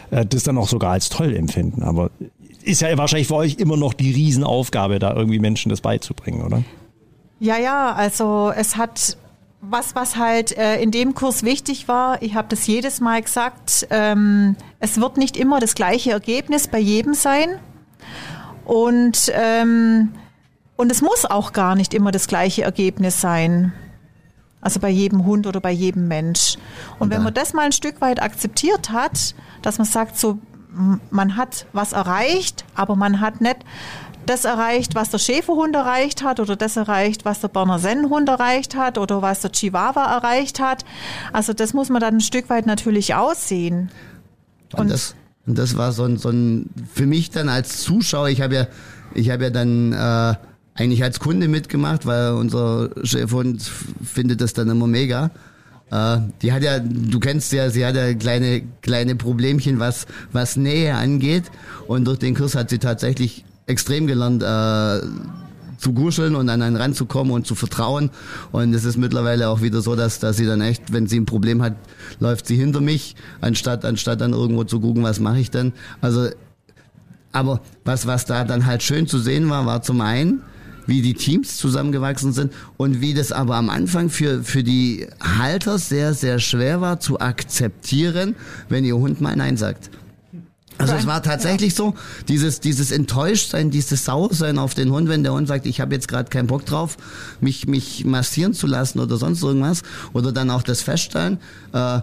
äh, 0.10 0.26
das 0.26 0.44
dann 0.44 0.58
auch 0.58 0.68
sogar 0.68 0.94
als 0.94 1.10
toll 1.10 1.36
empfinden. 1.36 1.84
Aber 1.84 2.10
ist 2.64 2.82
ja 2.82 2.98
wahrscheinlich 2.98 3.28
für 3.28 3.36
euch 3.36 3.56
immer 3.56 3.78
noch 3.78 3.94
die 3.94 4.12
Riesenaufgabe, 4.12 4.98
da 5.00 5.16
irgendwie 5.16 5.40
Menschen 5.40 5.70
das 5.70 5.82
beizubringen, 5.82 6.42
oder? 6.42 6.64
Ja, 7.40 7.58
ja, 7.58 7.94
also 7.94 8.52
es 8.56 8.78
hat 8.78 9.18
was, 9.62 9.96
was 9.96 10.18
halt 10.18 10.56
äh, 10.58 10.82
in 10.82 10.92
dem 10.92 11.14
Kurs 11.16 11.44
wichtig 11.44 11.88
war, 11.88 12.22
ich 12.22 12.36
habe 12.36 12.48
das 12.48 12.68
jedes 12.68 13.02
Mal 13.02 13.22
gesagt, 13.22 13.88
ähm, 13.90 14.56
es 14.80 15.00
wird 15.00 15.18
nicht 15.18 15.36
immer 15.36 15.60
das 15.60 15.76
gleiche 15.76 16.12
Ergebnis 16.12 16.68
bei 16.68 16.80
jedem 16.80 17.14
sein. 17.14 17.60
Und, 18.66 19.32
ähm, 19.34 20.14
und 20.76 20.92
es 20.92 21.02
muss 21.02 21.26
auch 21.26 21.54
gar 21.54 21.76
nicht 21.76 21.94
immer 21.94 22.12
das 22.12 22.28
gleiche 22.28 22.64
Ergebnis 22.64 23.20
sein. 23.20 23.74
Also 24.62 24.80
bei 24.80 24.90
jedem 24.90 25.26
Hund 25.26 25.48
oder 25.48 25.62
bei 25.62 25.72
jedem 25.72 26.08
Mensch. 26.08 26.58
Und, 26.96 27.08
und 27.08 27.10
wenn 27.12 27.24
man 27.24 27.34
das 27.34 27.54
mal 27.54 27.66
ein 27.66 27.72
Stück 27.72 28.02
weit 28.02 28.22
akzeptiert 28.22 28.92
hat, 28.92 29.36
dass 29.62 29.78
man 29.78 29.88
sagt, 29.88 30.18
so, 30.18 30.40
man 31.10 31.36
hat 31.36 31.66
was 31.74 31.94
erreicht, 31.94 32.66
aber 32.76 32.96
man 32.96 33.20
hat 33.22 33.42
nicht 33.42 33.58
das 34.30 34.46
erreicht, 34.46 34.96
was 34.96 35.10
der 35.10 35.18
Schäferhund 35.18 35.76
erreicht 35.76 36.24
hat 36.24 36.40
oder 36.40 36.56
das 36.56 36.78
erreicht, 36.78 37.26
was 37.26 37.40
der 37.42 37.48
Berner 37.48 37.80
Sennenhund 37.80 38.30
erreicht 38.30 38.76
hat 38.76 38.98
oder 38.98 39.22
was 39.22 39.42
der 39.42 39.52
Chihuahua 39.52 40.18
erreicht 40.18 40.60
hat. 40.60 40.86
Also 41.34 41.54
das 41.54 41.74
muss 41.74 41.90
man 41.90 42.02
dann 42.02 42.16
ein 42.16 42.22
Stück 42.22 42.50
weit 42.50 42.66
natürlich 42.66 43.16
aussehen. 43.16 43.90
Und, 44.74 44.80
Und 44.80 44.92
das, 44.92 45.16
Und 45.46 45.58
das 45.58 45.78
war 45.78 45.92
so 45.92 46.04
ein, 46.04 46.18
so 46.18 46.30
ein 46.30 46.70
für 46.94 47.06
mich 47.06 47.32
dann 47.32 47.50
als 47.50 47.82
Zuschauer, 47.82 48.30
ich 48.30 48.42
habe 48.42 48.56
ja, 48.56 48.68
ich 49.14 49.30
habe 49.30 49.46
ja 49.46 49.50
dann 49.50 49.94
äh, 49.94 50.36
eigentlich 50.76 51.04
als 51.04 51.20
Kunde 51.20 51.48
mitgemacht, 51.48 52.06
weil 52.06 52.34
unser 52.34 52.90
Chefhund 53.04 53.64
findet 54.04 54.42
das 54.42 54.54
dann 54.54 54.70
immer 54.70 54.88
mega. 54.88 55.32
Äh, 55.92 56.18
die 56.42 56.52
hat 56.52 56.64
ja, 56.64 56.80
du 56.80 57.20
kennst 57.20 57.52
ja, 57.54 57.70
sie 57.70 57.86
hat 57.86 57.96
ja 57.96 58.14
kleine, 58.14 58.64
kleine 58.82 59.16
Problemchen, 59.16 59.80
was, 59.80 60.06
was 60.32 60.58
Nähe 60.58 60.96
angeht. 60.96 61.46
Und 61.88 62.06
durch 62.06 62.20
den 62.20 62.36
Kurs 62.36 62.56
hat 62.56 62.70
sie 62.70 62.80
tatsächlich 62.80 63.46
extrem 63.68 64.08
gelernt, 64.08 64.42
äh, 64.42 65.02
zu 65.78 65.94
guscheln 65.94 66.36
und 66.36 66.50
an 66.50 66.62
einen 66.62 66.76
ranzukommen 66.76 67.32
und 67.32 67.46
zu 67.46 67.56
vertrauen. 67.56 68.10
Und 68.52 68.74
es 68.74 68.84
ist 68.84 68.98
mittlerweile 68.98 69.50
auch 69.50 69.62
wieder 69.62 69.82
so, 69.82 69.96
dass, 69.96 70.20
dass 70.20 70.38
sie 70.38 70.46
dann 70.46 70.62
echt, 70.62 70.92
wenn 70.92 71.08
sie 71.08 71.20
ein 71.20 71.26
Problem 71.26 71.62
hat, 71.62 71.76
läuft 72.20 72.48
sie 72.48 72.56
hinter 72.56 72.82
mich, 72.82 73.16
anstatt, 73.42 73.86
anstatt 73.86 74.22
dann 74.22 74.34
irgendwo 74.34 74.64
zu 74.64 74.80
gucken, 74.80 75.04
was 75.04 75.20
mache 75.20 75.40
ich 75.40 75.52
denn. 75.52 75.74
Also, 76.02 76.30
aber 77.32 77.62
was, 77.86 78.08
was 78.08 78.26
da 78.26 78.44
dann 78.44 78.66
halt 78.66 78.82
schön 78.82 79.08
zu 79.08 79.20
sehen 79.20 79.50
war, 79.50 79.66
war 79.66 79.84
zum 79.84 80.02
einen, 80.02 80.42
wie 80.88 81.02
die 81.02 81.14
Teams 81.14 81.58
zusammengewachsen 81.58 82.32
sind 82.32 82.54
und 82.78 83.02
wie 83.02 83.14
das 83.14 83.32
aber 83.32 83.56
am 83.56 83.70
Anfang 83.70 84.10
für, 84.10 84.44
für 84.44 84.64
die 84.64 85.06
Halter 85.22 85.78
sehr, 85.78 86.14
sehr 86.14 86.40
schwer 86.40 86.82
war 86.82 87.00
zu 87.00 87.20
akzeptieren, 87.20 88.36
wenn 88.70 88.86
ihr 88.86 88.96
Hund 88.96 89.20
mal 89.22 89.36
Nein 89.36 89.58
sagt. 89.58 89.92
Also 90.78 90.94
es 90.94 91.08
war 91.08 91.24
tatsächlich 91.24 91.74
so, 91.74 91.96
dieses, 92.28 92.60
dieses 92.60 92.92
Enttäuschtsein, 92.92 93.72
dieses 93.72 94.06
Sauersein 94.06 94.58
auf 94.60 94.74
den 94.74 94.92
Hund, 94.92 95.10
wenn 95.10 95.24
der 95.24 95.34
Hund 95.34 95.48
sagt, 95.48 95.66
ich 95.66 95.82
habe 95.82 95.96
jetzt 95.96 96.08
gerade 96.08 96.30
keinen 96.30 96.48
Bock 96.48 96.66
drauf, 96.66 96.98
mich, 97.42 97.68
mich 97.68 98.06
massieren 98.06 98.54
zu 98.54 98.68
lassen 98.68 99.00
oder 99.00 99.18
sonst 99.18 99.42
irgendwas. 99.42 99.82
Oder 100.14 100.32
dann 100.32 100.50
auch 100.52 100.64
das 100.64 100.82
Feststellen, 100.82 101.40
äh, 101.74 102.02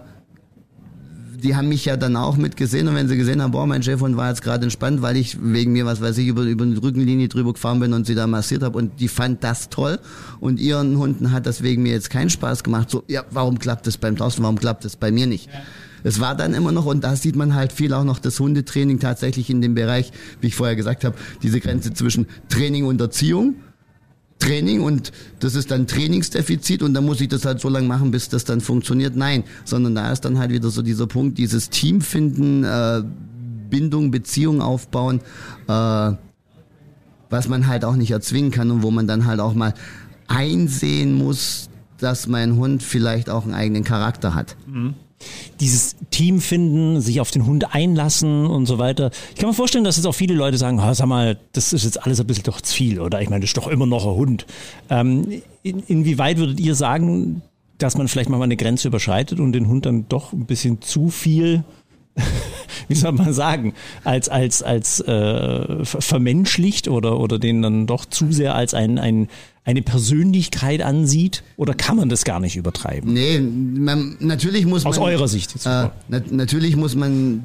die 1.37 1.55
haben 1.55 1.69
mich 1.69 1.85
ja 1.85 1.95
dann 1.95 2.15
auch 2.15 2.37
mitgesehen 2.37 2.87
und 2.87 2.95
wenn 2.95 3.07
sie 3.07 3.17
gesehen 3.17 3.41
haben, 3.41 3.51
boah, 3.51 3.67
mein 3.67 3.83
Chefhund 3.83 4.17
war 4.17 4.29
jetzt 4.29 4.41
gerade 4.41 4.63
entspannt, 4.63 5.01
weil 5.01 5.15
ich 5.15 5.37
wegen 5.41 5.73
mir, 5.73 5.85
was 5.85 6.01
weiß 6.01 6.17
ich, 6.17 6.27
über, 6.27 6.41
über 6.41 6.63
eine 6.63 6.81
Rückenlinie 6.81 7.27
drüber 7.27 7.53
gefahren 7.53 7.79
bin 7.79 7.93
und 7.93 8.07
sie 8.07 8.15
da 8.15 8.25
massiert 8.25 8.63
habe 8.63 8.77
und 8.77 8.99
die 8.99 9.07
fand 9.07 9.43
das 9.43 9.69
toll 9.69 9.99
und 10.39 10.59
ihren 10.59 10.97
Hunden 10.97 11.31
hat 11.31 11.45
das 11.45 11.61
wegen 11.61 11.83
mir 11.83 11.91
jetzt 11.91 12.09
keinen 12.09 12.29
Spaß 12.29 12.63
gemacht. 12.63 12.89
So, 12.89 13.03
ja, 13.07 13.23
warum 13.29 13.59
klappt 13.59 13.85
das 13.85 13.97
beim 13.97 14.15
Thorsten, 14.15 14.41
warum 14.41 14.57
klappt 14.57 14.85
das 14.85 14.95
bei 14.95 15.11
mir 15.11 15.27
nicht? 15.27 15.47
Ja 15.47 15.61
es 16.05 16.19
war 16.19 16.35
dann 16.35 16.53
immer 16.53 16.71
noch, 16.71 16.85
und 16.85 17.03
da 17.03 17.15
sieht 17.15 17.35
man 17.35 17.55
halt 17.55 17.73
viel 17.73 17.91
auch 17.91 18.03
noch 18.03 18.19
das 18.19 18.39
Hundetraining 18.39 18.99
tatsächlich 18.99 19.49
in 19.49 19.59
dem 19.59 19.73
Bereich, 19.73 20.11
wie 20.39 20.47
ich 20.47 20.55
vorher 20.55 20.75
gesagt 20.75 21.03
habe, 21.03 21.15
diese 21.41 21.59
Grenze 21.59 21.95
zwischen 21.95 22.27
Training 22.47 22.85
und 22.85 23.01
Erziehung. 23.01 23.55
Training 24.37 24.81
und 24.81 25.11
das 25.39 25.55
ist 25.55 25.71
dann 25.71 25.87
Trainingsdefizit 25.87 26.83
und 26.83 26.93
dann 26.93 27.05
muss 27.05 27.21
ich 27.21 27.29
das 27.29 27.43
halt 27.43 27.59
so 27.59 27.69
lange 27.69 27.87
machen, 27.87 28.11
bis 28.11 28.29
das 28.29 28.45
dann 28.45 28.61
funktioniert. 28.61 29.15
Nein, 29.15 29.45
sondern 29.63 29.95
da 29.95 30.11
ist 30.11 30.21
dann 30.25 30.37
halt 30.37 30.51
wieder 30.51 30.69
so 30.69 30.83
dieser 30.83 31.07
Punkt, 31.07 31.39
dieses 31.39 31.71
Team 31.71 32.01
finden, 32.01 32.63
äh, 32.63 33.01
Bindung, 33.71 34.11
Beziehung 34.11 34.61
aufbauen, 34.61 35.21
äh, 35.67 36.11
was 37.31 37.47
man 37.47 37.65
halt 37.65 37.83
auch 37.83 37.95
nicht 37.95 38.11
erzwingen 38.11 38.51
kann 38.51 38.69
und 38.69 38.83
wo 38.83 38.91
man 38.91 39.07
dann 39.07 39.25
halt 39.25 39.39
auch 39.39 39.55
mal 39.55 39.73
einsehen 40.27 41.15
muss, 41.15 41.67
dass 41.97 42.27
mein 42.27 42.57
Hund 42.57 42.83
vielleicht 42.83 43.27
auch 43.31 43.45
einen 43.45 43.55
eigenen 43.55 43.83
Charakter 43.83 44.35
hat. 44.35 44.55
Mhm 44.67 44.93
dieses 45.59 45.95
Team 46.11 46.41
finden, 46.41 47.01
sich 47.01 47.21
auf 47.21 47.31
den 47.31 47.45
Hund 47.45 47.73
einlassen 47.73 48.45
und 48.45 48.65
so 48.65 48.77
weiter. 48.77 49.11
Ich 49.33 49.39
kann 49.39 49.49
mir 49.49 49.55
vorstellen, 49.55 49.83
dass 49.83 49.97
jetzt 49.97 50.05
auch 50.05 50.15
viele 50.15 50.33
Leute 50.33 50.57
sagen, 50.57 50.79
sag 50.93 51.07
mal, 51.07 51.37
das 51.53 51.73
ist 51.73 51.83
jetzt 51.83 52.03
alles 52.03 52.19
ein 52.19 52.27
bisschen 52.27 52.43
doch 52.43 52.61
zu 52.61 52.73
viel 52.73 52.99
oder 52.99 53.21
ich 53.21 53.29
meine, 53.29 53.41
das 53.41 53.49
ist 53.49 53.57
doch 53.57 53.67
immer 53.67 53.85
noch 53.85 54.05
ein 54.05 54.15
Hund. 54.15 54.45
Ähm, 54.89 55.41
in, 55.63 55.79
inwieweit 55.87 56.37
würdet 56.37 56.59
ihr 56.59 56.75
sagen, 56.75 57.41
dass 57.77 57.97
man 57.97 58.07
vielleicht 58.07 58.29
mal 58.29 58.41
eine 58.41 58.57
Grenze 58.57 58.87
überschreitet 58.87 59.39
und 59.39 59.53
den 59.53 59.67
Hund 59.67 59.85
dann 59.85 60.07
doch 60.07 60.33
ein 60.33 60.45
bisschen 60.45 60.81
zu 60.81 61.09
viel 61.09 61.63
wie 62.87 62.95
soll 62.95 63.11
man 63.11 63.33
sagen, 63.33 63.73
als, 64.03 64.29
als, 64.29 64.63
als 64.63 64.99
äh, 65.01 65.85
vermenschlicht 65.85 66.87
oder, 66.87 67.19
oder 67.19 67.39
den 67.39 67.61
dann 67.61 67.87
doch 67.87 68.05
zu 68.05 68.31
sehr 68.31 68.55
als 68.55 68.73
ein, 68.73 68.97
ein, 68.99 69.27
eine 69.63 69.81
Persönlichkeit 69.81 70.81
ansieht? 70.81 71.43
Oder 71.57 71.73
kann 71.73 71.97
man 71.97 72.09
das 72.09 72.23
gar 72.23 72.39
nicht 72.39 72.55
übertreiben? 72.55 73.11
Nee, 73.11 73.39
man, 73.39 74.17
natürlich 74.19 74.65
muss 74.65 74.85
Aus 74.85 74.97
man. 74.97 75.05
Aus 75.05 75.11
eurer 75.13 75.27
Sicht. 75.27 75.55
Äh, 75.65 75.89
na, 76.07 76.21
natürlich 76.29 76.75
muss 76.75 76.95
man 76.95 77.41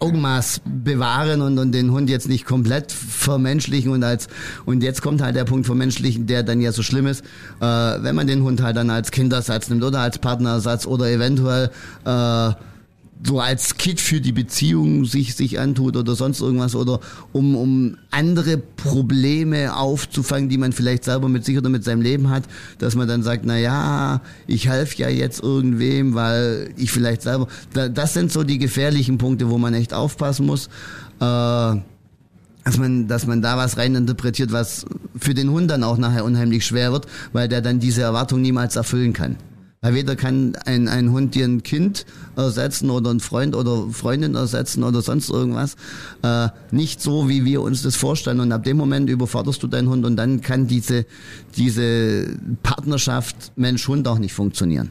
Augenmaß 0.00 0.60
bewahren 0.64 1.40
und, 1.40 1.58
und 1.58 1.72
den 1.72 1.90
Hund 1.90 2.10
jetzt 2.10 2.28
nicht 2.28 2.44
komplett 2.44 2.92
vermenschlichen 2.92 3.90
und 3.90 4.02
als 4.04 4.28
und 4.66 4.82
jetzt 4.82 5.00
kommt 5.00 5.22
halt 5.22 5.36
der 5.36 5.44
Punkt 5.44 5.66
vermenschlichen, 5.66 6.26
der 6.26 6.42
dann 6.42 6.60
ja 6.60 6.72
so 6.72 6.82
schlimm 6.82 7.06
ist, 7.06 7.22
äh, 7.60 7.64
wenn 7.64 8.14
man 8.14 8.26
den 8.26 8.42
Hund 8.42 8.60
halt 8.60 8.76
dann 8.76 8.90
als 8.90 9.10
Kindersatz 9.10 9.70
nimmt 9.70 9.82
oder 9.82 10.00
als 10.00 10.18
Partnersatz 10.18 10.86
oder 10.86 11.10
eventuell 11.10 11.70
äh, 12.04 12.50
so 13.22 13.40
als 13.40 13.76
Kit 13.76 14.00
für 14.00 14.20
die 14.20 14.32
Beziehung 14.32 15.04
sich, 15.04 15.34
sich 15.34 15.58
antut 15.58 15.96
oder 15.96 16.14
sonst 16.14 16.40
irgendwas 16.40 16.74
oder 16.74 17.00
um, 17.32 17.56
um 17.56 17.96
andere 18.10 18.58
Probleme 18.58 19.76
aufzufangen, 19.76 20.48
die 20.48 20.58
man 20.58 20.72
vielleicht 20.72 21.04
selber 21.04 21.28
mit 21.28 21.44
sich 21.44 21.56
oder 21.56 21.70
mit 21.70 21.84
seinem 21.84 22.02
Leben 22.02 22.30
hat, 22.30 22.44
dass 22.78 22.94
man 22.94 23.08
dann 23.08 23.22
sagt, 23.22 23.44
na 23.46 23.58
ja, 23.58 24.20
ich 24.46 24.68
helfe 24.68 25.02
ja 25.02 25.08
jetzt 25.08 25.42
irgendwem, 25.42 26.14
weil 26.14 26.70
ich 26.76 26.90
vielleicht 26.90 27.22
selber, 27.22 27.48
das 27.72 28.14
sind 28.14 28.32
so 28.32 28.42
die 28.42 28.58
gefährlichen 28.58 29.16
Punkte, 29.18 29.48
wo 29.48 29.58
man 29.58 29.74
echt 29.74 29.94
aufpassen 29.94 30.46
muss, 30.46 30.66
äh, 31.20 31.76
dass 32.64 32.78
man, 32.78 33.08
dass 33.08 33.26
man 33.26 33.42
da 33.42 33.56
was 33.56 33.76
reininterpretiert, 33.76 34.52
was 34.52 34.86
für 35.16 35.34
den 35.34 35.50
Hund 35.50 35.70
dann 35.70 35.84
auch 35.84 35.98
nachher 35.98 36.24
unheimlich 36.24 36.66
schwer 36.66 36.92
wird, 36.92 37.06
weil 37.32 37.48
der 37.48 37.60
dann 37.60 37.78
diese 37.78 38.02
Erwartung 38.02 38.40
niemals 38.42 38.76
erfüllen 38.76 39.12
kann. 39.12 39.36
Weil 39.84 39.92
weder 39.92 40.16
kann 40.16 40.56
ein, 40.64 40.88
ein 40.88 41.12
Hund 41.12 41.34
dir 41.34 41.44
ein 41.44 41.62
Kind 41.62 42.06
ersetzen 42.36 42.88
oder 42.88 43.10
ein 43.10 43.20
Freund 43.20 43.54
oder 43.54 43.86
Freundin 43.90 44.34
ersetzen 44.34 44.82
oder 44.82 45.02
sonst 45.02 45.28
irgendwas. 45.28 45.76
Äh, 46.22 46.48
nicht 46.70 47.02
so, 47.02 47.28
wie 47.28 47.44
wir 47.44 47.60
uns 47.60 47.82
das 47.82 47.94
vorstellen. 47.94 48.40
Und 48.40 48.50
ab 48.50 48.64
dem 48.64 48.78
Moment 48.78 49.10
überforderst 49.10 49.62
du 49.62 49.66
deinen 49.66 49.90
Hund 49.90 50.06
und 50.06 50.16
dann 50.16 50.40
kann 50.40 50.66
diese, 50.66 51.04
diese 51.54 52.34
Partnerschaft 52.62 53.52
Mensch-Hund 53.56 54.08
auch 54.08 54.18
nicht 54.18 54.32
funktionieren. 54.32 54.90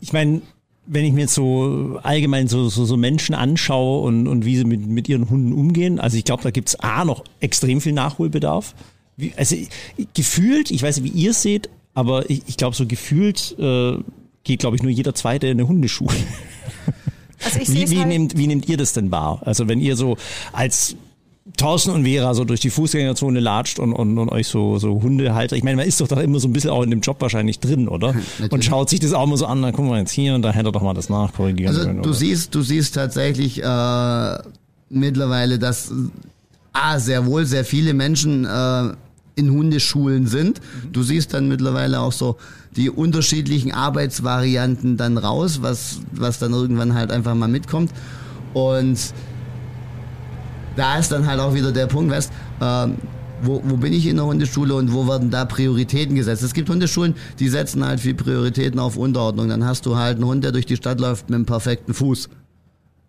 Ich 0.00 0.12
meine, 0.12 0.42
wenn 0.86 1.04
ich 1.04 1.12
mir 1.12 1.20
jetzt 1.20 1.34
so 1.34 2.00
allgemein 2.02 2.48
so, 2.48 2.68
so, 2.70 2.84
so 2.84 2.96
Menschen 2.96 3.36
anschaue 3.36 4.02
und, 4.02 4.26
und 4.26 4.44
wie 4.44 4.56
sie 4.56 4.64
mit, 4.64 4.84
mit 4.88 5.08
ihren 5.08 5.30
Hunden 5.30 5.52
umgehen, 5.52 6.00
also 6.00 6.16
ich 6.16 6.24
glaube, 6.24 6.42
da 6.42 6.50
gibt's 6.50 6.74
A 6.80 7.04
noch 7.04 7.22
extrem 7.38 7.80
viel 7.80 7.92
Nachholbedarf. 7.92 8.74
Wie, 9.16 9.32
also 9.36 9.54
gefühlt, 10.12 10.72
ich 10.72 10.82
weiß 10.82 10.98
nicht, 10.98 11.14
wie 11.14 11.16
ihr 11.20 11.30
es 11.30 11.42
seht, 11.42 11.70
aber 11.94 12.28
ich, 12.30 12.42
ich 12.46 12.56
glaube, 12.56 12.76
so 12.76 12.86
gefühlt 12.86 13.56
äh, 13.58 13.96
geht, 14.44 14.60
glaube 14.60 14.76
ich, 14.76 14.82
nur 14.82 14.90
jeder 14.90 15.14
Zweite 15.14 15.46
in 15.46 15.58
eine 15.58 15.68
Hundeschule. 15.68 16.16
Also 17.44 17.58
ich 17.58 17.72
wie, 17.72 17.90
wie, 17.90 17.98
halt 17.98 18.08
nehmt, 18.08 18.36
wie 18.38 18.46
nehmt 18.46 18.68
ihr 18.68 18.76
das 18.76 18.92
denn 18.92 19.10
wahr? 19.10 19.42
Also 19.44 19.66
wenn 19.66 19.80
ihr 19.80 19.96
so 19.96 20.16
als 20.52 20.94
Thorsten 21.56 21.90
und 21.90 22.04
Vera 22.04 22.34
so 22.34 22.44
durch 22.44 22.60
die 22.60 22.70
Fußgängerzone 22.70 23.40
latscht 23.40 23.78
und, 23.78 23.92
und, 23.92 24.16
und 24.16 24.28
euch 24.28 24.46
so, 24.46 24.78
so 24.78 25.02
Hundehalter. 25.02 25.56
Ich 25.56 25.64
meine, 25.64 25.76
man 25.76 25.86
ist 25.86 26.00
doch 26.00 26.06
da 26.06 26.20
immer 26.20 26.38
so 26.38 26.46
ein 26.46 26.52
bisschen 26.52 26.70
auch 26.70 26.82
in 26.82 26.90
dem 26.90 27.00
Job 27.00 27.20
wahrscheinlich 27.20 27.58
drin, 27.58 27.88
oder? 27.88 28.12
Natürlich. 28.12 28.52
Und 28.52 28.64
schaut 28.64 28.90
sich 28.90 29.00
das 29.00 29.12
auch 29.12 29.26
mal 29.26 29.36
so 29.36 29.46
an, 29.46 29.60
dann 29.60 29.72
gucken 29.72 29.90
wir 29.90 29.98
jetzt 29.98 30.12
hier 30.12 30.34
und 30.34 30.42
da 30.42 30.52
hätte 30.52 30.68
er 30.68 30.72
doch 30.72 30.82
mal 30.82 30.94
das 30.94 31.08
nachkorrigieren 31.08 31.74
also, 31.74 31.86
können. 31.86 32.02
Du 32.02 32.12
siehst, 32.12 32.54
du 32.54 32.62
siehst 32.62 32.94
tatsächlich 32.94 33.60
äh, 33.60 34.38
mittlerweile, 34.88 35.58
dass 35.58 35.92
ah, 36.72 37.00
sehr 37.00 37.26
wohl 37.26 37.44
sehr 37.44 37.64
viele 37.64 37.92
Menschen 37.92 38.44
äh, 38.44 38.94
in 39.34 39.50
Hundeschulen 39.50 40.26
sind. 40.26 40.60
Mhm. 40.60 40.92
Du 40.92 41.02
siehst 41.02 41.34
dann 41.34 41.48
mittlerweile 41.48 42.00
auch 42.00 42.12
so 42.12 42.36
die 42.76 42.90
unterschiedlichen 42.90 43.72
Arbeitsvarianten 43.72 44.96
dann 44.96 45.18
raus, 45.18 45.60
was, 45.62 46.00
was 46.12 46.38
dann 46.38 46.52
irgendwann 46.52 46.94
halt 46.94 47.10
einfach 47.10 47.34
mal 47.34 47.48
mitkommt. 47.48 47.90
Und 48.54 48.98
da 50.76 50.98
ist 50.98 51.12
dann 51.12 51.26
halt 51.26 51.40
auch 51.40 51.54
wieder 51.54 51.72
der 51.72 51.86
Punkt, 51.86 52.10
weißt, 52.10 52.32
äh, 52.60 52.88
wo, 53.42 53.60
wo 53.64 53.76
bin 53.76 53.92
ich 53.92 54.06
in 54.06 54.16
der 54.16 54.24
Hundeschule 54.24 54.74
und 54.74 54.92
wo 54.92 55.08
werden 55.08 55.30
da 55.30 55.44
Prioritäten 55.44 56.14
gesetzt? 56.14 56.42
Es 56.42 56.54
gibt 56.54 56.70
Hundeschulen, 56.70 57.14
die 57.40 57.48
setzen 57.48 57.84
halt 57.84 58.00
viel 58.00 58.14
Prioritäten 58.14 58.78
auf 58.78 58.96
Unterordnung. 58.96 59.48
Dann 59.48 59.64
hast 59.64 59.84
du 59.84 59.96
halt 59.96 60.16
einen 60.16 60.26
Hund, 60.26 60.44
der 60.44 60.52
durch 60.52 60.66
die 60.66 60.76
Stadt 60.76 61.00
läuft 61.00 61.28
mit 61.28 61.34
einem 61.34 61.46
perfekten 61.46 61.92
Fuß. 61.92 62.28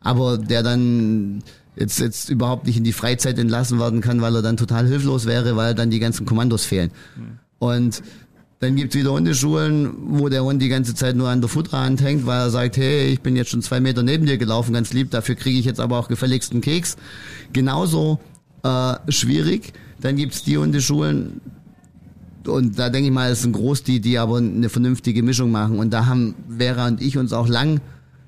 Aber 0.01 0.37
der 0.37 0.63
dann 0.63 1.43
jetzt, 1.75 1.99
jetzt 1.99 2.29
überhaupt 2.29 2.65
nicht 2.65 2.77
in 2.77 2.83
die 2.83 2.93
Freizeit 2.93 3.37
entlassen 3.39 3.79
werden 3.79 4.01
kann, 4.01 4.21
weil 4.21 4.35
er 4.35 4.41
dann 4.41 4.57
total 4.57 4.87
hilflos 4.87 5.25
wäre, 5.25 5.55
weil 5.55 5.75
dann 5.75 5.89
die 5.89 5.99
ganzen 5.99 6.25
Kommandos 6.25 6.65
fehlen. 6.65 6.91
Mhm. 7.15 7.39
Und 7.59 8.03
dann 8.59 8.75
gibt's 8.75 8.95
wieder 8.95 9.11
Hundeschulen, 9.11 9.93
wo 10.05 10.29
der 10.29 10.43
Hund 10.43 10.61
die 10.61 10.69
ganze 10.69 10.95
Zeit 10.95 11.15
nur 11.15 11.29
an 11.29 11.41
der 11.41 11.49
Futterhand 11.49 12.01
hängt, 12.01 12.25
weil 12.25 12.39
er 12.39 12.49
sagt, 12.49 12.77
hey, 12.77 13.07
ich 13.07 13.21
bin 13.21 13.35
jetzt 13.35 13.49
schon 13.49 13.61
zwei 13.61 13.79
Meter 13.79 14.03
neben 14.03 14.25
dir 14.25 14.37
gelaufen, 14.37 14.73
ganz 14.73 14.93
lieb, 14.93 15.11
dafür 15.11 15.35
kriege 15.35 15.59
ich 15.59 15.65
jetzt 15.65 15.79
aber 15.79 15.99
auch 15.99 16.07
gefälligsten 16.07 16.61
Keks. 16.61 16.95
Genauso 17.51 18.19
äh, 18.63 18.95
schwierig. 19.09 19.73
Dann 19.99 20.15
gibt's 20.15 20.43
die 20.43 20.57
Hundeschulen, 20.57 21.41
und 22.47 22.77
da 22.77 22.89
denke 22.89 23.07
ich 23.07 23.13
mal, 23.13 23.31
es 23.31 23.41
sind 23.41 23.53
groß 23.53 23.83
die, 23.83 23.99
die 23.99 24.17
aber 24.17 24.37
eine 24.37 24.69
vernünftige 24.69 25.23
Mischung 25.23 25.51
machen. 25.51 25.79
Und 25.79 25.91
da 25.91 26.05
haben 26.05 26.35
Vera 26.57 26.87
und 26.87 27.01
ich 27.01 27.17
uns 27.17 27.33
auch 27.33 27.47
lang, 27.47 27.79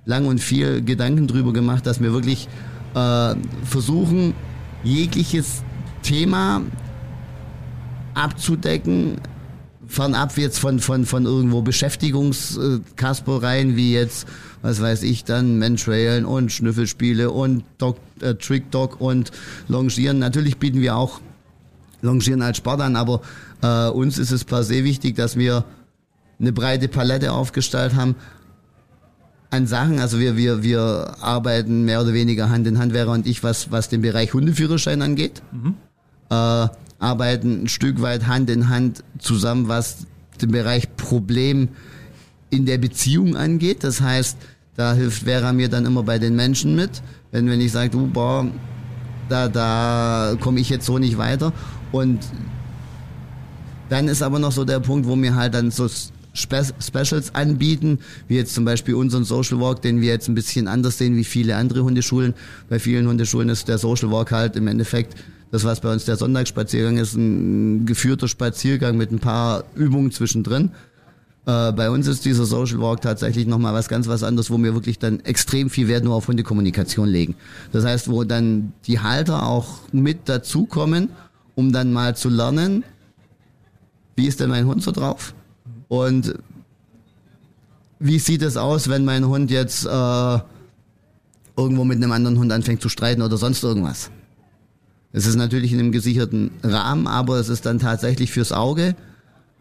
lang 0.06 0.26
und 0.26 0.40
viel 0.40 0.82
Gedanken 0.82 1.28
drüber 1.28 1.54
gemacht, 1.54 1.86
dass 1.86 2.02
wir 2.02 2.14
wirklich 2.14 2.48
äh, 2.96 3.36
versuchen, 3.64 4.34
jegliches 4.84 5.62
Thema 6.02 6.64
abzudecken, 8.14 9.22
fernab 9.88 10.38
jetzt 10.38 10.60
von, 10.60 10.80
von, 10.80 11.06
von 11.06 11.26
irgendwo 11.26 11.62
Beschäftigungskaspereien 11.62 13.76
wie 13.76 13.94
jetzt, 13.94 14.26
was 14.62 14.82
weiß 14.82 15.04
ich 15.04 15.26
dann, 15.26 15.60
Mentrailen 15.60 16.26
und 16.26 16.52
Schnüffelspiele 16.52 17.30
und 17.32 17.64
Dog, 17.78 17.98
äh, 18.22 18.34
Trick 18.36 18.72
Dog 18.72 19.02
und 19.02 19.32
Longieren. 19.68 20.20
Natürlich 20.20 20.58
bieten 20.58 20.80
wir 20.82 20.96
auch 20.96 21.20
Longieren 22.02 22.42
als 22.42 22.58
Sport 22.58 22.82
an, 22.82 22.96
aber 22.96 23.22
äh, 23.62 23.90
uns 23.90 24.18
ist 24.18 24.32
es 24.32 24.44
per 24.44 24.64
se 24.64 24.84
wichtig, 24.84 25.16
dass 25.16 25.38
wir 25.38 25.66
eine 26.40 26.52
breite 26.52 26.88
Palette 26.88 27.32
aufgestellt 27.32 27.94
haben 27.96 28.16
an 29.56 29.68
Sachen. 29.68 30.00
Also 30.00 30.20
wir, 30.20 30.38
wir, 30.38 30.64
wir 30.64 31.16
arbeiten 31.22 31.86
mehr 31.86 32.02
oder 32.02 32.14
weniger 32.14 32.50
Hand 32.50 32.68
in 32.68 32.78
Hand, 32.78 32.94
Vera 32.94 33.14
und 33.14 33.26
ich, 33.28 33.44
was, 33.44 33.72
was 33.72 33.90
den 33.90 34.02
Bereich 34.02 34.34
Hundeführerschein 34.34 35.02
angeht. 35.02 35.42
Mhm. 35.52 35.76
Äh, 36.30 36.68
arbeiten 37.00 37.64
ein 37.64 37.68
Stück 37.68 38.02
weit 38.02 38.28
Hand 38.28 38.50
in 38.50 38.70
Hand 38.70 39.04
zusammen, 39.20 39.68
was 39.68 40.08
den 40.42 40.52
Bereich 40.52 40.96
Problem 40.96 41.70
in 42.50 42.66
der 42.66 42.78
Beziehung 42.78 43.36
angeht. 43.36 43.84
Das 43.84 44.02
heißt, 44.02 44.38
da 44.76 44.94
hilft 44.94 45.24
Vera 45.24 45.54
mir 45.54 45.70
dann 45.70 45.86
immer 45.86 46.04
bei 46.04 46.20
den 46.20 46.36
Menschen 46.36 46.76
mit. 46.76 47.02
Wenn, 47.32 47.50
wenn 47.50 47.62
ich 47.62 47.72
sage, 47.72 47.90
du, 47.90 48.08
boah, 48.08 48.48
da, 49.30 49.48
da 49.48 50.36
komme 50.40 50.60
ich 50.60 50.70
jetzt 50.70 50.86
so 50.86 51.00
nicht 51.00 51.18
weiter. 51.18 51.54
Und 51.92 52.20
dann 53.90 54.08
ist 54.08 54.22
aber 54.22 54.40
noch 54.40 54.52
so 54.52 54.66
der 54.66 54.80
Punkt, 54.80 55.08
wo 55.08 55.16
wir 55.16 55.36
halt 55.36 55.54
dann 55.54 55.72
so 55.72 55.88
Spe 56.36 56.64
Specials 56.80 57.34
anbieten, 57.34 58.00
wie 58.28 58.36
jetzt 58.36 58.54
zum 58.54 58.66
Beispiel 58.66 58.94
unseren 58.96 59.24
Social 59.24 59.60
Walk, 59.60 59.82
den 59.82 60.02
wir 60.02 60.10
jetzt 60.10 60.28
ein 60.28 60.36
bisschen 60.36 60.68
anders 60.68 60.98
sehen 60.98 61.16
wie 61.16 61.24
viele 61.24 61.56
andere 61.56 61.84
Hundeschulen. 61.84 62.34
Bei 62.70 62.80
vielen 62.80 63.08
Hundeschulen 63.08 63.50
ist 63.50 63.68
der 63.68 63.78
Social 63.78 64.12
Walk 64.12 64.32
halt 64.32 64.56
im 64.56 64.68
Endeffekt 64.68 65.16
das, 65.52 65.64
was 65.64 65.80
bei 65.80 65.92
uns 65.92 66.06
der 66.06 66.18
Sonntagsspaziergang 66.18 66.98
ist, 66.98 67.16
ein 67.16 67.86
geführter 67.86 68.28
Spaziergang 68.28 68.98
mit 68.98 69.12
ein 69.12 69.20
paar 69.20 69.64
Übungen 69.76 70.12
zwischendrin. 70.12 70.72
Äh, 71.46 71.72
bei 71.72 71.90
uns 71.90 72.08
ist 72.08 72.26
dieser 72.26 72.46
Social 72.46 72.82
Walk 72.82 73.02
tatsächlich 73.02 73.46
nochmal 73.46 73.74
was 73.74 73.88
ganz 73.88 74.08
was 74.08 74.24
anderes, 74.24 74.50
wo 74.50 74.58
wir 74.58 74.74
wirklich 74.74 75.00
dann 75.00 75.20
extrem 75.22 75.70
viel 75.70 75.88
Wert 75.88 76.04
nur 76.04 76.16
auf 76.16 76.28
Hundekommunikation 76.28 77.08
legen. 77.08 77.36
Das 77.72 77.86
heißt, 77.86 78.10
wo 78.10 78.24
dann 78.24 78.74
die 78.88 79.00
Halter 79.00 79.48
auch 79.48 79.80
mit 79.92 80.28
dazukommen, 80.28 81.10
um 81.54 81.72
dann 81.72 81.94
mal 81.94 82.16
zu 82.16 82.30
lernen, 82.30 82.84
wie 84.16 84.28
ist 84.28 84.40
denn 84.40 84.50
mein 84.50 84.66
Hund 84.66 84.82
so 84.82 84.92
drauf? 84.92 85.34
Und 85.88 86.36
wie 88.00 88.20
sieht 88.20 88.42
es 88.42 88.58
aus, 88.58 88.90
wenn 88.90 89.06
mein 89.06 89.28
Hund 89.28 89.52
jetzt 89.52 89.86
äh, 89.86 90.40
irgendwo 91.58 91.84
mit 91.84 91.98
einem 91.98 92.12
anderen 92.12 92.38
Hund 92.38 92.52
anfängt 92.52 92.82
zu 92.82 92.90
streiten 92.90 93.22
oder 93.22 93.38
sonst 93.38 93.64
irgendwas? 93.64 94.12
Es 95.14 95.26
ist 95.26 95.36
natürlich 95.36 95.72
in 95.72 95.80
einem 95.80 95.92
gesicherten 95.92 96.52
Rahmen, 96.62 97.08
aber 97.08 97.40
es 97.40 97.48
ist 97.48 97.66
dann 97.66 97.80
tatsächlich 97.80 98.32
fürs 98.32 98.52
Auge 98.52 98.96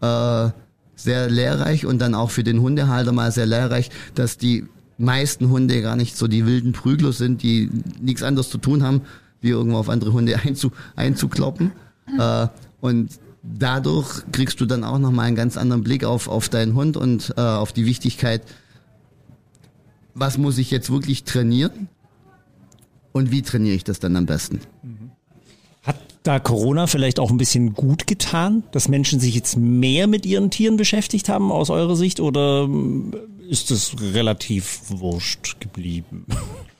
äh, 0.00 0.48
sehr 0.96 1.30
lehrreich 1.30 1.86
und 1.86 2.00
dann 2.00 2.14
auch 2.14 2.30
für 2.30 2.42
den 2.42 2.60
Hundehalter 2.60 3.12
mal 3.12 3.30
sehr 3.30 3.46
lehrreich, 3.46 3.90
dass 4.14 4.36
die 4.36 4.66
meisten 4.98 5.50
Hunde 5.50 5.80
gar 5.82 5.96
nicht 5.96 6.16
so 6.16 6.28
die 6.28 6.46
wilden 6.46 6.72
Prügler 6.72 7.12
sind, 7.12 7.42
die 7.42 7.70
nichts 8.00 8.22
anderes 8.22 8.50
zu 8.50 8.58
tun 8.58 8.82
haben, 8.82 9.02
wie 9.40 9.50
irgendwo 9.50 9.78
auf 9.78 9.88
andere 9.88 10.12
Hunde 10.12 10.38
einzu, 10.44 10.72
einzukloppen. 10.96 11.72
Äh, 12.18 12.48
und 12.80 13.10
dadurch 13.44 14.22
kriegst 14.32 14.60
du 14.60 14.66
dann 14.66 14.84
auch 14.84 14.98
nochmal 14.98 15.26
einen 15.26 15.36
ganz 15.36 15.56
anderen 15.56 15.84
Blick 15.84 16.04
auf, 16.04 16.28
auf 16.28 16.48
deinen 16.48 16.74
Hund 16.74 16.96
und 16.96 17.34
äh, 17.36 17.40
auf 17.40 17.72
die 17.72 17.86
Wichtigkeit, 17.86 18.42
was 20.14 20.38
muss 20.38 20.58
ich 20.58 20.70
jetzt 20.70 20.90
wirklich 20.90 21.24
trainieren 21.24 21.88
und 23.12 23.30
wie 23.30 23.42
trainiere 23.42 23.76
ich 23.76 23.84
das 23.84 24.00
dann 24.00 24.16
am 24.16 24.26
besten. 24.26 24.60
Hat 25.82 25.96
da 26.22 26.38
Corona 26.38 26.86
vielleicht 26.86 27.20
auch 27.20 27.30
ein 27.30 27.36
bisschen 27.36 27.74
gut 27.74 28.06
getan, 28.06 28.62
dass 28.72 28.88
Menschen 28.88 29.20
sich 29.20 29.34
jetzt 29.34 29.56
mehr 29.56 30.06
mit 30.06 30.24
ihren 30.24 30.50
Tieren 30.50 30.76
beschäftigt 30.76 31.28
haben 31.28 31.52
aus 31.52 31.68
eurer 31.68 31.96
Sicht 31.96 32.20
oder 32.20 32.62
ähm, 32.64 33.12
ist 33.50 33.70
es 33.70 33.94
relativ 34.00 34.80
wurscht 34.88 35.60
geblieben? 35.60 36.24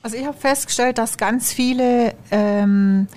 Also 0.01 0.17
ich 0.17 0.25
habe 0.25 0.37
festgestellt, 0.37 0.97
dass 0.97 1.17
ganz 1.17 1.53
viele 1.53 2.15
ähm, 2.31 3.07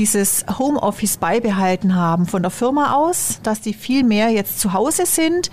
dieses 0.00 0.46
Homeoffice 0.58 1.18
beibehalten 1.18 1.94
haben 1.94 2.24
von 2.24 2.40
der 2.40 2.50
Firma 2.50 2.94
aus, 2.94 3.38
dass 3.42 3.60
die 3.60 3.74
viel 3.74 4.02
mehr 4.02 4.30
jetzt 4.30 4.58
zu 4.58 4.72
Hause 4.72 5.04
sind 5.04 5.50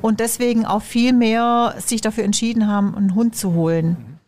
und 0.00 0.20
deswegen 0.20 0.64
auch 0.64 0.80
viel 0.80 1.12
mehr 1.12 1.74
sich 1.76 2.00
dafür 2.00 2.24
entschieden 2.24 2.66
haben, 2.66 2.94
einen 2.94 3.14
Hund 3.14 3.36
zu 3.36 3.52
holen. 3.52 4.18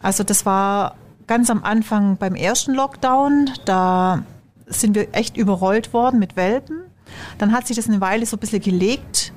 Also 0.00 0.24
das 0.24 0.44
war 0.44 0.96
ganz 1.28 1.50
am 1.50 1.62
Anfang 1.62 2.16
beim 2.16 2.34
ersten 2.34 2.74
Lockdown, 2.74 3.50
da 3.64 4.24
sind 4.66 4.96
wir 4.96 5.14
echt 5.14 5.36
überrollt 5.36 5.92
worden 5.92 6.18
mit 6.18 6.34
Welpen. 6.34 6.80
Dann 7.38 7.52
hat 7.52 7.68
sich 7.68 7.76
das 7.76 7.88
eine 7.88 8.00
Weile 8.00 8.26
so 8.26 8.36
ein 8.36 8.40
bisschen 8.40 8.60
gelegt 8.60 9.32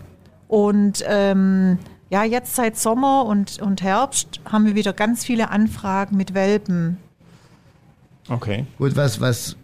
und 0.47 1.03
ähm, 1.07 1.77
ja, 2.09 2.23
jetzt 2.23 2.55
seit 2.55 2.75
Sommer 2.75 3.25
und, 3.25 3.61
und 3.61 3.83
Herbst 3.83 4.39
haben 4.51 4.65
wir 4.65 4.73
wieder 4.73 4.93
ganz 4.93 5.23
viele 5.23 5.51
Anfragen 5.51 6.17
mit 6.17 6.33
Welpen. 6.33 6.97
Okay. 8.29 8.65
Gut, 8.79 8.95
was, 8.95 9.21
was 9.21 9.55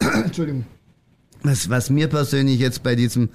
Entschuldigung. 0.24 0.64
Was, 1.42 1.68
was 1.68 1.90
mir 1.90 2.08
persönlich 2.08 2.58
jetzt 2.58 2.82
bei 2.82 2.94
diesem 2.94 3.28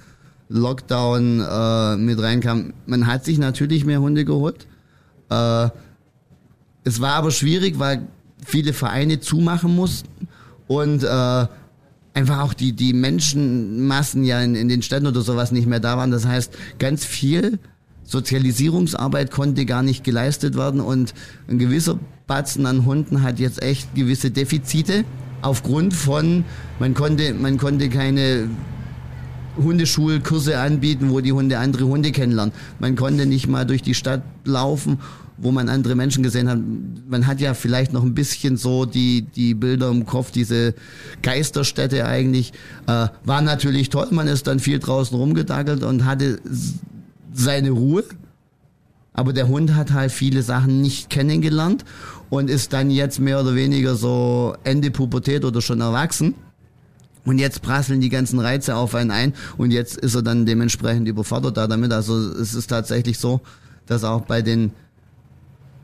Lockdown 0.48 1.40
äh, 1.40 1.96
mit 1.96 2.20
reinkam, 2.20 2.74
man 2.86 3.06
hat 3.06 3.24
sich 3.24 3.38
natürlich 3.38 3.84
mehr 3.84 4.00
Hunde 4.00 4.24
geholt. 4.24 4.66
Äh, 5.30 5.68
es 6.84 7.00
war 7.00 7.14
aber 7.14 7.30
schwierig, 7.30 7.78
weil 7.78 8.06
viele 8.44 8.72
Vereine 8.72 9.20
zumachen 9.20 9.74
mussten 9.74 10.28
und 10.66 11.04
äh, 11.04 11.46
einfach 12.14 12.40
auch 12.40 12.54
die, 12.54 12.72
die 12.72 12.92
Menschenmassen 12.92 14.24
ja 14.24 14.40
in, 14.40 14.54
in 14.54 14.68
den 14.68 14.82
Städten 14.82 15.06
oder 15.06 15.22
sowas 15.22 15.52
nicht 15.52 15.66
mehr 15.66 15.80
da 15.80 15.96
waren. 15.96 16.10
Das 16.10 16.26
heißt, 16.26 16.52
ganz 16.78 17.04
viel 17.04 17.58
Sozialisierungsarbeit 18.04 19.30
konnte 19.30 19.64
gar 19.64 19.82
nicht 19.82 20.04
geleistet 20.04 20.56
werden 20.56 20.80
und 20.80 21.14
ein 21.48 21.58
gewisser 21.58 21.98
Batzen 22.26 22.66
an 22.66 22.84
Hunden 22.84 23.22
hat 23.22 23.38
jetzt 23.38 23.62
echt 23.62 23.94
gewisse 23.94 24.30
Defizite 24.30 25.04
aufgrund 25.42 25.94
von, 25.94 26.44
man 26.78 26.94
konnte, 26.94 27.34
man 27.34 27.58
konnte 27.58 27.88
keine 27.88 28.48
Hundeschulkurse 29.56 30.58
anbieten, 30.58 31.10
wo 31.10 31.20
die 31.20 31.32
Hunde 31.32 31.58
andere 31.58 31.84
Hunde 31.84 32.12
kennenlernen. 32.12 32.54
Man 32.78 32.96
konnte 32.96 33.26
nicht 33.26 33.48
mal 33.48 33.66
durch 33.66 33.82
die 33.82 33.94
Stadt 33.94 34.22
laufen, 34.44 34.98
wo 35.36 35.50
man 35.50 35.68
andere 35.68 35.94
Menschen 35.94 36.22
gesehen 36.22 36.48
hat. 36.48 36.58
Man 37.08 37.26
hat 37.26 37.40
ja 37.40 37.54
vielleicht 37.54 37.92
noch 37.92 38.02
ein 38.02 38.14
bisschen 38.14 38.56
so 38.56 38.86
die, 38.86 39.22
die 39.22 39.54
Bilder 39.54 39.90
im 39.90 40.06
Kopf, 40.06 40.30
diese 40.30 40.74
Geisterstätte 41.22 42.06
eigentlich. 42.06 42.52
Äh, 42.86 43.08
war 43.24 43.42
natürlich 43.42 43.90
toll, 43.90 44.08
man 44.10 44.28
ist 44.28 44.46
dann 44.46 44.60
viel 44.60 44.78
draußen 44.78 45.16
rumgedackelt 45.16 45.82
und 45.82 46.04
hatte 46.04 46.40
seine 47.32 47.70
Ruhe. 47.70 48.04
Aber 49.14 49.34
der 49.34 49.48
Hund 49.48 49.74
hat 49.74 49.92
halt 49.92 50.10
viele 50.10 50.42
Sachen 50.42 50.80
nicht 50.80 51.10
kennengelernt 51.10 51.84
und 52.32 52.48
ist 52.48 52.72
dann 52.72 52.90
jetzt 52.90 53.20
mehr 53.20 53.42
oder 53.42 53.54
weniger 53.54 53.94
so 53.94 54.54
Ende 54.64 54.90
Pubertät 54.90 55.44
oder 55.44 55.60
schon 55.60 55.82
erwachsen. 55.82 56.34
Und 57.26 57.38
jetzt 57.38 57.60
prasseln 57.60 58.00
die 58.00 58.08
ganzen 58.08 58.38
Reize 58.38 58.74
auf 58.74 58.94
einen 58.94 59.10
ein 59.10 59.34
und 59.58 59.70
jetzt 59.70 59.98
ist 59.98 60.14
er 60.14 60.22
dann 60.22 60.46
dementsprechend 60.46 61.06
überfordert 61.06 61.58
da 61.58 61.66
damit. 61.66 61.92
Also 61.92 62.16
es 62.16 62.54
ist 62.54 62.68
tatsächlich 62.68 63.18
so, 63.18 63.42
dass 63.84 64.02
auch 64.02 64.22
bei 64.22 64.40
den 64.40 64.72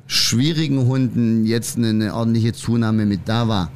schwierigen 0.06 0.86
Hunden 0.86 1.44
jetzt 1.44 1.76
eine, 1.76 1.88
eine 1.90 2.14
ordentliche 2.14 2.54
Zunahme 2.54 3.04
mit 3.04 3.20
da 3.26 3.46
war. 3.46 3.70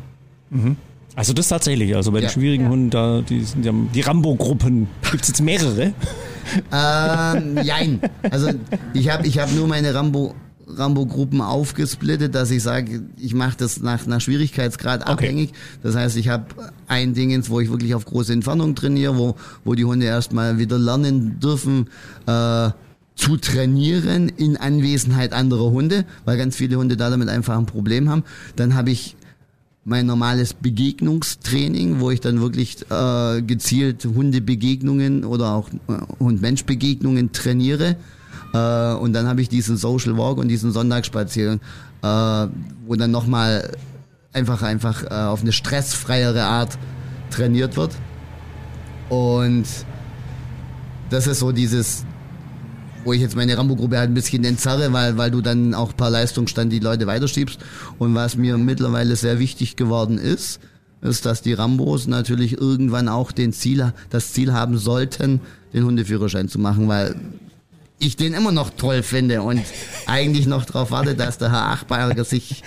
Mhm. 0.49 0.77
Also 1.15 1.35
das 1.35 1.49
tatsächlich, 1.49 1.95
also 1.95 2.11
bei 2.11 2.21
ja. 2.21 2.29
den 2.29 2.33
schwierigen 2.33 2.65
ja. 2.65 2.71
Hunden, 2.71 2.89
da, 2.89 3.21
die, 3.21 3.41
die, 3.41 3.71
die 3.95 4.01
Rambo-Gruppen, 4.01 4.89
gibt 5.11 5.25
es 5.25 5.29
jetzt 5.29 5.43
mehrere? 5.43 5.93
ähm, 6.73 7.59
jein. 7.63 8.01
Also 8.31 8.49
ich 8.95 9.11
habe 9.11 9.27
ich 9.27 9.39
hab 9.39 9.53
nur 9.53 9.69
meine 9.69 9.95
Rambo 9.95 10.35
Rambo-Gruppen 10.67 11.41
aufgesplittet, 11.41 12.35
dass 12.35 12.51
ich 12.51 12.63
sage, 12.63 13.03
ich 13.19 13.35
mache 13.35 13.57
das 13.59 13.81
nach, 13.81 14.07
nach 14.07 14.21
Schwierigkeitsgrad 14.21 15.03
okay. 15.03 15.13
abhängig. 15.13 15.53
Das 15.83 15.95
heißt, 15.95 16.17
ich 16.17 16.29
habe 16.29 16.47
ein 16.89 17.15
Dingens, 17.15 17.51
wo 17.51 17.61
ich 17.61 17.71
wirklich 17.71 17.95
auf 17.95 18.05
große 18.05 18.33
Entfernung 18.33 18.75
trainiere, 18.75 19.17
wo, 19.17 19.37
wo 19.65 19.75
die 19.75 19.85
Hunde 19.85 20.07
erstmal 20.07 20.59
wieder 20.59 20.79
lernen 20.79 21.41
dürfen, 21.41 21.89
äh, 22.27 22.71
zu 23.15 23.37
trainieren 23.37 24.31
in 24.31 24.57
Anwesenheit 24.57 25.33
anderer 25.33 25.71
Hunde, 25.71 26.05
weil 26.25 26.39
ganz 26.39 26.57
viele 26.57 26.77
Hunde 26.77 26.97
da 26.97 27.11
damit 27.11 27.29
einfach 27.29 27.59
ein 27.59 27.67
Problem 27.67 28.09
haben. 28.09 28.25
Dann 28.57 28.75
habe 28.75 28.91
ich 28.91 29.17
mein 29.85 30.07
normales 30.07 30.55
Begegnungstraining, 30.55 32.01
wo 32.01 32.11
ich 32.11 32.21
dann 32.21 32.41
wirklich 32.41 32.79
äh, 32.91 33.43
gezielt 33.43 34.05
Hundebegegnungen 34.05 35.25
oder 35.25 35.53
auch 35.53 35.69
äh, 35.69 36.21
Hund-Mensch-Begegnungen 36.21 37.33
trainiere 37.33 37.97
äh, 38.53 38.95
und 38.95 39.13
dann 39.13 39.27
habe 39.27 39.41
ich 39.41 39.49
diesen 39.49 39.77
Social 39.77 40.17
Walk 40.17 40.39
und 40.39 40.49
diesen 40.49 40.73
Sonntagsspaziergang, 40.73 41.61
äh, 42.03 42.49
wo 42.87 42.97
dann 42.97 43.11
nochmal 43.11 43.73
einfach, 44.33 44.63
einfach 44.63 45.05
äh, 45.05 45.15
auf 45.15 45.43
eine 45.43 45.53
stressfreiere 45.53 46.45
Art 46.45 46.79
trainiert 47.31 47.77
wird. 47.77 47.93
Und 49.09 49.65
das 51.11 51.27
ist 51.27 51.41
so 51.41 51.53
dieses, 51.53 52.05
wo 53.05 53.13
ich 53.13 53.21
jetzt 53.21 53.37
meine 53.37 53.57
Rambo-Gruppe 53.57 53.99
halt 53.99 54.11
ein 54.11 54.15
bisschen 54.15 54.45
entzerre, 54.45 54.93
weil, 54.93 55.19
weil 55.19 55.31
du 55.31 55.41
dann 55.41 55.75
auch 55.75 55.97
per 55.97 56.11
Leistungsstand 56.11 56.73
die 56.73 56.79
Leute 56.79 57.07
weiterschiebst. 57.07 57.59
Und 57.99 58.15
was 58.15 58.37
mir 58.37 58.57
mittlerweile 58.59 59.17
sehr 59.17 59.39
wichtig 59.39 59.77
geworden 59.77 60.19
ist, 60.19 60.61
ist, 61.03 61.27
dass 61.27 61.43
die 61.43 61.53
Rambos 61.53 62.07
natürlich 62.07 62.59
irgendwann 62.59 63.09
auch 63.09 63.33
den 63.33 63.53
Ziel, 63.53 63.93
das 64.11 64.33
Ziel 64.33 64.53
haben 64.53 64.79
sollten, 64.79 65.41
den 65.75 65.85
Hundeführerschein 65.85 66.49
zu 66.49 66.59
machen, 66.59 66.89
weil 66.89 67.17
ich 68.03 68.17
den 68.17 68.35
immer 68.35 68.53
noch 68.53 68.71
toll 68.71 69.03
finde 69.03 69.43
und 69.43 69.63
eigentlich 70.07 70.47
noch 70.47 70.65
darauf 70.65 70.91
warte, 70.91 71.15
dass 71.15 71.39
der 71.39 71.53
Herr 71.53 71.67
Achberger 71.69 72.25
sich 72.25 72.63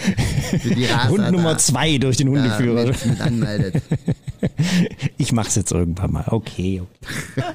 für 0.62 0.74
die 0.74 0.86
Rasa 0.86 1.10
Hund 1.10 1.32
Nummer 1.32 1.58
zwei 1.58 1.98
durch 1.98 2.18
den 2.18 2.30
Hundeführer. 2.30 2.86
mit, 2.86 3.06
mit 3.06 3.22
anmeldet. 3.22 3.84
Ich 5.18 5.32
mach's 5.32 5.56
jetzt 5.56 5.72
irgendwann 5.72 6.12
mal. 6.12 6.26
Okay. 6.28 6.84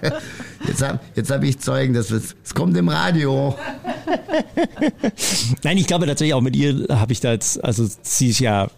Jetzt 0.66 0.82
habe 0.82 0.98
jetzt 1.14 1.30
hab 1.30 1.42
ich 1.44 1.58
Zeugen, 1.60 1.94
das 1.94 2.10
es 2.10 2.34
kommt 2.52 2.76
im 2.76 2.88
Radio. 2.88 3.56
Nein, 5.62 5.78
ich 5.78 5.86
glaube 5.86 6.06
tatsächlich 6.06 6.34
auch 6.34 6.40
mit 6.40 6.56
ihr 6.56 6.86
habe 6.90 7.12
ich 7.12 7.20
da 7.20 7.32
jetzt, 7.32 7.62
also 7.62 7.88
sie 8.02 8.30
ist 8.30 8.40
ja 8.40 8.68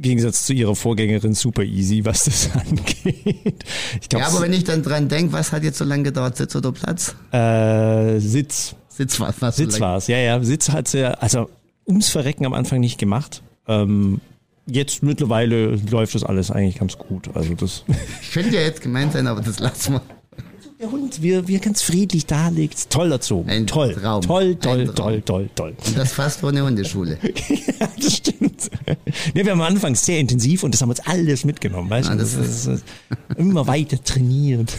Gegensatz 0.00 0.44
zu 0.44 0.52
ihrer 0.52 0.74
Vorgängerin 0.74 1.34
super 1.34 1.62
easy, 1.62 2.04
was 2.04 2.24
das 2.24 2.50
angeht. 2.54 3.64
Ich 4.00 4.08
glaub, 4.08 4.22
ja, 4.22 4.28
aber 4.28 4.42
wenn 4.42 4.52
ich 4.52 4.64
dann 4.64 4.82
dran 4.82 5.08
denke, 5.08 5.32
was 5.32 5.52
hat 5.52 5.62
jetzt 5.64 5.78
so 5.78 5.84
lange 5.84 6.04
gedauert, 6.04 6.36
Sitz 6.36 6.54
oder 6.56 6.72
Platz? 6.72 7.14
Äh, 7.32 8.18
Sitz. 8.18 8.74
Sitz 8.88 9.20
war 9.20 9.28
es. 9.30 9.56
Sitz 9.56 9.74
so 9.74 9.80
war 9.80 9.96
es, 9.96 10.06
ja, 10.08 10.18
ja. 10.18 10.42
Sitz 10.42 10.70
hat 10.70 10.88
sie, 10.88 11.04
also 11.20 11.48
ums 11.86 12.08
Verrecken 12.08 12.46
am 12.46 12.54
Anfang 12.54 12.80
nicht 12.80 12.98
gemacht. 12.98 13.42
Ähm, 13.66 14.20
jetzt 14.66 15.02
mittlerweile 15.02 15.76
läuft 15.76 16.14
das 16.14 16.24
alles 16.24 16.50
eigentlich 16.50 16.78
ganz 16.78 16.98
gut. 16.98 17.30
Also 17.34 17.54
das. 17.54 17.84
Ich 18.22 18.32
könnte 18.32 18.56
ja 18.56 18.62
jetzt 18.62 18.82
gemeint 18.82 19.12
sein, 19.12 19.26
aber 19.26 19.40
das 19.40 19.58
lassen 19.58 19.94
wir. 19.94 20.02
Der 20.80 20.92
Hund, 20.92 21.22
wie, 21.22 21.48
wie 21.48 21.56
er 21.56 21.60
ganz 21.60 21.82
friedlich 21.82 22.26
da 22.26 22.50
liegt. 22.50 22.88
Toll 22.88 23.10
erzogen. 23.10 23.50
Ein 23.50 23.66
toll. 23.66 23.96
Traum. 23.96 24.22
Toll, 24.22 24.54
toll, 24.54 24.80
Ein 24.82 24.94
toll, 24.94 25.22
toll, 25.22 25.50
toll. 25.56 25.74
Und 25.84 25.98
das 25.98 26.12
fast 26.12 26.38
vor 26.38 26.50
eine 26.50 26.62
Hundeschule. 26.62 27.18
ja, 27.80 27.88
das 28.00 28.16
stimmt. 28.18 28.70
Ja, 29.34 29.44
wir 29.44 29.50
haben 29.50 29.60
anfangs 29.60 30.06
sehr 30.06 30.20
intensiv 30.20 30.62
und 30.62 30.72
das 30.72 30.80
haben 30.80 30.90
uns 30.90 31.00
alles 31.00 31.44
mitgenommen. 31.44 31.90
Weißt 31.90 32.08
du? 32.08 32.12
Ah, 32.12 32.16
das, 32.16 32.36
das 32.36 32.66
ist 32.66 32.84
immer 33.36 33.66
weiter 33.66 34.00
trainiert. 34.04 34.72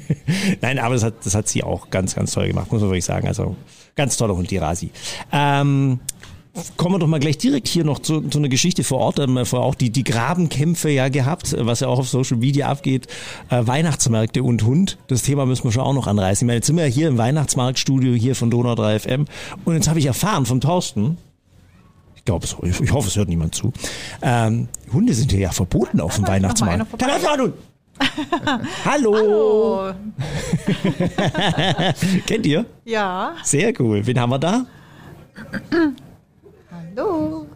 Nein, 0.62 0.80
aber 0.80 0.94
das 0.94 1.04
hat, 1.04 1.24
das 1.24 1.36
hat 1.36 1.46
sie 1.46 1.62
auch 1.62 1.90
ganz, 1.90 2.16
ganz 2.16 2.32
toll 2.32 2.48
gemacht, 2.48 2.72
muss 2.72 2.80
man 2.80 2.90
wirklich 2.90 3.04
sagen. 3.04 3.28
Also 3.28 3.54
ganz 3.94 4.16
toller 4.16 4.34
Hund, 4.34 4.50
die 4.50 4.56
Rasi. 4.56 4.90
Ähm, 5.30 6.00
kommen 6.76 6.94
wir 6.94 6.98
doch 6.98 7.06
mal 7.06 7.20
gleich 7.20 7.38
direkt 7.38 7.68
hier 7.68 7.84
noch 7.84 7.98
zu, 7.98 8.20
zu 8.22 8.38
einer 8.38 8.48
Geschichte 8.48 8.84
vor 8.84 8.98
Ort. 8.98 9.18
Ähm, 9.18 9.44
vor 9.44 9.62
auch 9.62 9.74
die, 9.74 9.90
die 9.90 10.04
Grabenkämpfe 10.04 10.90
ja 10.90 11.08
gehabt, 11.08 11.54
was 11.58 11.80
ja 11.80 11.88
auch 11.88 11.98
auf 11.98 12.08
Social 12.08 12.38
Media 12.38 12.68
abgeht. 12.68 13.06
Äh, 13.50 13.66
Weihnachtsmärkte 13.66 14.42
und 14.42 14.62
Hund. 14.64 14.98
Das 15.08 15.22
Thema 15.22 15.46
müssen 15.46 15.64
wir 15.64 15.72
schon 15.72 15.82
auch 15.82 15.94
noch 15.94 16.06
anreißen. 16.06 16.44
Ich 16.44 16.46
meine, 16.46 16.56
jetzt 16.56 16.66
sind 16.66 16.76
wir 16.76 16.86
ja 16.86 16.92
hier 16.92 17.08
im 17.08 17.18
Weihnachtsmarktstudio 17.18 18.14
hier 18.14 18.34
von 18.34 18.50
Donau 18.50 18.74
3 18.74 18.98
FM. 19.00 19.24
Und 19.64 19.74
jetzt 19.74 19.88
habe 19.88 19.98
ich 19.98 20.06
erfahren 20.06 20.46
vom 20.46 20.60
Thorsten, 20.60 21.18
ich 22.14 22.24
glaube, 22.24 22.46
ich, 22.46 22.80
ich 22.80 22.92
hoffe, 22.92 23.08
es 23.08 23.16
hört 23.16 23.28
niemand 23.28 23.54
zu. 23.54 23.72
Ähm, 24.22 24.68
Hunde 24.92 25.14
sind 25.14 25.30
hier 25.30 25.40
ja 25.40 25.50
verboten 25.52 26.00
auf 26.00 26.16
dem 26.16 26.26
Weihnachtsmarkt. 26.28 26.86
Hallo. 28.84 29.14
Hallo. 29.14 29.92
Kennt 32.26 32.44
ihr? 32.44 32.66
Ja. 32.84 33.34
Sehr 33.42 33.72
cool. 33.80 34.06
Wen 34.06 34.20
haben 34.20 34.30
wir 34.30 34.38
da? 34.38 34.66
Hallo. 36.96 37.46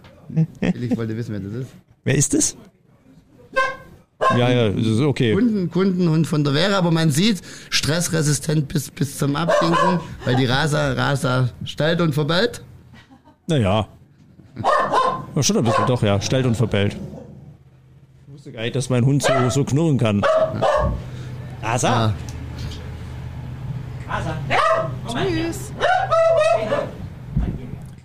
Ich 0.61 0.97
wollte 0.97 1.17
wissen, 1.17 1.33
wer 1.33 1.41
das 1.41 1.53
ist. 1.53 1.71
Wer 2.05 2.15
ist 2.15 2.35
das? 2.35 2.57
Ja, 4.37 4.51
ja, 4.51 4.69
das 4.69 4.87
ist 4.87 5.01
okay. 5.01 5.33
Kunden, 5.35 5.71
Kundenhund 5.71 6.27
von 6.27 6.45
der 6.45 6.53
Vera, 6.53 6.77
aber 6.77 6.91
man 6.91 7.11
sieht, 7.11 7.41
stressresistent 7.71 8.69
bis, 8.69 8.91
bis 8.91 9.17
zum 9.17 9.35
Abwinken, 9.35 10.01
weil 10.25 10.37
die 10.37 10.45
Rasa, 10.45 10.93
Rasa 10.93 11.49
stellt 11.65 12.01
und 12.01 12.13
verbellt. 12.13 12.63
Naja. 13.47 13.89
Ja, 15.35 15.43
schon 15.43 15.57
ein 15.57 15.65
bisschen, 15.65 15.87
doch, 15.87 16.03
ja. 16.03 16.21
Stellt 16.21 16.45
und 16.45 16.57
verbellt. 16.57 16.97
Ich 18.27 18.35
wusste 18.35 18.53
gar 18.53 18.63
nicht, 18.63 18.77
dass 18.77 18.91
mein 18.91 19.05
Hund 19.05 19.23
so, 19.23 19.33
so 19.49 19.65
knurren 19.65 19.97
kann. 19.97 20.21
Ja. 20.21 20.93
Rasa! 21.63 22.15
Ah. 24.07 24.19
Rasa! 24.19 24.37
Tschüss! 25.09 25.73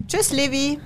Tschüss, 0.07 0.31
Levi! 0.31 0.79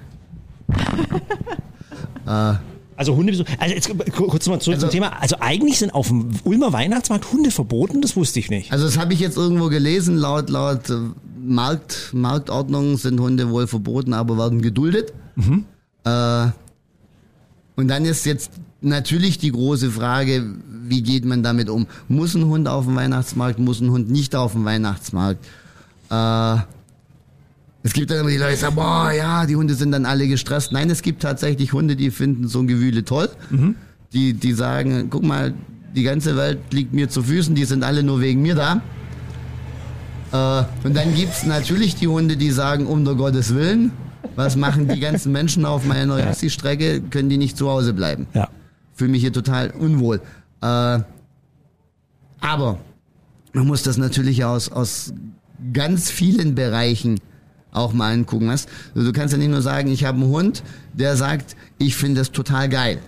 Äh, 2.25 2.53
also 2.99 3.15
Hunde, 3.15 3.45
also 3.59 3.73
jetzt 3.73 3.89
kurz 4.13 4.47
mal 4.47 4.59
zurück 4.59 4.75
also, 4.75 4.88
zum 4.88 4.89
Thema. 4.89 5.21
Also 5.21 5.38
eigentlich 5.39 5.79
sind 5.79 5.93
auf 5.93 6.09
dem 6.09 6.31
Ulmer 6.43 6.73
Weihnachtsmarkt 6.73 7.31
Hunde 7.31 7.49
verboten, 7.49 8.01
das 8.01 8.17
wusste 8.17 8.39
ich 8.39 8.49
nicht. 8.49 8.73
Also 8.73 8.83
das 8.83 8.97
habe 8.97 9.13
ich 9.13 9.21
jetzt 9.21 9.38
irgendwo 9.38 9.69
gelesen, 9.69 10.17
laut, 10.17 10.49
laut 10.49 10.89
äh, 10.89 10.95
Markt, 11.41 12.09
Marktordnung 12.12 12.97
sind 12.97 13.21
Hunde 13.21 13.51
wohl 13.51 13.67
verboten, 13.67 14.13
aber 14.13 14.38
werden 14.38 14.62
geduldet. 14.62 15.13
Mhm. 15.38 15.63
Äh, 16.03 16.47
und 17.77 17.88
dann 17.88 18.03
ist 18.03 18.25
jetzt 18.25 18.51
natürlich 18.81 19.38
die 19.38 19.53
große 19.53 19.91
Frage, 19.91 20.55
wie 20.67 21.01
geht 21.01 21.23
man 21.23 21.41
damit 21.41 21.69
um? 21.69 21.88
Muss 22.09 22.35
ein 22.35 22.45
Hund 22.47 22.67
auf 22.67 22.83
dem 22.83 22.97
Weihnachtsmarkt, 22.97 23.59
muss 23.59 23.79
ein 23.79 23.91
Hund 23.91 24.12
nicht 24.12 24.35
auf 24.35 24.51
dem 24.51 24.65
Weihnachtsmarkt? 24.65 25.45
Äh, 26.09 26.57
es 27.89 27.93
gibt 27.93 28.12
dann 28.12 28.19
immer 28.19 28.30
die 28.30 28.38
Leute, 28.38 28.52
die 28.52 28.58
sagen, 28.58 28.75
boah, 28.75 29.12
ja, 29.12 29.47
die 29.47 29.56
Hunde 29.56 29.73
sind 29.73 29.91
dann 29.91 30.06
alle 30.06 30.28
gestresst. 30.28 30.71
Nein, 30.71 30.91
es 30.91 31.02
gibt 31.02 31.23
tatsächlich 31.23 31.73
Hunde, 31.73 31.95
die 31.95 32.12
finden 32.12 32.47
so 32.47 32.60
ein 32.60 32.67
Gewühle 32.67 33.04
toll. 33.04 33.30
Mhm. 33.49 33.73
Die, 34.13 34.34
die 34.34 34.54
sagen, 34.54 35.10
guck 35.10 35.23
mal, 35.23 35.56
die 35.95 36.04
ganze 36.04 36.38
Welt 36.38 36.60
liegt 36.69 36.93
mir 36.93 37.10
zu 37.10 37.23
Füßen, 37.23 37.56
die 37.56 37.65
sind 37.65 37.84
alle 37.84 38.04
nur 38.04 38.21
wegen 38.21 38.43
mir 38.43 38.54
da. 38.54 38.82
Äh, 40.32 40.86
und 40.86 40.95
dann 40.95 41.15
gibt's 41.15 41.47
natürlich 41.47 41.95
die 41.95 42.08
Hunde, 42.08 42.38
die 42.38 42.52
sagen, 42.52 42.86
um 42.86 43.06
der 43.06 43.15
Gottes 43.15 43.56
Willen, 43.56 43.91
was 44.36 44.56
machen 44.56 44.88
die 44.88 44.99
ganzen 44.99 45.32
Menschen 45.32 45.65
auf 45.65 45.84
meiner 45.84 46.23
Rassi-Strecke, 46.23 47.02
können 47.02 47.30
die 47.30 47.38
nicht 47.38 47.58
zu 47.58 47.71
Hause 47.71 47.93
bleiben. 47.93 48.28
Ja. 48.36 48.49
Fühle 48.93 49.10
mich 49.10 49.21
hier 49.21 49.34
total 49.34 49.71
unwohl. 49.71 50.21
Äh, 50.62 50.99
aber 52.39 52.78
man 53.54 53.65
muss 53.65 53.82
das 53.82 53.97
natürlich 53.97 54.45
aus, 54.45 54.71
aus 54.71 55.12
ganz 55.73 56.12
vielen 56.12 56.54
Bereichen 56.54 57.19
auch 57.71 57.93
mal 57.93 58.13
angucken. 58.13 58.47
Weißt? 58.47 58.69
Also 58.95 59.08
du 59.08 59.13
kannst 59.13 59.34
ja 59.34 59.38
nicht 59.38 59.51
nur 59.51 59.62
sagen, 59.62 59.89
ich 59.89 60.05
habe 60.05 60.19
einen 60.19 60.29
Hund, 60.29 60.63
der 60.93 61.15
sagt, 61.15 61.55
ich 61.77 61.95
finde 61.95 62.21
das 62.21 62.32
total 62.32 62.69
geil. 62.69 62.99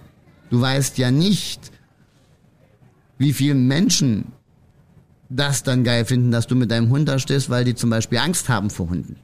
Du 0.50 0.60
weißt 0.60 0.98
ja 0.98 1.12
nicht, 1.12 1.72
wie 3.18 3.34
viele 3.34 3.56
Menschen 3.56 4.26
das 5.30 5.64
dann 5.64 5.84
geil 5.84 6.06
finden, 6.06 6.32
dass 6.32 6.48
du 6.48 6.56
mit 6.56 6.72
deinem 6.72 6.90
Hund 6.90 7.08
da 7.08 7.20
stehst, 7.20 7.50
weil 7.50 7.64
die 7.64 7.76
zum 7.76 7.90
Beispiel 7.90 8.18
Angst 8.18 8.50
haben 8.50 8.70
vor 8.70 8.90
Hunden. 8.90 9.16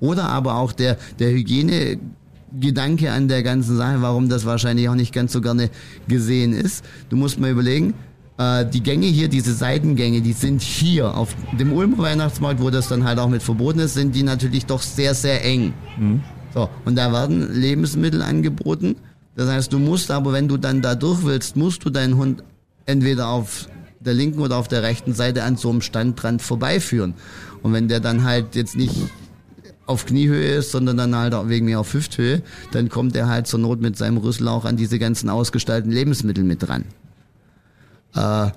Oder 0.00 0.24
aber 0.24 0.56
auch 0.56 0.72
der, 0.72 0.96
der 1.18 1.30
Hygienegedanke 1.30 3.10
an 3.10 3.28
der 3.28 3.42
ganzen 3.42 3.76
Sache, 3.76 4.00
warum 4.02 4.28
das 4.28 4.44
wahrscheinlich 4.44 4.88
auch 4.88 4.94
nicht 4.94 5.12
ganz 5.12 5.32
so 5.32 5.40
gerne 5.40 5.70
gesehen 6.06 6.52
ist. 6.52 6.84
Du 7.08 7.16
musst 7.16 7.40
mal 7.40 7.50
überlegen, 7.50 7.94
äh, 8.38 8.66
die 8.66 8.82
Gänge 8.82 9.06
hier, 9.06 9.28
diese 9.28 9.54
Seitengänge, 9.54 10.20
die 10.20 10.32
sind 10.32 10.62
hier 10.62 11.16
auf 11.16 11.34
dem 11.58 11.72
Ulmer 11.72 11.98
Weihnachtsmarkt, 11.98 12.60
wo 12.60 12.70
das 12.70 12.88
dann 12.88 13.04
halt 13.04 13.18
auch 13.18 13.28
mit 13.28 13.42
verboten 13.42 13.80
ist, 13.80 13.94
sind 13.94 14.14
die 14.14 14.22
natürlich 14.22 14.66
doch 14.66 14.82
sehr, 14.82 15.14
sehr 15.14 15.44
eng. 15.44 15.72
Mhm. 15.98 16.22
So, 16.52 16.68
und 16.84 16.96
da 16.96 17.12
werden 17.12 17.52
Lebensmittel 17.52 18.22
angeboten. 18.22 18.96
Das 19.36 19.48
heißt, 19.48 19.72
du 19.72 19.78
musst 19.78 20.10
aber, 20.10 20.32
wenn 20.32 20.46
du 20.46 20.56
dann 20.56 20.82
da 20.82 20.94
durch 20.94 21.24
willst, 21.24 21.56
musst 21.56 21.84
du 21.84 21.90
deinen 21.90 22.16
Hund 22.16 22.44
entweder 22.86 23.28
auf 23.28 23.68
der 23.98 24.14
linken 24.14 24.40
oder 24.40 24.56
auf 24.56 24.68
der 24.68 24.82
rechten 24.82 25.14
Seite 25.14 25.42
an 25.42 25.56
so 25.56 25.70
einem 25.70 25.80
Standrand 25.80 26.42
vorbeiführen. 26.42 27.14
Und 27.62 27.72
wenn 27.72 27.88
der 27.88 28.00
dann 28.00 28.24
halt 28.24 28.54
jetzt 28.54 28.76
nicht 28.76 28.94
auf 29.86 30.06
Kniehöhe 30.06 30.54
ist, 30.54 30.70
sondern 30.70 30.96
dann 30.96 31.16
halt 31.16 31.34
auch 31.34 31.48
wegen 31.48 31.66
mir 31.66 31.80
auf 31.80 31.92
Hüfthöhe, 31.92 32.42
dann 32.72 32.88
kommt 32.88 33.16
er 33.16 33.28
halt 33.28 33.46
zur 33.46 33.60
Not 33.60 33.80
mit 33.80 33.96
seinem 33.96 34.18
Rüssel 34.18 34.48
auch 34.48 34.64
an 34.64 34.76
diese 34.76 34.98
ganzen 34.98 35.28
ausgestalteten 35.28 35.92
Lebensmittel 35.92 36.44
mit 36.44 36.62
dran. 36.62 36.84
Äh, 38.14 38.50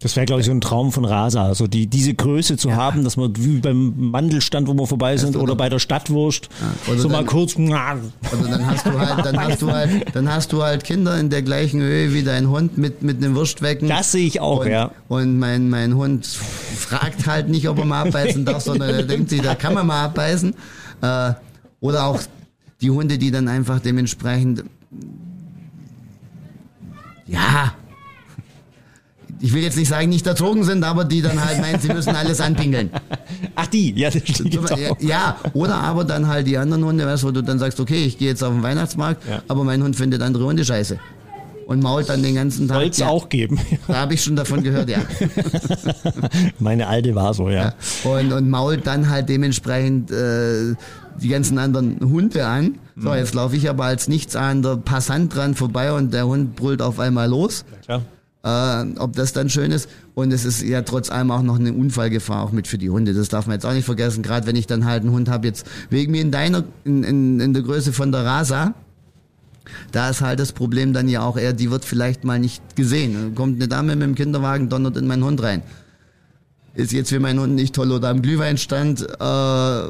das 0.00 0.14
wäre, 0.14 0.26
glaube 0.26 0.40
ich, 0.40 0.46
so 0.46 0.52
ein 0.52 0.60
Traum 0.60 0.92
von 0.92 1.04
Rasa, 1.04 1.44
also 1.44 1.66
die, 1.66 1.88
diese 1.88 2.14
Größe 2.14 2.56
zu 2.56 2.68
ja. 2.68 2.76
haben, 2.76 3.02
dass 3.02 3.16
man 3.16 3.32
wie 3.36 3.58
beim 3.58 4.10
Mandelstand, 4.10 4.68
wo 4.68 4.74
wir 4.74 4.86
vorbei 4.86 5.16
sind, 5.16 5.34
oder 5.34 5.56
bei 5.56 5.68
der 5.68 5.80
Stadtwurst, 5.80 6.48
ja. 6.86 6.96
so 6.96 7.08
dann, 7.08 7.12
mal 7.12 7.24
kurz. 7.24 7.56
Also 7.56 8.46
dann 8.48 8.64
hast 8.64 8.86
du 8.86 8.96
halt, 8.96 9.26
dann 9.26 9.40
hast 9.40 9.60
du 9.60 9.72
halt, 9.72 9.90
dann 10.14 10.32
hast 10.32 10.52
du 10.52 10.62
halt 10.62 10.84
Kinder 10.84 11.18
in 11.18 11.30
der 11.30 11.42
gleichen 11.42 11.80
Höhe 11.80 12.14
wie 12.14 12.22
dein 12.22 12.48
Hund 12.48 12.78
mit, 12.78 13.02
mit 13.02 13.16
einem 13.16 13.34
Wurstwecken. 13.34 13.88
Das 13.88 14.12
sehe 14.12 14.24
ich 14.24 14.40
auch, 14.40 14.60
und, 14.60 14.70
ja. 14.70 14.92
Und 15.08 15.36
mein, 15.40 15.68
mein 15.68 15.96
Hund 15.96 16.26
fragt 16.26 17.26
halt 17.26 17.48
nicht, 17.48 17.68
ob 17.68 17.78
er 17.78 17.84
mal 17.84 18.06
abbeißen 18.06 18.44
darf, 18.44 18.62
sondern 18.62 18.90
er 18.90 19.02
denkt 19.02 19.30
sich, 19.30 19.42
da 19.42 19.56
kann 19.56 19.74
man 19.74 19.88
mal 19.88 20.04
abbeißen. 20.04 20.54
Äh, 21.02 21.32
oder 21.80 22.04
auch 22.04 22.20
die 22.80 22.90
Hunde, 22.90 23.18
die 23.18 23.32
dann 23.32 23.48
einfach 23.48 23.80
dementsprechend, 23.80 24.62
ja, 27.26 27.72
ich 29.40 29.52
will 29.52 29.62
jetzt 29.62 29.76
nicht 29.76 29.88
sagen, 29.88 30.08
nicht 30.08 30.26
erzogen 30.26 30.64
sind, 30.64 30.84
aber 30.84 31.04
die 31.04 31.22
dann 31.22 31.44
halt 31.44 31.60
meinen, 31.60 31.80
sie 31.80 31.88
müssen 31.88 32.14
alles 32.14 32.40
anpingeln. 32.40 32.90
Ach 33.54 33.66
die, 33.66 33.92
ja, 33.94 34.10
das 34.10 34.22
stimmt 34.22 34.54
ja, 34.54 34.96
ja, 35.00 35.36
oder 35.52 35.76
aber 35.76 36.04
dann 36.04 36.26
halt 36.26 36.46
die 36.46 36.58
anderen 36.58 36.84
Hunde, 36.84 37.06
weißt, 37.06 37.24
wo 37.24 37.30
du 37.30 37.42
dann 37.42 37.58
sagst, 37.58 37.80
okay, 37.80 38.04
ich 38.04 38.18
gehe 38.18 38.28
jetzt 38.28 38.42
auf 38.42 38.52
den 38.52 38.62
Weihnachtsmarkt, 38.62 39.22
ja. 39.28 39.42
aber 39.48 39.64
mein 39.64 39.82
Hund 39.82 39.96
findet 39.96 40.22
andere 40.22 40.44
Hunde 40.44 40.64
scheiße. 40.64 40.98
Und 41.66 41.82
mault 41.82 42.08
dann 42.08 42.22
den 42.22 42.34
ganzen 42.34 42.66
Tag. 42.66 42.78
Soll 42.78 42.88
es 42.88 42.96
ja, 42.96 43.08
auch 43.08 43.28
geben. 43.28 43.60
Da 43.86 43.96
habe 43.96 44.14
ich 44.14 44.24
schon 44.24 44.36
davon 44.36 44.62
gehört, 44.62 44.88
ja. 44.88 45.00
Meine 46.58 46.86
alte 46.86 47.14
war 47.14 47.34
so, 47.34 47.50
ja. 47.50 47.74
Und, 48.04 48.32
und 48.32 48.48
mault 48.48 48.86
dann 48.86 49.10
halt 49.10 49.28
dementsprechend 49.28 50.10
äh, 50.10 50.74
die 51.20 51.28
ganzen 51.28 51.58
anderen 51.58 52.00
Hunde 52.00 52.46
an. 52.46 52.78
So, 52.96 53.14
jetzt 53.14 53.34
laufe 53.34 53.54
ich 53.54 53.68
aber 53.68 53.84
als 53.84 54.08
nichtsahnender 54.08 54.78
Passant 54.78 55.34
dran 55.34 55.54
vorbei 55.54 55.92
und 55.92 56.14
der 56.14 56.26
Hund 56.26 56.56
brüllt 56.56 56.80
auf 56.80 56.98
einmal 56.98 57.28
los. 57.28 57.66
Ja, 57.86 58.00
Äh, 58.44 58.84
ob 58.98 59.16
das 59.16 59.32
dann 59.32 59.50
schön 59.50 59.72
ist. 59.72 59.88
Und 60.14 60.32
es 60.32 60.44
ist 60.44 60.62
ja 60.62 60.82
trotz 60.82 61.10
allem 61.10 61.30
auch 61.30 61.42
noch 61.42 61.58
eine 61.58 61.72
Unfallgefahr 61.72 62.42
auch 62.42 62.52
mit 62.52 62.68
für 62.68 62.78
die 62.78 62.90
Hunde. 62.90 63.14
Das 63.14 63.28
darf 63.28 63.46
man 63.46 63.54
jetzt 63.54 63.66
auch 63.66 63.72
nicht 63.72 63.84
vergessen. 63.84 64.22
Gerade 64.22 64.46
wenn 64.46 64.56
ich 64.56 64.66
dann 64.66 64.84
halt 64.84 65.02
einen 65.02 65.12
Hund 65.12 65.28
habe, 65.28 65.46
jetzt 65.46 65.66
wegen 65.90 66.12
mir 66.12 66.22
in 66.22 66.30
deiner, 66.30 66.64
in, 66.84 67.02
in, 67.02 67.40
in 67.40 67.52
der 67.52 67.62
Größe 67.62 67.92
von 67.92 68.12
der 68.12 68.24
Rasa, 68.24 68.74
da 69.92 70.08
ist 70.08 70.20
halt 70.20 70.40
das 70.40 70.52
Problem 70.52 70.92
dann 70.92 71.08
ja 71.08 71.22
auch 71.22 71.36
eher, 71.36 71.52
die 71.52 71.70
wird 71.70 71.84
vielleicht 71.84 72.24
mal 72.24 72.38
nicht 72.38 72.76
gesehen. 72.76 73.34
Kommt 73.34 73.56
eine 73.56 73.68
Dame 73.68 73.96
mit 73.96 74.06
dem 74.06 74.14
Kinderwagen, 74.14 74.68
donnert 74.68 74.96
in 74.96 75.06
meinen 75.06 75.24
Hund 75.24 75.42
rein. 75.42 75.62
Ist 76.74 76.92
jetzt 76.92 77.08
für 77.08 77.20
meinen 77.20 77.40
Hund 77.40 77.54
nicht 77.54 77.74
toll 77.74 77.90
oder 77.90 78.08
am 78.08 78.22
Glühweinstand, 78.22 79.02
äh, 79.02 79.88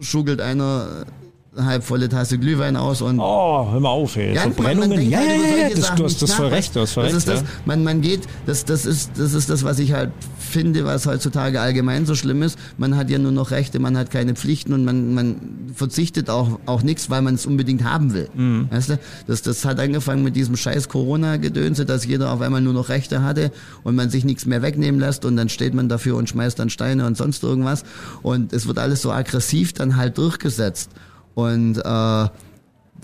schugelt 0.00 0.40
einer 0.40 1.04
eine 1.04 1.23
halb 1.56 1.84
volle 1.84 2.08
Tasse 2.08 2.38
Glühwein 2.38 2.76
aus 2.76 3.00
und 3.02 3.20
Oh, 3.20 3.70
hör 3.70 3.78
mal 3.80 3.88
auf, 3.90 4.16
ey. 4.16 4.34
ja, 4.34 4.40
man- 4.40 4.44
man 4.48 4.54
Verbrennungen. 4.54 4.90
denkt 4.98 5.12
Ja, 5.12 5.18
halt 5.18 5.28
ja, 5.28 5.56
ja, 5.68 5.68
das, 5.70 5.80
Sachen 5.86 5.96
du 5.98 6.04
hast 6.04 6.22
das 6.22 6.32
voll 6.34 6.46
recht, 6.48 6.74
du 6.74 6.80
hast 6.80 6.92
voll 6.92 7.04
das 7.04 7.12
recht. 7.14 7.18
ist 7.18 7.28
das, 7.28 7.40
ja. 7.42 7.46
man, 7.64 7.84
man 7.84 8.00
geht, 8.00 8.22
das, 8.46 8.64
das 8.64 8.84
ist, 8.86 9.12
das 9.16 9.34
ist 9.34 9.50
das, 9.50 9.62
was 9.64 9.78
ich 9.78 9.92
halt 9.92 10.10
finde, 10.38 10.84
was 10.84 11.06
heutzutage 11.06 11.60
allgemein 11.60 12.06
so 12.06 12.14
schlimm 12.14 12.42
ist. 12.42 12.58
Man 12.76 12.96
hat 12.96 13.10
ja 13.10 13.18
nur 13.18 13.32
noch 13.32 13.50
Rechte, 13.50 13.78
man 13.78 13.96
hat 13.96 14.10
keine 14.10 14.34
Pflichten 14.34 14.72
und 14.72 14.84
man, 14.84 15.14
man 15.14 15.36
verzichtet 15.74 16.30
auch, 16.30 16.58
auch 16.66 16.82
nichts, 16.82 17.10
weil 17.10 17.22
man 17.22 17.34
es 17.34 17.46
unbedingt 17.46 17.84
haben 17.84 18.14
will. 18.14 18.28
Mhm. 18.34 18.68
Weißt 18.70 18.90
du? 18.90 18.98
Das, 19.26 19.42
das 19.42 19.64
hat 19.64 19.78
angefangen 19.80 20.22
mit 20.24 20.36
diesem 20.36 20.56
scheiß 20.56 20.88
Corona-Gedönse, 20.88 21.84
dass 21.86 22.04
jeder 22.06 22.32
auf 22.32 22.40
einmal 22.40 22.60
nur 22.60 22.72
noch 22.72 22.88
Rechte 22.88 23.22
hatte 23.22 23.50
und 23.82 23.94
man 23.94 24.10
sich 24.10 24.24
nichts 24.24 24.46
mehr 24.46 24.62
wegnehmen 24.62 25.00
lässt 25.00 25.24
und 25.24 25.36
dann 25.36 25.48
steht 25.48 25.74
man 25.74 25.88
dafür 25.88 26.16
und 26.16 26.28
schmeißt 26.28 26.58
dann 26.58 26.70
Steine 26.70 27.06
und 27.06 27.16
sonst 27.16 27.42
irgendwas 27.42 27.84
und 28.22 28.52
es 28.52 28.66
wird 28.66 28.78
alles 28.78 29.02
so 29.02 29.12
aggressiv 29.12 29.72
dann 29.72 29.96
halt 29.96 30.18
durchgesetzt. 30.18 30.90
Und 31.34 31.78
äh, 31.78 32.28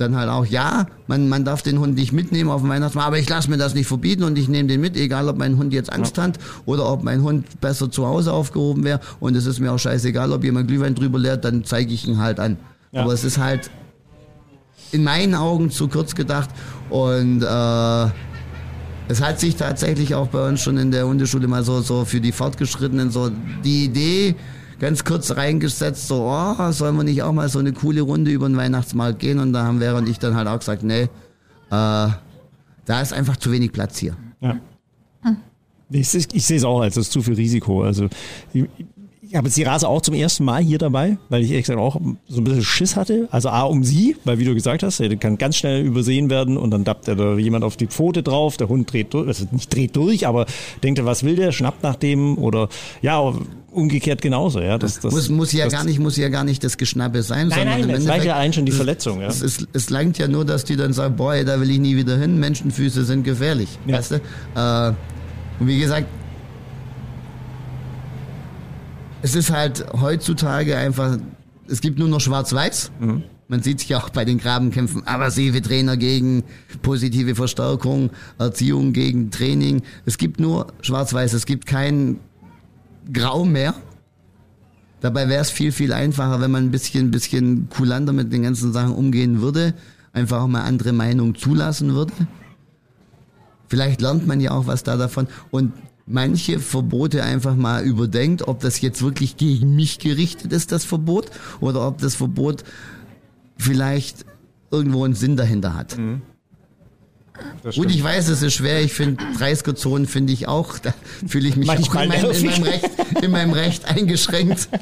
dann 0.01 0.17
halt 0.17 0.31
auch, 0.31 0.47
ja, 0.47 0.87
man, 1.07 1.29
man 1.29 1.45
darf 1.45 1.63
den 1.63 1.79
Hund 1.79 1.95
nicht 1.95 2.13
mitnehmen 2.13 2.51
auf 2.51 2.63
den 2.63 2.71
Weihnachtsmarkt, 2.71 3.09
aber 3.09 3.19
ich 3.19 3.29
lasse 3.29 3.51
mir 3.51 3.59
das 3.59 3.75
nicht 3.75 3.87
verbieten 3.87 4.23
und 4.23 4.39
ich 4.39 4.49
nehme 4.49 4.69
den 4.69 4.81
mit, 4.81 4.97
egal 4.97 5.29
ob 5.29 5.37
mein 5.37 5.59
Hund 5.59 5.73
jetzt 5.73 5.93
Angst 5.93 6.17
hat 6.19 6.39
oder 6.65 6.91
ob 6.91 7.03
mein 7.03 7.23
Hund 7.23 7.61
besser 7.61 7.91
zu 7.91 8.07
Hause 8.07 8.33
aufgehoben 8.33 8.85
wäre. 8.85 9.01
Und 9.21 9.37
es 9.37 9.47
ist 9.47 9.61
mir 9.61 9.73
auch 9.73 9.79
scheißegal, 9.79 10.33
ob 10.33 10.43
jemand 10.43 10.69
Glühwein 10.69 10.95
drüber 10.95 11.19
leert, 11.19 11.45
dann 11.45 11.65
zeige 11.65 11.93
ich 11.93 12.07
ihn 12.07 12.19
halt 12.19 12.41
an. 12.41 12.57
Ja. 12.93 13.03
Aber 13.03 13.13
es 13.13 13.25
ist 13.25 13.39
halt 13.39 13.71
in 14.93 15.05
meinen 15.05 15.35
Augen 15.35 15.71
zu 15.71 15.89
kurz 15.89 16.15
gedacht 16.15 16.51
und 16.89 17.43
äh, 17.43 18.11
es 19.09 19.21
hat 19.21 19.41
sich 19.41 19.57
tatsächlich 19.57 20.15
auch 20.15 20.29
bei 20.29 20.49
uns 20.49 20.63
schon 20.63 20.79
in 20.79 20.91
der 20.91 21.07
Hundeschule 21.07 21.47
mal 21.47 21.63
so, 21.63 21.81
so 21.81 22.05
für 22.05 22.21
die 22.21 22.33
Fortgeschrittenen 22.33 23.11
so 23.11 23.31
die 23.65 23.85
Idee 23.85 24.37
ganz 24.81 25.05
kurz 25.05 25.37
reingesetzt, 25.37 26.09
so, 26.09 26.25
oh, 26.25 26.73
sollen 26.73 26.97
wir 26.97 27.05
nicht 27.05 27.23
auch 27.23 27.33
mal 27.33 27.49
so 27.49 27.61
eine 27.61 27.73
coole 27.73 28.01
Runde 28.01 28.33
über 28.33 28.49
den 28.49 28.57
Weihnachtsmarkt 28.57 29.21
gehen? 29.21 29.39
Und 29.39 29.53
da 29.53 29.65
haben 29.65 29.79
Vera 29.79 29.99
und 29.99 30.09
ich 30.09 30.19
dann 30.19 30.35
halt 30.35 30.49
auch 30.49 30.59
gesagt, 30.59 30.83
nee, 30.83 31.03
äh, 31.03 31.09
da 31.71 33.01
ist 33.01 33.13
einfach 33.13 33.37
zu 33.37 33.53
wenig 33.53 33.71
Platz 33.71 33.99
hier. 33.99 34.17
Ja. 34.41 34.57
Ich, 35.93 36.15
ich, 36.15 36.29
ich 36.33 36.47
sehe 36.47 36.57
es 36.57 36.65
auch 36.65 36.81
als 36.81 36.95
das 36.95 37.07
ist 37.07 37.13
zu 37.13 37.23
viel 37.23 37.35
Risiko. 37.35 37.83
Also 37.83 38.09
ich, 38.53 38.65
ich 39.31 39.37
habe 39.37 39.47
jetzt 39.47 39.57
die 39.57 39.63
Rase 39.63 39.89
auch 39.89 40.03
zum 40.03 40.15
ersten 40.15 40.45
Mal 40.45 40.63
hier 40.63 40.79
dabei, 40.79 41.17
weil 41.29 41.43
ich 41.43 41.51
ehrlich 41.51 41.67
gesagt 41.67 41.79
auch 41.79 42.01
so 42.27 42.41
ein 42.41 42.45
bisschen 42.45 42.65
Schiss 42.65 42.97
hatte. 42.97 43.29
Also 43.31 43.49
A 43.49 43.63
um 43.63 43.85
sie, 43.85 44.17
weil 44.25 44.39
wie 44.39 44.45
du 44.45 44.55
gesagt 44.55 44.83
hast, 44.83 44.99
der 44.99 45.17
kann 45.17 45.39
ganz 45.39 45.57
schnell 45.57 45.85
übersehen 45.85 46.31
werden 46.31 46.57
und 46.57 46.73
dann 46.73 46.83
dappt 46.83 47.07
da 47.07 47.37
jemand 47.37 47.65
auf 47.65 47.77
die 47.77 47.87
Pfote 47.87 48.25
drauf, 48.25 48.57
der 48.57 48.69
Hund 48.69 48.93
dreht 48.93 49.15
durch, 49.15 49.29
also 49.29 49.47
nicht 49.53 49.73
dreht 49.73 49.95
durch, 49.95 50.27
aber 50.27 50.47
denkt 50.83 50.99
er, 50.99 51.05
was 51.05 51.23
will 51.23 51.37
der, 51.37 51.53
schnappt 51.53 51.83
nach 51.85 51.95
dem 51.95 52.39
oder 52.39 52.69
ja, 53.03 53.33
umgekehrt 53.73 54.23
genauso. 54.23 54.61
Ja, 54.61 54.79
das, 54.79 55.01
das, 55.01 55.13
muss, 55.13 55.29
muss 55.29 55.53
ja 55.53 55.65
das, 55.65 55.73
gar 55.73 55.85
nicht, 55.85 55.99
muss 55.99 56.17
ja 56.17 56.29
gar 56.29 56.45
nicht 56.45 56.63
das 56.65 56.77
Geschnappe 56.77 57.23
sein, 57.23 57.49
Nein, 57.49 57.59
sondern 57.59 57.81
nein, 57.81 57.89
im 57.91 57.95
Endeffekt, 57.97 58.25
ja 58.25 58.35
allein 58.35 58.53
schon 58.53 58.67
die 58.67 58.73
Verletzung. 58.73 59.21
Ja. 59.21 59.29
es, 59.29 59.43
es, 59.43 59.67
es 59.73 59.91
langt 59.91 60.19
ja 60.19 60.29
nur, 60.29 60.45
dass 60.45 60.65
die 60.65 60.77
dann 60.77 60.93
sagen, 60.93 61.17
boah, 61.17 61.37
da 61.45 61.61
will 61.61 61.71
ich 61.71 61.79
nie 61.79 61.97
wieder 61.97 62.17
hin, 62.19 62.39
Menschenfüße 62.39 63.05
sind 63.05 63.23
gefährlich, 63.25 63.79
Ja. 63.87 63.99
weißt 63.99 64.13
du? 64.13 64.15
Äh, 64.55 64.93
und 65.61 65.67
wie 65.67 65.79
gesagt, 65.79 66.07
es 69.23 69.35
ist 69.35 69.51
halt 69.51 69.85
heutzutage 70.01 70.77
einfach, 70.77 71.19
es 71.69 71.81
gibt 71.81 71.99
nur 71.99 72.09
noch 72.09 72.21
Schwarz-Weiß. 72.21 72.91
Man 73.49 73.63
sieht 73.63 73.81
sich 73.81 73.95
auch 73.97 74.11
bei 74.11 74.25
den 74.25 74.39
Grabenkämpfen, 74.39 75.07
aversive 75.07 75.61
Trainer 75.61 75.97
gegen 75.97 76.45
positive 76.83 77.35
Verstärkung, 77.35 78.11
Erziehung 78.39 78.93
gegen 78.93 79.31
Training. 79.31 79.83
Es 80.07 80.19
gibt 80.19 80.41
nur 80.41 80.69
Schwarz-Weiß, 80.81 81.33
es 81.33 81.47
gibt 81.47 81.67
kein 81.67 82.21
Grau 83.13 83.45
mehr. 83.45 83.75
Dabei 85.01 85.29
wäre 85.29 85.41
es 85.41 85.51
viel, 85.51 85.73
viel 85.73 85.93
einfacher, 85.93 86.41
wenn 86.41 86.51
man 86.51 86.65
ein 86.65 86.71
bisschen, 86.71 87.11
bisschen 87.11 87.69
kulanter 87.71 88.13
mit 88.13 88.33
den 88.33 88.43
ganzen 88.43 88.73
Sachen 88.73 88.95
umgehen 88.95 89.41
würde, 89.41 89.75
einfach 90.13 90.47
mal 90.47 90.63
andere 90.63 90.93
Meinungen 90.93 91.35
zulassen 91.35 91.95
würde. 91.95 92.13
Vielleicht 93.69 94.01
lernt 94.01 94.27
man 94.27 94.41
ja 94.41 94.51
auch 94.51 94.67
was 94.67 94.83
da 94.83 94.97
davon 94.97 95.29
und 95.51 95.73
manche 96.07 96.59
Verbote 96.59 97.23
einfach 97.23 97.55
mal 97.55 97.85
überdenkt, 97.85 98.49
ob 98.49 98.61
das 98.61 98.81
jetzt 98.81 99.01
wirklich 99.01 99.37
gegen 99.37 99.75
mich 99.77 99.99
gerichtet 100.01 100.53
ist, 100.53 100.73
das 100.73 100.85
Verbot, 100.85 101.31
oder 101.61 101.87
ob 101.87 101.99
das 101.99 102.17
Verbot 102.17 102.65
vielleicht 103.57 104.27
irgendwo 104.71 105.05
einen 105.05 105.15
Sinn 105.15 105.37
dahinter 105.37 105.75
hat. 105.75 105.93
Das 105.93 105.99
Gut, 107.75 107.91
ich 107.91 108.03
weiß, 108.03 108.29
es 108.29 108.43
ist 108.43 108.55
schwer. 108.55 108.81
Ich 108.83 108.93
finde 108.93 109.23
30er-Zonen 109.39 110.07
finde 110.07 110.33
ich 110.33 110.49
auch, 110.49 110.79
da 110.79 110.95
fühle 111.27 111.49
ich 111.49 111.57
mich 111.57 111.67
Manchmal 111.67 112.09
auch 112.09 112.15
in 112.15 112.23
meinem, 112.23 112.31
in, 112.31 112.51
meinem 112.51 112.63
Recht, 112.63 112.91
in 113.23 113.31
meinem 113.31 113.53
Recht 113.53 113.85
eingeschränkt. 113.87 114.69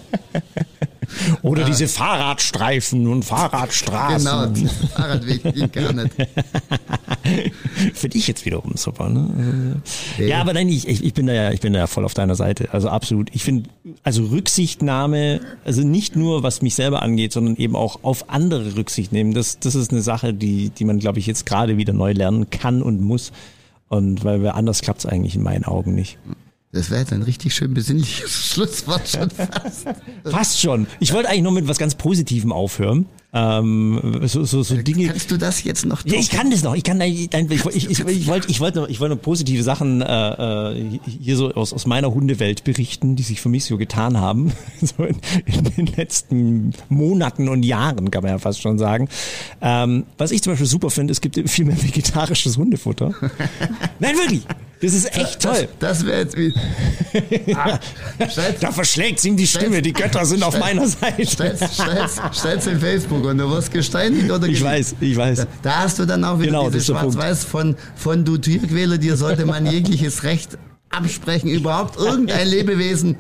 Oder 1.43 1.65
diese 1.65 1.89
Fahrradstreifen 1.89 3.07
und 3.07 3.25
Fahrradstraßen. 3.25 4.55
Genau, 4.55 4.71
Fahrradweg 4.95 5.43
ging 5.55 5.73
gar 5.73 5.93
nicht. 5.93 6.15
Finde 7.95 8.19
ich 8.19 8.29
jetzt 8.29 8.45
wiederum 8.45 8.73
super. 8.77 9.09
Ne? 9.09 9.81
Ja, 10.19 10.41
aber 10.41 10.53
nein, 10.53 10.69
ich, 10.69 10.87
ich 10.87 11.15
bin 11.15 11.27
da 11.27 11.33
ja, 11.33 11.53
ich 11.53 11.61
bin 11.61 11.73
da 11.73 11.81
ja 11.81 11.87
voll 11.87 12.05
auf 12.05 12.15
deiner 12.15 12.35
Seite. 12.35 12.69
Also 12.73 12.89
absolut. 12.89 13.31
Ich 13.35 13.45
finde, 13.45 13.71
also 14.03 14.25
Rücksichtnahme, 14.25 15.41
also 15.65 15.83
nicht 15.83 16.17
nur 16.17 16.43
was 16.43 16.63
mich 16.63 16.75
selber 16.75 17.03
angeht, 17.03 17.33
sondern 17.33 17.57
eben 17.57 17.77
auch 17.77 18.01
auf 18.03 18.31
andere 18.31 18.77
Rücksicht 18.77 19.13
nehmen. 19.13 19.35
Das, 19.35 19.59
das 19.59 19.75
ist 19.75 19.93
eine 19.93 20.03
Sache, 20.03 20.35
die, 20.35 20.71
die 20.71 20.85
man, 20.85 20.99
glaube 20.99 21.19
ich, 21.19 21.27
jetzt 21.27 21.47
gerade 21.47 21.77
wieder 21.77 21.93
neu 21.93 22.13
lernen 22.13 22.51
kann 22.51 22.83
und 22.83 23.01
muss. 23.01 23.33
Und 23.89 24.25
weil 24.25 24.47
anders 24.49 24.83
klappt 24.83 25.01
es 25.01 25.07
eigentlich 25.07 25.35
in 25.35 25.43
meinen 25.43 25.65
Augen 25.65 25.95
nicht. 25.95 26.19
Das 26.71 26.91
wäre 26.91 27.01
jetzt 27.01 27.15
ein 27.15 27.23
richtig 27.23 27.55
schön 27.55 27.73
besinnliches 27.73 28.31
Schlusswort 28.53 29.09
schon 29.09 29.31
fast. 29.31 29.87
Fast 30.25 30.61
schon. 30.61 30.87
Ich 31.01 31.15
wollte 31.15 31.31
eigentlich 31.31 31.43
nur 31.43 31.53
mit 31.53 31.67
was 31.67 31.79
ganz 31.79 31.95
Positivem 31.95 32.53
aufhören. 32.53 33.07
Ähm, 33.33 34.21
so, 34.25 34.45
so, 34.45 34.63
so 34.63 34.77
Dinge. 34.77 35.07
Kannst 35.07 35.31
du 35.31 35.39
das 35.39 35.65
jetzt 35.65 35.87
noch 35.87 36.05
Ja, 36.05 36.19
ich 36.19 36.29
kann 36.29 36.51
das 36.51 36.63
noch. 36.63 36.75
Ich 36.75 36.83
kann, 36.83 37.01
ich, 37.01 37.33
ich, 37.33 37.51
ich, 37.51 37.91
ich, 37.91 38.01
ich 38.01 38.27
wollte, 38.27 38.51
ich 38.51 38.61
wollte, 38.61 38.87
ich 38.89 39.01
wollte 39.01 39.15
nur 39.15 39.23
positive 39.23 39.63
Sachen 39.63 40.03
äh, 40.03 40.73
äh, 40.73 40.99
hier 41.05 41.37
so 41.37 41.53
aus, 41.53 41.73
aus 41.73 41.87
meiner 41.87 42.13
Hundewelt 42.13 42.65
berichten, 42.65 43.17
die 43.17 43.23
sich 43.23 43.41
für 43.41 43.49
mich 43.49 43.65
so 43.65 43.79
getan 43.79 44.19
haben, 44.19 44.53
so 44.83 45.05
in, 45.05 45.17
in 45.47 45.65
den 45.65 45.87
letzten 45.87 46.73
Monaten 46.91 47.49
und 47.49 47.63
Jahren, 47.63 48.11
kann 48.11 48.23
man 48.23 48.33
ja 48.33 48.39
fast 48.39 48.61
schon 48.61 48.79
sagen. 48.79 49.09
Ähm, 49.63 50.05
was 50.19 50.33
ich 50.33 50.43
zum 50.43 50.53
Beispiel 50.53 50.67
super 50.67 50.91
finde, 50.91 51.13
es 51.13 51.23
gibt 51.23 51.39
viel 51.49 51.65
mehr 51.65 51.83
vegetarisches 51.83 52.59
Hundefutter. 52.59 53.15
Nein, 54.01 54.17
wirklich. 54.17 54.43
Das 54.81 54.93
ist 54.95 55.17
echt 55.17 55.41
toll. 55.41 55.69
Das, 55.81 55.99
das 55.99 56.07
wäre 56.07 56.19
jetzt 56.21 56.37
wie. 56.37 56.53
Ah, 57.55 57.81
Da 58.61 58.71
verschlägt 58.71 59.25
ihm 59.25 59.37
die 59.37 59.47
Stimme. 59.47 59.81
Die 59.81 59.93
Götter 59.95 60.25
sind 60.27 60.43
auf 60.43 60.59
meiner 60.59 60.87
Seite. 60.87 61.27
stell's, 61.27 61.61
stell's, 61.75 62.21
stell's 62.33 62.67
in 62.67 62.79
Facebook 62.79 63.25
und 63.25 63.39
du 63.39 63.49
wirst 63.51 63.73
gesteinigt 63.73 64.31
oder 64.31 64.47
Ich 64.47 64.63
weiß, 64.63 64.97
ich 65.01 65.17
weiß. 65.17 65.47
Da 65.63 65.79
hast 65.81 65.99
du 65.99 66.05
dann 66.05 66.23
auch 66.23 66.39
wieder 66.39 66.49
Genau, 66.49 66.65
das 66.65 66.73
diese 66.73 66.79
ist 66.83 66.89
der 66.91 66.95
Punkt. 66.97 67.15
Schwarz-Weiß 67.15 67.45
von, 67.45 67.77
von 67.97 68.25
du 68.25 68.37
Tierquäler, 68.37 68.99
dir 68.99 69.17
sollte 69.17 69.47
man 69.47 69.65
jegliches 69.71 70.23
Recht 70.23 70.59
absprechen, 70.91 71.49
überhaupt 71.51 71.97
irgendein 71.97 72.47
Lebewesen 72.49 73.17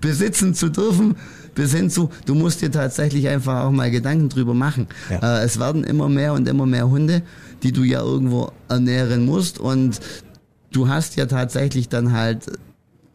besitzen 0.00 0.54
zu 0.54 0.68
dürfen. 0.68 1.16
Bis 1.54 1.72
hin 1.74 1.90
zu, 1.90 2.10
du 2.24 2.34
musst 2.36 2.60
dir 2.62 2.70
tatsächlich 2.70 3.26
einfach 3.28 3.64
auch 3.64 3.72
mal 3.72 3.90
Gedanken 3.90 4.28
drüber 4.28 4.54
machen. 4.54 4.86
Ja. 5.10 5.40
Äh, 5.40 5.44
es 5.44 5.58
werden 5.58 5.82
immer 5.82 6.08
mehr 6.08 6.34
und 6.34 6.46
immer 6.46 6.66
mehr 6.66 6.88
Hunde, 6.88 7.22
die 7.64 7.72
du 7.72 7.82
ja 7.82 8.00
irgendwo 8.00 8.52
ernähren 8.68 9.26
musst 9.26 9.58
und 9.58 9.98
du 10.70 10.88
hast 10.88 11.16
ja 11.16 11.26
tatsächlich 11.26 11.88
dann 11.88 12.12
halt 12.12 12.46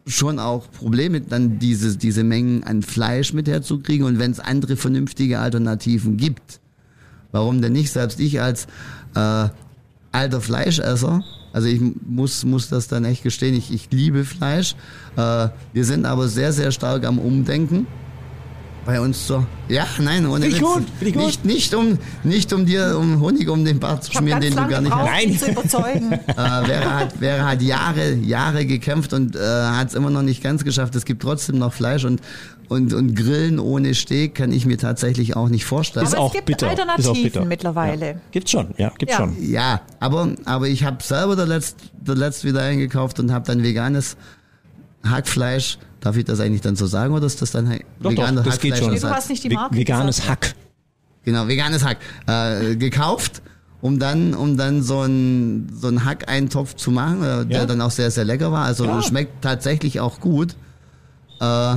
schon 0.05 0.39
auch 0.39 0.69
Probleme, 0.71 1.21
dann 1.21 1.59
diese, 1.59 1.97
diese 1.97 2.23
Mengen 2.23 2.63
an 2.63 2.81
Fleisch 2.81 3.33
mit 3.33 3.47
herzukriegen 3.47 4.05
und 4.05 4.19
wenn 4.19 4.31
es 4.31 4.39
andere 4.39 4.75
vernünftige 4.75 5.39
Alternativen 5.39 6.17
gibt, 6.17 6.59
Warum 7.33 7.63
denn 7.63 7.73
nicht? 7.73 7.91
Selbst 7.91 8.19
ich 8.19 8.39
als 8.39 8.67
äh, 9.15 9.49
alter 10.11 10.39
Fleischesser, 10.39 11.23
also 11.51 11.67
ich 11.67 11.81
muss, 12.05 12.45
muss 12.45 12.69
das 12.69 12.87
dann 12.87 13.05
echt 13.05 13.23
gestehen, 13.23 13.55
ich, 13.55 13.73
ich 13.73 13.89
liebe 13.91 14.23
Fleisch. 14.23 14.75
Äh, 15.17 15.49
wir 15.73 15.83
sind 15.83 16.05
aber 16.05 16.27
sehr, 16.27 16.53
sehr 16.53 16.71
stark 16.71 17.05
am 17.05 17.17
Umdenken. 17.17 17.87
Bei 18.85 18.99
uns 18.99 19.27
so. 19.27 19.45
Ja, 19.69 19.85
nein, 19.99 20.25
ohne 20.27 20.45
ich 20.47 20.59
gut, 20.61 20.83
ich 20.99 21.13
gut. 21.13 21.23
Nicht, 21.23 21.45
nicht, 21.45 21.73
um, 21.73 21.97
nicht 22.23 22.51
um 22.51 22.65
dir 22.65 22.97
um 22.99 23.21
Honig 23.21 23.49
um 23.49 23.63
den 23.63 23.79
Bart 23.79 24.03
zu 24.03 24.11
Ich 24.11 24.17
schmieren, 24.17 24.41
ganz 24.41 24.55
den 24.55 24.63
du 24.63 24.69
gar 24.69 24.81
nicht 24.81 24.91
hast. 24.93 24.99
gebraucht, 24.99 25.21
Nein. 25.25 25.37
zu 25.39 25.51
überzeugen. 25.51 26.11
äh, 26.27 26.65
Vera, 26.65 26.99
hat, 26.99 27.13
Vera 27.19 27.45
hat 27.45 27.61
Jahre, 27.61 28.13
Jahre 28.15 28.65
gekämpft 28.65 29.13
und 29.13 29.35
äh, 29.35 29.39
hat 29.39 29.87
es 29.89 29.93
immer 29.93 30.09
noch 30.09 30.21
nicht 30.21 30.43
ganz 30.43 30.63
geschafft. 30.63 30.95
Es 30.95 31.05
gibt 31.05 31.21
trotzdem 31.21 31.57
noch 31.59 31.73
Fleisch 31.73 32.03
und, 32.03 32.21
und, 32.67 32.93
und 32.93 33.15
Grillen 33.15 33.57
ohne 33.59 33.93
Steak 33.93 34.35
kann 34.35 34.51
ich 34.51 34.65
mir 34.65 34.77
tatsächlich 34.77 35.35
auch 35.37 35.47
nicht 35.49 35.63
vorstellen. 35.65 36.05
Aber 36.05 36.13
es 36.15 36.19
auch 36.19 36.33
gibt 36.33 36.45
bitter. 36.47 36.67
Ist 36.73 36.79
auch 36.79 36.85
Alternativen 36.87 37.23
bitter. 37.23 37.45
mittlerweile. 37.45 38.05
Ja. 38.07 38.15
Gibt's 38.31 38.51
schon, 38.51 38.67
ja, 38.77 38.91
gibt's 38.97 39.13
Ja. 39.13 39.19
schon. 39.21 39.35
Ja, 39.49 39.81
aber, 40.01 40.29
aber 40.45 40.67
ich 40.67 40.83
habe 40.83 41.01
selber 41.01 41.35
der 41.37 41.45
letzt, 41.45 41.77
der 42.01 42.15
letzt 42.15 42.43
wieder 42.43 42.61
eingekauft 42.61 43.19
und 43.19 43.31
habe 43.31 43.45
dann 43.45 43.63
veganes 43.63 44.17
Hackfleisch. 45.07 45.77
Darf 46.03 46.17
ich 46.17 46.25
das 46.25 46.41
eigentlich 46.41 46.59
dann 46.59 46.75
so 46.75 46.85
sagen 46.85 47.13
oder 47.13 47.25
ist 47.25 47.41
das 47.41 47.51
dann 47.51 47.79
Doch, 48.01 48.11
veganes 48.11 48.43
doch, 48.43 48.51
das 48.51 48.59
geht 48.59 48.77
schon. 48.77 48.93
Du 48.93 49.09
hast 49.09 49.29
nicht 49.29 49.41
die 49.41 49.49
Marke 49.49 49.73
Veganes 49.77 50.17
gesagt. 50.17 50.29
Hack. 50.47 50.55
Genau, 51.23 51.47
veganes 51.47 51.85
Hack. 51.85 51.97
Äh, 52.27 52.75
gekauft, 52.75 53.41
um 53.79 53.99
dann, 53.99 54.33
um 54.33 54.57
dann 54.57 54.83
so 54.83 54.99
einen 54.99 55.71
so 55.73 55.87
einen 55.87 56.03
Hackeintopf 56.03 56.75
zu 56.75 56.91
machen, 56.91 57.23
äh, 57.23 57.45
der 57.45 57.59
Ja. 57.61 57.65
dann 57.65 57.79
auch 57.79 57.91
sehr, 57.91 58.11
sehr 58.11 58.25
lecker 58.25 58.51
war. 58.51 58.65
Also 58.65 58.83
Ja. 58.83 59.01
schmeckt 59.01 59.41
tatsächlich 59.41 60.01
auch 60.01 60.19
gut. 60.19 60.57
Äh, 61.39 61.75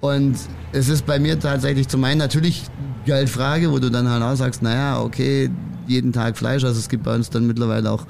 und 0.00 0.36
es 0.70 0.88
ist 0.88 1.04
bei 1.04 1.18
mir 1.18 1.40
tatsächlich 1.40 1.88
zum 1.88 2.04
einen 2.04 2.18
natürlich 2.18 2.62
Geldfrage, 3.06 3.72
wo 3.72 3.80
du 3.80 3.90
dann 3.90 4.08
halt 4.08 4.22
auch 4.22 4.36
sagst, 4.36 4.62
naja, 4.62 5.00
okay, 5.00 5.50
jeden 5.88 6.12
Tag 6.12 6.38
Fleisch. 6.38 6.62
Also 6.62 6.78
es 6.78 6.88
gibt 6.88 7.02
bei 7.02 7.14
uns 7.16 7.28
dann 7.30 7.48
mittlerweile 7.48 7.90
auch 7.90 8.06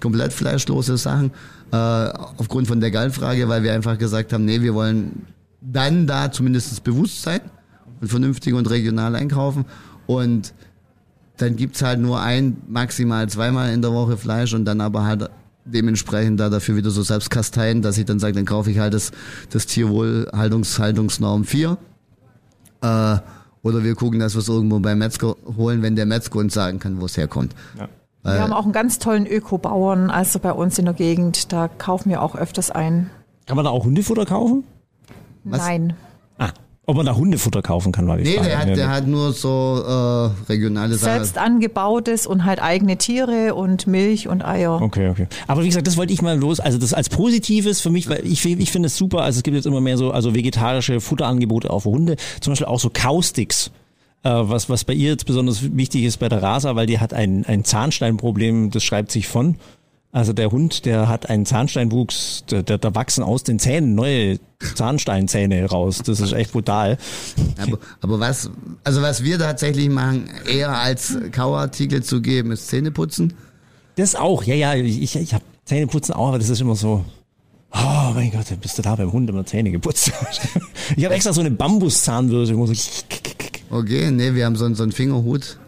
komplett 0.00 0.32
fleischlose 0.32 0.96
Sachen. 0.96 1.30
Äh, 1.72 1.76
aufgrund 1.76 2.68
von 2.68 2.80
der 2.80 2.90
Geldfrage, 2.90 3.48
weil 3.48 3.62
wir 3.62 3.72
einfach 3.72 3.98
gesagt 3.98 4.32
haben, 4.32 4.44
nee, 4.44 4.60
wir 4.60 4.74
wollen 4.74 5.26
dann 5.60 6.06
da 6.06 6.30
zumindest 6.30 6.84
bewusst 6.84 7.22
sein 7.22 7.40
und 8.00 8.08
vernünftig 8.08 8.54
und 8.54 8.68
regional 8.70 9.16
einkaufen. 9.16 9.64
Und 10.06 10.54
dann 11.38 11.56
gibt's 11.56 11.82
halt 11.82 12.00
nur 12.00 12.20
ein, 12.20 12.58
maximal 12.68 13.28
zweimal 13.28 13.72
in 13.72 13.82
der 13.82 13.92
Woche 13.92 14.16
Fleisch 14.16 14.54
und 14.54 14.64
dann 14.64 14.80
aber 14.80 15.04
halt 15.04 15.30
dementsprechend 15.64 16.38
da 16.38 16.50
dafür 16.50 16.76
wieder 16.76 16.90
so 16.90 17.02
selbst 17.02 17.30
kasteien, 17.30 17.82
dass 17.82 17.98
ich 17.98 18.04
dann 18.04 18.18
sage, 18.18 18.34
dann 18.34 18.44
kaufe 18.44 18.70
ich 18.70 18.78
halt 18.78 18.94
das, 18.94 19.10
das 19.50 19.66
Tierwohlhaltungshaltungsnorm 19.66 21.44
4. 21.44 21.78
Äh, 22.82 23.16
oder 23.62 23.82
wir 23.82 23.94
gucken, 23.94 24.20
dass 24.20 24.34
wir 24.34 24.40
es 24.40 24.48
irgendwo 24.48 24.78
beim 24.78 24.98
Metzger 24.98 25.36
holen, 25.56 25.80
wenn 25.80 25.96
der 25.96 26.04
Metzger 26.04 26.38
uns 26.38 26.52
sagen 26.52 26.78
kann, 26.78 27.00
wo 27.00 27.06
es 27.06 27.16
herkommt. 27.16 27.54
Ja. 27.78 27.88
Wir 28.24 28.40
haben 28.40 28.52
auch 28.54 28.64
einen 28.64 28.72
ganz 28.72 28.98
tollen 28.98 29.26
Öko-Bauern, 29.26 30.10
also 30.10 30.38
bei 30.38 30.52
uns 30.52 30.78
in 30.78 30.86
der 30.86 30.94
Gegend. 30.94 31.52
Da 31.52 31.68
kaufen 31.68 32.08
wir 32.08 32.22
auch 32.22 32.34
öfters 32.34 32.70
ein. 32.70 33.10
Kann 33.46 33.56
man 33.56 33.64
da 33.66 33.70
auch 33.70 33.84
Hundefutter 33.84 34.24
kaufen? 34.24 34.64
Was? 35.44 35.58
Nein. 35.58 35.92
Ah, 36.38 36.48
ob 36.86 36.96
man 36.96 37.04
da 37.04 37.14
Hundefutter 37.14 37.60
kaufen 37.60 37.92
kann, 37.92 38.06
war 38.08 38.16
die 38.16 38.24
Nee, 38.24 38.36
Frage. 38.36 38.48
der 38.48 38.58
hat, 38.58 38.76
der 38.76 38.90
hat 38.90 39.06
nur 39.06 39.32
so 39.34 39.82
äh, 39.86 40.50
regionale 40.50 40.94
Sachen. 40.96 41.12
Selbst 41.14 41.36
angebautes 41.38 42.26
und 42.26 42.46
halt 42.46 42.62
eigene 42.62 42.96
Tiere 42.96 43.54
und 43.54 43.86
Milch 43.86 44.26
und 44.28 44.42
Eier. 44.42 44.80
Okay, 44.80 45.08
okay. 45.10 45.26
Aber 45.46 45.62
wie 45.62 45.66
gesagt, 45.66 45.86
das 45.86 45.96
wollte 45.98 46.12
ich 46.14 46.22
mal 46.22 46.38
los. 46.38 46.60
Also 46.60 46.78
das 46.78 46.94
als 46.94 47.10
Positives 47.10 47.80
für 47.82 47.90
mich, 47.90 48.08
weil 48.08 48.26
ich, 48.26 48.44
ich 48.44 48.70
finde 48.72 48.86
es 48.86 48.96
super. 48.96 49.20
Also 49.22 49.38
es 49.38 49.42
gibt 49.42 49.54
jetzt 49.54 49.66
immer 49.66 49.80
mehr 49.82 49.98
so 49.98 50.10
also 50.12 50.34
vegetarische 50.34 51.00
Futterangebote 51.00 51.70
auch 51.70 51.80
für 51.80 51.90
Hunde. 51.90 52.16
Zum 52.40 52.52
Beispiel 52.52 52.66
auch 52.66 52.80
so 52.80 52.90
Kausticks. 52.92 53.70
Äh, 54.24 54.30
was, 54.30 54.68
was 54.70 54.84
bei 54.84 54.94
ihr 54.94 55.10
jetzt 55.10 55.26
besonders 55.26 55.76
wichtig 55.76 56.04
ist 56.04 56.16
bei 56.18 56.28
der 56.28 56.42
Rasa, 56.42 56.74
weil 56.74 56.86
die 56.86 56.98
hat 56.98 57.12
ein, 57.12 57.44
ein 57.44 57.64
Zahnsteinproblem, 57.64 58.70
das 58.70 58.82
schreibt 58.82 59.12
sich 59.12 59.28
von. 59.28 59.56
Also 60.12 60.32
der 60.32 60.50
Hund, 60.50 60.86
der 60.86 61.08
hat 61.08 61.28
einen 61.28 61.44
Zahnsteinwuchs, 61.44 62.44
da, 62.46 62.62
da, 62.62 62.94
wachsen 62.94 63.24
aus 63.24 63.42
den 63.42 63.58
Zähnen 63.58 63.96
neue 63.96 64.38
Zahnsteinzähne 64.76 65.66
raus. 65.66 66.02
Das 66.06 66.20
ist 66.20 66.32
echt 66.32 66.52
brutal. 66.52 66.98
Aber, 67.60 67.78
aber 68.00 68.20
was, 68.20 68.48
also 68.84 69.02
was 69.02 69.24
wir 69.24 69.40
tatsächlich 69.40 69.88
machen, 69.88 70.30
eher 70.48 70.70
als 70.70 71.18
Kauartikel 71.32 72.04
zu 72.04 72.22
geben, 72.22 72.52
ist 72.52 72.68
Zähneputzen. 72.68 73.34
Das 73.96 74.14
auch, 74.14 74.44
ja, 74.44 74.54
ja, 74.54 74.74
ich, 74.74 75.16
ich, 75.16 75.34
habe 75.34 75.44
Zähneputzen 75.64 76.14
auch, 76.14 76.28
aber 76.28 76.38
das 76.38 76.48
ist 76.48 76.60
immer 76.60 76.76
so, 76.76 77.04
oh 77.72 78.12
mein 78.14 78.30
Gott, 78.30 78.46
bist 78.60 78.78
du 78.78 78.82
da 78.82 78.94
beim 78.94 79.12
Hund 79.12 79.28
immer 79.28 79.44
Zähne 79.44 79.72
geputzt. 79.72 80.12
ich 80.96 81.04
habe 81.04 81.14
extra 81.14 81.32
so 81.32 81.40
eine 81.40 81.50
Bambuszahnbürste, 81.50 82.56
wo 82.56 82.66
so 82.66 82.72
Okay, 83.70 84.10
nee, 84.10 84.34
wir 84.34 84.44
haben 84.46 84.56
so, 84.56 84.64
einen- 84.64 84.74
so 84.74 84.82
einen 84.82 84.92
Fingerhut. 84.92 85.58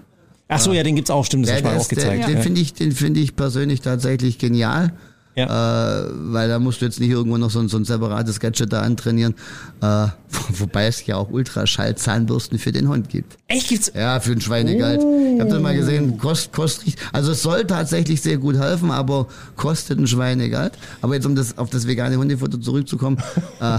Ach 0.49 0.61
so, 0.61 0.73
ja, 0.73 0.83
den 0.85 0.95
gibt's 0.95 1.11
auch, 1.11 1.25
stimmt, 1.25 1.47
das 1.49 1.57
Ja, 1.57 1.63
mal 1.63 1.71
der 1.71 1.79
auch 1.79 1.83
ist- 1.83 1.91
der, 1.91 1.97
gezeigt. 1.99 2.29
Den 2.29 2.37
ja. 2.37 2.41
finde 2.43 2.61
ich, 2.61 2.73
den 2.75 2.93
finde 2.93 3.21
ich 3.21 3.35
persönlich 3.37 3.81
tatsächlich 3.81 4.39
genial. 4.39 4.93
Ja. 5.39 6.05
Äh, 6.05 6.09
weil 6.33 6.49
da 6.49 6.59
musst 6.59 6.81
du 6.81 6.87
jetzt 6.87 6.99
nicht 6.99 7.11
irgendwo 7.11 7.37
noch 7.37 7.51
so, 7.51 7.59
ein- 7.59 7.69
so 7.69 7.77
ein 7.77 7.85
separates 7.85 8.41
Gadget 8.41 8.73
da 8.73 8.81
antrainieren. 8.81 9.35
Äh, 9.83 10.07
wobei 10.49 10.87
es 10.87 11.05
ja 11.05 11.17
auch 11.17 11.29
Ultraschall-Zahnbürsten 11.31 12.59
für 12.59 12.73
den 12.73 12.89
Hund 12.89 13.11
gibt. 13.11 13.37
Echt 13.49 13.69
gibt's? 13.69 13.93
Ja, 13.95 14.19
für 14.21 14.33
ein 14.33 14.41
Schweinegeld. 14.41 15.01
Ich 15.03 15.41
habe 15.41 15.51
das 15.51 15.61
mal 15.61 15.77
gesehen, 15.77 16.17
kost, 16.17 16.53
kostet, 16.55 16.87
richtig- 16.87 17.05
also 17.13 17.33
es 17.33 17.43
soll 17.43 17.65
tatsächlich 17.67 18.23
sehr 18.23 18.39
gut 18.39 18.57
helfen, 18.57 18.91
aber 18.91 19.27
kostet 19.57 19.99
ein 19.99 20.07
Schweinegeld. 20.07 20.73
Aber 21.03 21.15
jetzt 21.15 21.27
um 21.27 21.35
das 21.35 21.59
auf 21.59 21.69
das 21.69 21.87
vegane 21.87 22.17
Hundefutter 22.17 22.59
zurückzukommen, 22.59 23.19
äh, 23.61 23.79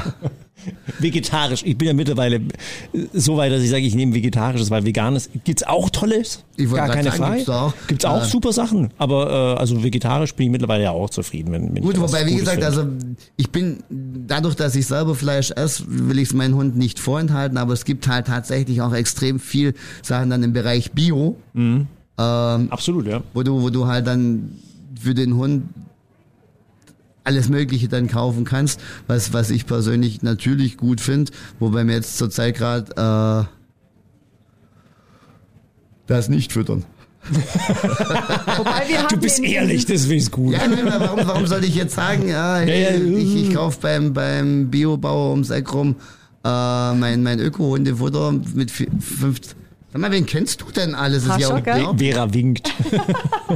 Vegetarisch. 0.99 1.63
Ich 1.65 1.77
bin 1.77 1.87
ja 1.87 1.93
mittlerweile 1.93 2.41
so 3.13 3.37
weit, 3.37 3.51
dass 3.51 3.61
ich 3.61 3.69
sage, 3.69 3.83
ich 3.83 3.95
nehme 3.95 4.13
vegetarisches, 4.13 4.69
weil 4.69 4.83
veganes 4.85 5.29
gibt's 5.43 5.63
auch 5.63 5.89
tolles. 5.89 6.43
Ich 6.57 6.69
wollte 6.69 6.85
Gar 6.87 6.95
keine 6.95 7.09
sagen, 7.11 7.17
Frage. 7.17 7.35
gibt's 7.37 7.49
auch. 7.49 7.73
Gibt's 7.87 8.05
auch 8.05 8.21
Äh, 8.23 8.25
super 8.25 8.51
Sachen. 8.51 8.89
Aber 8.97 9.55
äh, 9.55 9.59
also 9.59 9.81
vegetarisch 9.83 10.33
bin 10.33 10.47
ich 10.47 10.51
mittlerweile 10.51 10.83
ja 10.83 10.91
auch 10.91 11.09
zufrieden, 11.09 11.51
wenn, 11.51 11.73
wenn 11.75 11.83
Gut, 11.83 11.99
wobei, 11.99 12.25
wie 12.25 12.31
Gutes 12.31 12.39
gesagt, 12.51 12.63
finde. 12.63 12.67
also 12.67 12.87
ich 13.37 13.49
bin, 13.51 13.77
dadurch, 13.89 14.55
dass 14.55 14.75
ich 14.75 14.87
selber 14.87 15.15
Fleisch 15.15 15.51
esse, 15.51 15.83
will 15.87 16.19
ich 16.19 16.29
es 16.29 16.33
meinen 16.33 16.55
Hund 16.55 16.75
nicht 16.77 16.99
vorenthalten, 16.99 17.57
aber 17.57 17.73
es 17.73 17.85
gibt 17.85 18.07
halt 18.07 18.27
tatsächlich 18.27 18.81
auch 18.81 18.93
extrem 18.93 19.39
viel 19.39 19.73
Sachen 20.01 20.29
dann 20.29 20.43
im 20.43 20.53
Bereich 20.53 20.91
Bio, 20.91 21.37
ähm, 21.55 21.87
Absolut, 22.17 23.05
ja. 23.07 23.21
wo 23.33 23.43
du, 23.43 23.61
wo 23.61 23.69
du 23.69 23.85
halt 23.87 24.07
dann 24.07 24.53
für 24.99 25.13
den 25.13 25.35
Hund 25.35 25.63
alles 27.27 27.49
Mögliche 27.49 27.87
dann 27.89 28.07
kaufen 28.07 28.45
kannst, 28.45 28.79
was, 29.05 29.33
was 29.33 29.49
ich 29.51 29.65
persönlich 29.67 30.23
natürlich 30.23 30.77
gut 30.77 31.01
finde, 31.01 31.31
wobei 31.59 31.83
mir 31.83 31.93
jetzt 31.93 32.17
zurzeit 32.17 32.55
gerade 32.55 33.47
äh, 33.47 33.53
das 36.07 36.29
nicht 36.29 36.53
füttern. 36.53 36.85
Wobei 37.29 38.87
wir 38.87 39.07
Du 39.09 39.17
bist 39.17 39.39
ehrlich, 39.43 39.85
deswegen 39.85 40.21
ist 40.21 40.31
gut. 40.31 40.53
Ja, 40.53 40.65
nein, 40.67 40.85
warum, 40.85 41.27
warum 41.27 41.45
soll 41.45 41.63
ich 41.65 41.75
jetzt 41.75 41.95
sagen, 41.95 42.27
ja, 42.29 42.57
hey, 42.59 42.95
ich, 43.17 43.49
ich 43.49 43.53
kaufe 43.53 43.79
beim, 43.81 44.13
beim 44.13 44.69
Biobauer 44.69 45.31
ums 45.31 45.49
Eck 45.49 45.73
rum 45.73 45.95
äh, 46.45 46.93
mein, 46.93 47.23
mein 47.23 47.39
Öko-Hundefutter 47.39 48.31
mit 48.53 48.71
vi- 48.71 48.87
fünf. 49.01 49.41
Sag 49.91 50.01
mal, 50.01 50.11
wen 50.11 50.25
kennst 50.25 50.61
du 50.61 50.71
denn 50.71 50.95
alles? 50.95 51.25
Ist 51.25 51.39
ja. 51.39 51.61
Vera 51.97 52.33
winkt. 52.33 52.73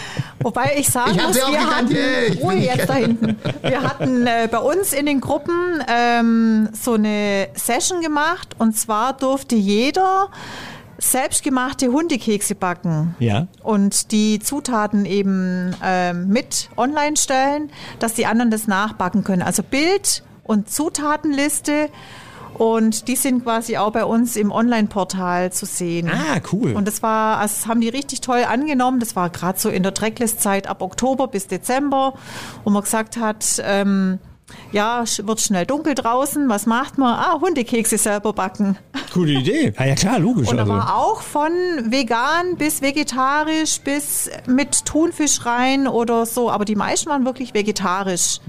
Wobei 0.48 0.76
ich 0.78 0.88
sagen 0.88 1.10
Ich 1.14 1.22
muss, 1.22 1.36
wir 1.36 1.76
hatten, 1.76 1.88
bin 1.88 2.38
Ruhe 2.40 2.54
jetzt 2.54 2.88
da 2.88 2.94
hinten. 2.94 3.36
Wir 3.60 3.82
hatten 3.82 4.26
äh, 4.26 4.48
bei 4.50 4.56
uns 4.56 4.94
in 4.94 5.04
den 5.04 5.20
Gruppen 5.20 5.84
ähm, 5.86 6.70
so 6.72 6.94
eine 6.94 7.48
Session 7.52 8.00
gemacht 8.00 8.56
und 8.58 8.74
zwar 8.74 9.12
durfte 9.12 9.56
jeder 9.56 10.30
selbstgemachte 10.96 11.88
Hundekekse 11.88 12.54
backen. 12.54 13.14
Ja. 13.18 13.46
Und 13.62 14.10
die 14.10 14.38
Zutaten 14.38 15.04
eben 15.04 15.76
ähm, 15.84 16.28
mit 16.28 16.70
online 16.78 17.18
stellen, 17.18 17.70
dass 17.98 18.14
die 18.14 18.24
anderen 18.24 18.50
das 18.50 18.66
nachbacken 18.66 19.24
können. 19.24 19.42
Also 19.42 19.62
Bild 19.62 20.22
und 20.44 20.70
Zutatenliste. 20.70 21.90
Und 22.58 23.06
die 23.06 23.16
sind 23.16 23.44
quasi 23.44 23.76
auch 23.76 23.92
bei 23.92 24.04
uns 24.04 24.36
im 24.36 24.50
Online-Portal 24.50 25.52
zu 25.52 25.64
sehen. 25.64 26.10
Ah, 26.10 26.40
cool. 26.52 26.72
Und 26.72 26.88
das 26.88 27.02
war, 27.02 27.40
das 27.42 27.66
haben 27.66 27.80
die 27.80 27.88
richtig 27.88 28.20
toll 28.20 28.44
angenommen. 28.44 28.98
Das 28.98 29.14
war 29.14 29.30
gerade 29.30 29.58
so 29.58 29.68
in 29.68 29.84
der 29.84 29.94
Tracklist-Zeit 29.94 30.66
ab 30.66 30.82
Oktober 30.82 31.28
bis 31.28 31.46
Dezember, 31.46 32.14
wo 32.64 32.70
man 32.70 32.82
gesagt 32.82 33.16
hat, 33.16 33.62
ähm, 33.64 34.18
ja, 34.72 35.04
wird 35.22 35.40
schnell 35.40 35.66
dunkel 35.66 35.94
draußen. 35.94 36.48
Was 36.48 36.66
macht 36.66 36.98
man? 36.98 37.14
Ah, 37.14 37.40
Hundekekse 37.40 37.98
selber 37.98 38.32
backen. 38.32 38.76
Coole 39.12 39.32
Idee. 39.32 39.72
Ah, 39.78 39.84
ja 39.84 39.94
klar, 39.94 40.18
logisch. 40.18 40.48
Und 40.48 40.56
da 40.56 40.62
also. 40.62 40.72
war 40.72 40.96
auch 40.96 41.22
von 41.22 41.52
vegan 41.86 42.56
bis 42.56 42.82
vegetarisch 42.82 43.80
bis 43.80 44.28
mit 44.46 44.84
Thunfisch 44.84 45.46
rein 45.46 45.86
oder 45.86 46.26
so. 46.26 46.50
Aber 46.50 46.64
die 46.64 46.74
meisten 46.74 47.08
waren 47.08 47.24
wirklich 47.24 47.54
vegetarisch. 47.54 48.40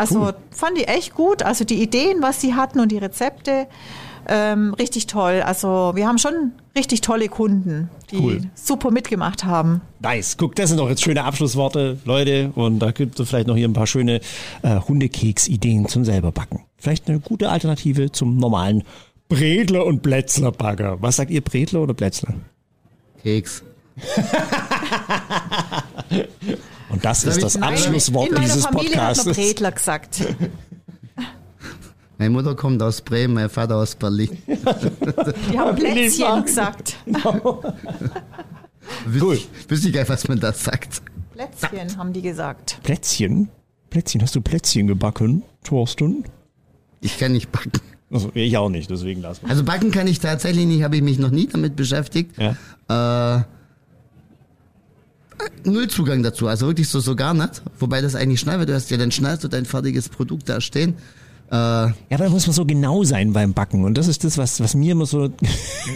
Also. 0.00 0.20
Cool. 0.20 0.34
fand 0.50 0.78
ich 0.78 0.88
echt 0.88 1.14
gut. 1.14 1.42
Also 1.42 1.64
die 1.64 1.82
Ideen, 1.82 2.22
was 2.22 2.40
sie 2.40 2.54
hatten 2.54 2.80
und 2.80 2.92
die 2.92 2.98
Rezepte, 2.98 3.66
ähm, 4.28 4.74
richtig 4.74 5.06
toll. 5.06 5.42
Also 5.44 5.92
wir 5.94 6.06
haben 6.06 6.18
schon 6.18 6.52
richtig 6.76 7.00
tolle 7.00 7.28
Kunden, 7.28 7.88
die 8.10 8.18
Cool. 8.18 8.42
super 8.54 8.90
mitgemacht 8.90 9.44
haben. 9.44 9.80
Nice. 10.00 10.36
Guck, 10.36 10.54
das 10.56 10.68
sind 10.68 10.78
doch 10.78 10.88
jetzt 10.88 11.02
schöne 11.02 11.24
Abschlussworte, 11.24 11.98
Leute. 12.04 12.52
Und 12.54 12.78
da 12.80 12.92
gibt 12.92 13.18
es 13.18 13.28
vielleicht 13.28 13.48
noch 13.48 13.56
hier 13.56 13.68
ein 13.68 13.72
paar 13.72 13.86
schöne 13.86 14.20
äh, 14.62 14.80
Hundekeks-Ideen 14.80 15.88
zum 15.88 16.04
selber 16.04 16.32
backen. 16.32 16.64
Vielleicht 16.76 17.08
eine 17.08 17.18
gute 17.20 17.48
Alternative 17.48 18.12
zum 18.12 18.36
normalen 18.36 18.84
Bredler 19.28 19.86
und 19.86 20.02
Plätzler-Bagger. 20.02 20.98
Was 21.00 21.16
sagt 21.16 21.30
ihr, 21.30 21.40
Bredler 21.40 21.80
oder 21.80 21.94
Plätzler? 21.94 22.34
Keks. 23.22 23.62
Und 26.90 27.04
das 27.04 27.24
ist 27.24 27.42
das 27.42 27.60
Abschlusswort 27.60 28.30
dieses 28.38 28.66
Familie 28.66 28.96
hat 28.96 29.16
Podcasts. 29.16 29.36
Bredler 29.36 29.72
gesagt. 29.72 30.24
Meine 32.18 32.30
Mutter 32.30 32.54
kommt 32.54 32.82
aus 32.82 33.00
Bremen, 33.00 33.34
mein 33.34 33.48
Vater 33.48 33.76
aus 33.76 33.94
Berlin. 33.94 34.36
Die 34.46 35.58
haben 35.58 35.76
Plätzchen 35.78 36.44
gesagt. 36.44 36.96
Wüsste 39.06 39.34
ich, 39.34 39.48
wüsste 39.68 39.88
ich 39.88 39.94
gar 39.94 40.00
nicht, 40.00 40.10
was 40.10 40.28
man 40.28 40.40
da 40.40 40.52
sagt. 40.52 41.00
Plätzchen 41.32 41.96
haben 41.96 42.12
die 42.12 42.22
gesagt. 42.22 42.80
Plätzchen? 42.82 43.48
Plätzchen, 43.88 44.20
hast 44.20 44.34
du 44.34 44.40
Plätzchen 44.40 44.86
gebacken, 44.86 45.42
Thorsten? 45.64 46.24
Ich 47.00 47.18
kann 47.18 47.32
nicht 47.32 47.50
backen. 47.50 47.80
Also, 48.12 48.30
ich 48.34 48.56
auch 48.56 48.68
nicht, 48.68 48.90
deswegen 48.90 49.22
lassen 49.22 49.42
wir. 49.44 49.50
Also 49.50 49.64
backen 49.64 49.90
kann 49.90 50.06
ich 50.06 50.18
tatsächlich 50.18 50.66
nicht, 50.66 50.82
habe 50.82 50.96
ich 50.96 51.02
mich 51.02 51.18
noch 51.18 51.30
nie 51.30 51.46
damit 51.46 51.76
beschäftigt. 51.76 52.32
Ja. 52.36 53.38
Äh, 53.38 53.44
null 55.64 55.88
Zugang 55.88 56.22
dazu, 56.22 56.48
also 56.48 56.66
wirklich 56.66 56.88
so, 56.88 57.00
so 57.00 57.16
gar 57.16 57.34
nicht. 57.34 57.62
Wobei 57.78 58.00
das 58.00 58.14
eigentlich 58.14 58.40
schnell 58.40 58.58
wird, 58.58 58.68
du 58.68 58.74
hast 58.74 58.90
ja 58.90 58.96
dann 58.96 59.10
schnell 59.12 59.38
so 59.40 59.48
dein 59.48 59.64
fertiges 59.64 60.08
Produkt 60.08 60.48
da 60.48 60.60
stehen. 60.60 60.94
Äh, 61.50 61.54
Ja, 61.56 61.92
aber 62.12 62.24
da 62.24 62.30
muss 62.30 62.46
man 62.46 62.54
so 62.54 62.64
genau 62.64 63.02
sein 63.02 63.32
beim 63.32 63.52
Backen. 63.54 63.84
Und 63.84 63.98
das 63.98 64.06
ist 64.06 64.22
das, 64.22 64.38
was, 64.38 64.60
was 64.60 64.74
mir 64.76 64.92
immer 64.92 65.04
so 65.06 65.30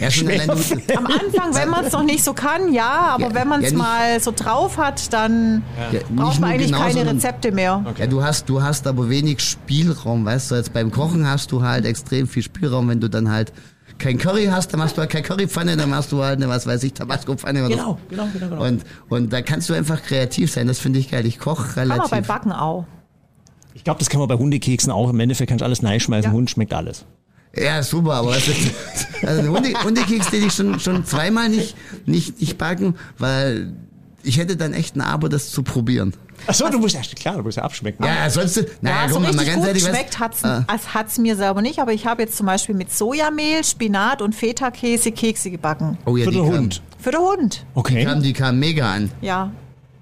ja, 0.01 0.11
schon 0.11 0.27
schwer 0.27 0.47
du, 0.47 0.57
fällt. 0.57 0.97
Am 0.97 1.05
Anfang, 1.05 1.55
wenn 1.55 1.69
man 1.69 1.85
es 1.85 1.93
noch 1.93 2.03
nicht 2.03 2.23
so 2.25 2.33
kann, 2.33 2.73
ja, 2.73 2.89
aber 3.13 3.27
Ja, 3.29 3.33
wenn 3.35 3.47
man 3.47 3.63
es 3.63 3.71
ja, 3.71 3.77
mal 3.77 4.19
so 4.19 4.33
drauf 4.35 4.77
hat, 4.77 5.13
dann 5.13 5.63
ja, 5.93 5.99
braucht 6.13 6.41
man 6.41 6.51
eigentlich 6.51 6.67
genau, 6.71 6.79
keine 6.81 6.93
sondern- 6.93 7.15
Rezepte 7.15 7.51
mehr. 7.53 7.85
Ja, 7.97 8.07
du 8.07 8.21
hast, 8.21 8.49
du 8.49 8.61
hast 8.61 8.85
aber 8.85 9.09
wenig 9.09 9.39
Spielraum, 9.39 10.25
weißt 10.25 10.51
du, 10.51 10.55
jetzt 10.55 10.73
beim 10.73 10.91
Kochen 10.91 11.25
hast 11.25 11.51
du 11.53 11.63
halt 11.63 11.85
extrem 11.85 12.27
viel 12.27 12.43
Spielraum, 12.43 12.89
wenn 12.89 12.99
du 12.99 13.09
dann 13.09 13.31
halt 13.31 13.53
kein 13.97 14.17
Curry 14.17 14.45
hast, 14.45 14.71
dann 14.73 14.79
machst 14.79 14.97
du 14.97 15.01
halt 15.01 15.09
keine 15.09 15.23
Currypfanne, 15.23 15.77
dann 15.77 15.89
machst 15.89 16.11
du 16.11 16.23
halt 16.23 16.37
eine, 16.37 16.49
was 16.49 16.67
weiß 16.67 16.83
ich, 16.83 16.93
Tabasco-Pfanne 16.93 17.65
oder 17.65 17.75
Genau, 17.75 17.99
genau, 18.09 18.27
genau, 18.33 18.49
genau. 18.49 18.63
Und, 18.65 18.83
und 19.09 19.33
da 19.33 19.41
kannst 19.41 19.69
du 19.69 19.73
einfach 19.73 20.01
kreativ 20.03 20.51
sein, 20.51 20.67
das 20.67 20.79
finde 20.79 20.99
ich 20.99 21.11
geil. 21.11 21.25
Ich 21.25 21.39
koche 21.39 21.73
Kann 21.73 21.87
man 21.87 21.97
relativ. 21.99 22.11
beim 22.11 22.23
Backen 22.25 22.51
auch. 22.51 22.85
Ich 23.73 23.83
glaube, 23.83 23.99
das 23.99 24.09
kann 24.09 24.19
man 24.19 24.27
bei 24.27 24.35
Hundekeksen 24.35 24.91
auch. 24.91 25.09
Im 25.09 25.19
Endeffekt 25.19 25.49
kannst 25.49 25.61
du 25.61 25.65
alles 25.65 25.83
reinschmeißen. 25.83 26.31
Ja. 26.31 26.35
Hund 26.35 26.49
schmeckt 26.49 26.73
alles. 26.73 27.05
Ja, 27.55 27.83
super, 27.83 28.15
aber 28.15 28.29
was 28.29 28.47
ist, 28.47 28.71
also 29.25 29.41
einen 29.41 29.49
Hunde, 29.49 29.73
Hundekeks 29.83 30.29
den 30.29 30.47
ich 30.47 30.53
schon, 30.53 30.79
schon 30.79 31.05
zweimal 31.05 31.49
nicht, 31.49 31.75
nicht, 32.05 32.39
nicht 32.41 32.57
backen, 32.57 32.95
weil 33.17 33.73
ich 34.23 34.37
hätte 34.37 34.57
dann 34.57 34.73
echt 34.73 34.95
ein 34.95 35.01
Aber, 35.01 35.29
das 35.29 35.51
zu 35.51 35.63
probieren. 35.63 36.13
Achso, 36.47 36.69
du 36.69 36.79
musst 36.79 36.95
ja, 36.95 37.01
klar, 37.15 37.37
du 37.37 37.43
musst 37.43 37.57
ja 37.57 37.63
abschmecken. 37.63 38.03
Ja, 38.03 38.29
sonst, 38.29 38.63
naja, 38.81 39.03
ja, 39.03 39.07
so 39.09 39.15
guck 39.15 39.23
mal, 39.23 39.33
mal 39.33 39.39
richtig 39.39 39.53
ganz 39.55 39.65
gut 39.65 39.73
geschmeckt 39.73 40.19
hat's, 40.19 40.43
Ah. 40.43 40.65
es 40.75 40.93
hat's 40.93 41.17
mir 41.17 41.35
selber 41.35 41.61
nicht, 41.61 41.79
aber 41.79 41.93
ich 41.93 42.05
habe 42.05 42.21
jetzt 42.23 42.37
zum 42.37 42.45
Beispiel 42.45 42.75
mit 42.75 42.91
Sojamehl, 42.93 43.63
Spinat 43.63 44.21
und 44.21 44.33
Feta-Käse 44.35 45.11
Kekse 45.11 45.49
gebacken. 45.51 45.97
Oh 46.05 46.17
ja, 46.17 46.25
Für 46.25 46.31
die 46.31 46.37
den 46.37 46.45
kamen, 46.45 46.57
Hund. 46.59 46.81
Für 46.99 47.11
den 47.11 47.19
Hund, 47.21 47.53
die 47.73 47.79
Okay. 47.79 48.03
kamen, 48.05 48.21
die 48.23 48.33
kamen 48.33 48.59
mega 48.59 48.91
an. 48.91 49.11
ja. 49.21 49.51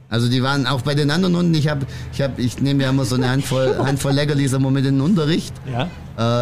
Also 0.09 0.29
die 0.29 0.43
waren 0.43 0.67
auch 0.67 0.81
bei 0.83 0.93
den 0.93 1.09
anderen 1.09 1.35
Hunden. 1.35 1.55
Ich 1.55 1.67
habe, 1.67 1.87
ich 2.13 2.21
habe, 2.21 2.39
ich 2.39 2.61
nehme 2.61 2.83
ja 2.83 2.91
immer 2.91 3.03
so 3.03 3.15
eine 3.15 3.27
Handvoll, 3.31 3.75
Handvoll 3.83 4.11
Leckerlis 4.11 4.53
immer 4.53 4.69
mit 4.69 4.85
in 4.85 4.97
den 4.99 5.01
Unterricht. 5.01 5.55
Ja. 5.65 5.85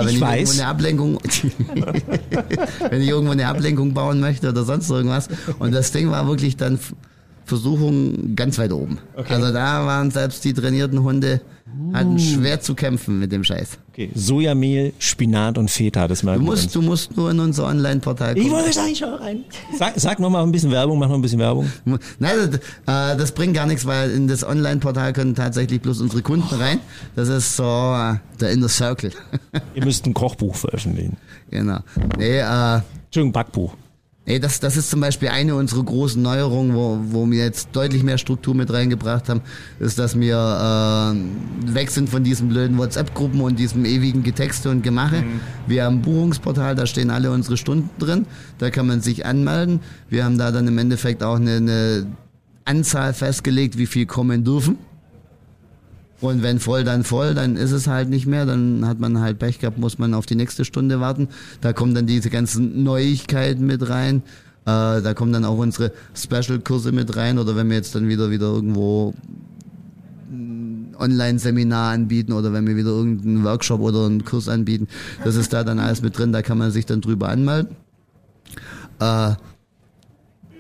Äh, 0.02 0.06
wenn 0.06 0.10
Ich 0.10 0.16
ich, 0.16 0.22
weiß. 0.22 0.40
irgendwo 0.40 0.62
eine 0.62 0.68
Ablenkung, 0.68 1.20
wenn 2.90 3.02
ich 3.02 3.08
irgendwo 3.08 3.32
eine 3.32 3.48
Ablenkung 3.48 3.94
bauen 3.94 4.20
möchte 4.20 4.50
oder 4.50 4.66
sonst 4.66 4.90
irgendwas. 4.90 5.30
Und 5.60 5.72
das 5.74 5.92
Ding 5.94 6.12
war 6.12 6.28
wirklich 6.28 6.58
dann 6.58 6.80
Versuchung 7.46 8.36
ganz 8.36 8.58
weit 8.58 8.72
oben. 8.72 8.98
Okay. 9.16 9.34
Also 9.34 9.52
da 9.52 9.86
waren 9.86 10.12
selbst 10.12 10.44
die 10.46 10.54
trainierten 10.54 11.04
Hunde 11.04 11.42
hatten 11.94 12.20
schwer 12.20 12.60
zu 12.60 12.76
kämpfen 12.76 13.20
mit 13.20 13.32
dem 13.32 13.46
Scheiß. 13.46 13.78
okay. 13.94 14.10
Sojamel, 14.14 14.92
Spinat 15.00 15.58
und 15.58 15.72
Feta, 15.72 16.06
das 16.10 16.20
Du 16.20 16.26
merken 16.26 16.42
wir 16.42 16.46
musst, 16.52 16.64
uns. 16.66 16.74
du 16.74 16.82
musst 16.82 17.16
nur 17.16 17.32
in 17.32 17.40
unser 17.40 17.66
Online-Portal 17.66 18.38
Ich 18.38 18.44
kommen. 18.44 18.56
wollte 18.56 18.74
sagen, 18.74 18.94
schau 18.94 19.16
rein. 19.16 19.46
Sag, 19.78 19.94
sag 19.96 20.20
noch 20.20 20.30
mal 20.30 20.44
ein 20.44 20.52
bisschen 20.52 20.70
Werbung, 20.72 21.00
mach 21.00 21.08
noch 21.08 21.16
ein 21.16 21.22
bisschen 21.22 21.40
Werbung. 21.40 21.72
Nein, 22.20 22.34
das, 22.86 23.14
äh, 23.16 23.18
das 23.18 23.32
bringt 23.32 23.54
gar 23.54 23.66
nichts, 23.68 23.86
weil 23.86 24.12
in 24.12 24.28
das 24.28 24.44
Online-Portal 24.44 25.14
können 25.14 25.34
tatsächlich 25.34 25.82
bloß 25.82 26.02
unsere 26.02 26.22
Kunden 26.22 26.54
rein. 26.54 26.80
Das 27.16 27.30
ist 27.30 27.56
so 27.56 27.64
äh, 27.64 28.16
der 28.42 28.52
Inner 28.52 28.68
Circle. 28.70 29.12
Ihr 29.74 29.86
müsst 29.86 30.06
ein 30.06 30.14
Kochbuch 30.14 30.56
veröffentlichen. 30.56 31.16
genau. 31.50 31.80
Nee, 32.18 32.40
äh, 32.40 32.82
Entschuldigung, 33.06 33.32
Backbuch. 33.32 33.76
Nee, 34.32 34.40
das, 34.40 34.62
das 34.62 34.78
ist 34.78 34.90
zum 34.90 35.02
Beispiel 35.02 35.28
eine 35.28 35.56
unserer 35.56 35.84
großen 35.84 36.22
Neuerungen, 36.22 36.74
wo, 36.74 37.00
wo 37.04 37.30
wir 37.30 37.44
jetzt 37.44 37.68
deutlich 37.74 38.02
mehr 38.02 38.18
Struktur 38.18 38.56
mit 38.56 38.72
reingebracht 38.72 39.28
haben, 39.28 39.42
ist, 39.78 40.00
dass 40.00 40.18
wir 40.18 40.38
äh, 40.38 41.74
weg 41.76 41.92
sind 41.92 42.10
von 42.10 42.24
diesen 42.24 42.48
blöden 42.48 42.78
WhatsApp-Gruppen 42.78 43.42
und 43.42 43.60
diesem 43.60 43.84
ewigen 43.84 44.24
Getexte 44.24 44.70
und 44.70 44.84
Gemache. 44.84 45.26
Wir 45.68 45.84
haben 45.84 45.98
ein 45.98 46.02
Buchungsportal, 46.02 46.76
da 46.76 46.86
stehen 46.86 47.10
alle 47.10 47.30
unsere 47.30 47.58
Stunden 47.58 47.90
drin, 48.00 48.26
da 48.58 48.70
kann 48.70 48.88
man 48.88 49.02
sich 49.02 49.26
anmelden. 49.26 49.82
Wir 50.08 50.24
haben 50.24 50.38
da 50.38 50.50
dann 50.52 50.66
im 50.66 50.78
Endeffekt 50.78 51.24
auch 51.24 51.36
eine, 51.36 51.58
eine 51.58 52.08
Anzahl 52.64 53.14
festgelegt, 53.14 53.78
wie 53.78 53.86
viel 53.86 54.06
kommen 54.06 54.46
dürfen. 54.46 54.78
Und 56.22 56.44
wenn 56.44 56.60
voll, 56.60 56.84
dann 56.84 57.04
voll, 57.04 57.34
dann 57.34 57.56
ist 57.58 57.72
es 57.72 57.88
halt 57.88 58.10
nicht 58.10 58.28
mehr, 58.28 58.46
dann 58.46 58.88
hat 58.88 59.00
man 59.00 59.20
halt 59.20 59.40
Pech 59.40 59.60
gehabt, 59.60 59.80
muss 59.80 59.98
man 59.98 60.14
auf 60.14 60.28
die 60.28 60.36
nächste 60.36 60.66
Stunde 60.66 61.00
warten. 61.00 61.28
Da 61.62 61.74
kommen 61.74 61.96
dann 61.96 62.06
diese 62.06 62.30
ganzen 62.30 62.84
Neuigkeiten 62.84 63.66
mit 63.66 63.90
rein. 63.90 64.22
Äh, 64.66 65.02
da 65.02 65.14
kommen 65.16 65.34
dann 65.34 65.44
auch 65.44 65.58
unsere 65.58 65.92
Special-Kurse 66.14 66.92
mit 66.92 67.16
rein 67.16 67.40
oder 67.40 67.56
wenn 67.56 67.68
wir 67.70 67.78
jetzt 67.78 67.96
dann 67.96 68.08
wieder 68.08 68.30
wieder 68.30 68.46
irgendwo 68.46 69.16
ein 70.30 70.96
Online-Seminar 71.00 71.94
anbieten 71.94 72.34
oder 72.34 72.54
wenn 72.54 72.68
wir 72.68 72.76
wieder 72.76 72.92
irgendeinen 72.92 73.44
Workshop 73.44 73.82
oder 73.82 74.06
einen 74.06 74.24
Kurs 74.24 74.48
anbieten, 74.48 74.88
das 75.24 75.36
ist 75.36 75.52
da 75.52 75.64
dann 75.64 75.80
alles 75.80 76.04
mit 76.04 76.16
drin, 76.16 76.32
da 76.32 76.44
kann 76.44 76.60
man 76.60 76.70
sich 76.70 76.86
dann 76.86 77.02
drüber 77.02 77.30
anmelden. 77.30 77.76
Äh, 79.00 79.34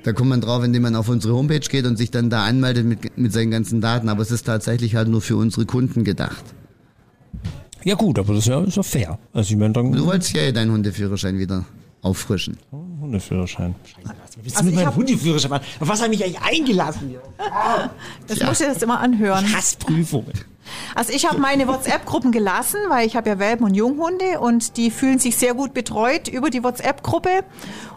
da 0.03 0.13
kommt 0.13 0.29
man 0.29 0.41
drauf, 0.41 0.63
indem 0.63 0.83
man 0.83 0.95
auf 0.95 1.09
unsere 1.09 1.33
Homepage 1.33 1.59
geht 1.59 1.85
und 1.85 1.97
sich 1.97 2.11
dann 2.11 2.29
da 2.29 2.45
anmeldet 2.45 2.85
mit, 2.85 3.17
mit 3.17 3.33
seinen 3.33 3.51
ganzen 3.51 3.81
Daten. 3.81 4.09
Aber 4.09 4.21
es 4.21 4.31
ist 4.31 4.43
tatsächlich 4.43 4.95
halt 4.95 5.07
nur 5.07 5.21
für 5.21 5.35
unsere 5.35 5.65
Kunden 5.65 6.03
gedacht. 6.03 6.43
Ja 7.83 7.95
gut, 7.95 8.19
aber 8.19 8.33
das 8.33 8.43
ist 8.43 8.47
ja, 8.47 8.61
ist 8.61 8.77
ja 8.77 8.83
fair. 8.83 9.19
Also 9.33 9.53
ich 9.53 9.59
meine, 9.59 9.73
dann 9.73 9.91
Du 9.91 10.05
wolltest 10.05 10.33
ja 10.33 10.51
deinen 10.51 10.71
Hundeführerschein 10.71 11.37
wieder 11.39 11.65
auffrischen. 12.01 12.57
Hundeführerschein. 12.71 13.75
Scheiße, 13.85 14.30
willst 14.43 14.55
du 14.55 14.59
Also 14.59 14.71
mit 14.71 14.83
meinem 14.83 14.95
Hundeführerschein 14.95 15.49
machen? 15.49 15.65
Auf 15.79 15.87
was 15.87 16.01
habe 16.01 16.13
ich 16.13 16.19
mich 16.19 16.27
eigentlich 16.27 16.59
eingelassen 16.59 17.09
hier? 17.09 17.21
Das 18.27 18.41
muss 18.41 18.61
ich 18.61 18.67
jetzt 18.67 18.83
immer 18.83 18.99
anhören. 18.99 19.53
Hassprüfungen. 19.55 20.33
Also 20.95 21.13
ich 21.13 21.25
habe 21.25 21.39
meine 21.39 21.67
WhatsApp-Gruppen 21.67 22.31
gelassen, 22.31 22.77
weil 22.89 23.05
ich 23.07 23.15
habe 23.15 23.29
ja 23.29 23.39
Welpen 23.39 23.65
und 23.65 23.73
Junghunde 23.73 24.39
und 24.39 24.77
die 24.77 24.91
fühlen 24.91 25.19
sich 25.19 25.37
sehr 25.37 25.53
gut 25.53 25.73
betreut 25.73 26.27
über 26.27 26.49
die 26.49 26.63
WhatsApp-Gruppe. 26.63 27.43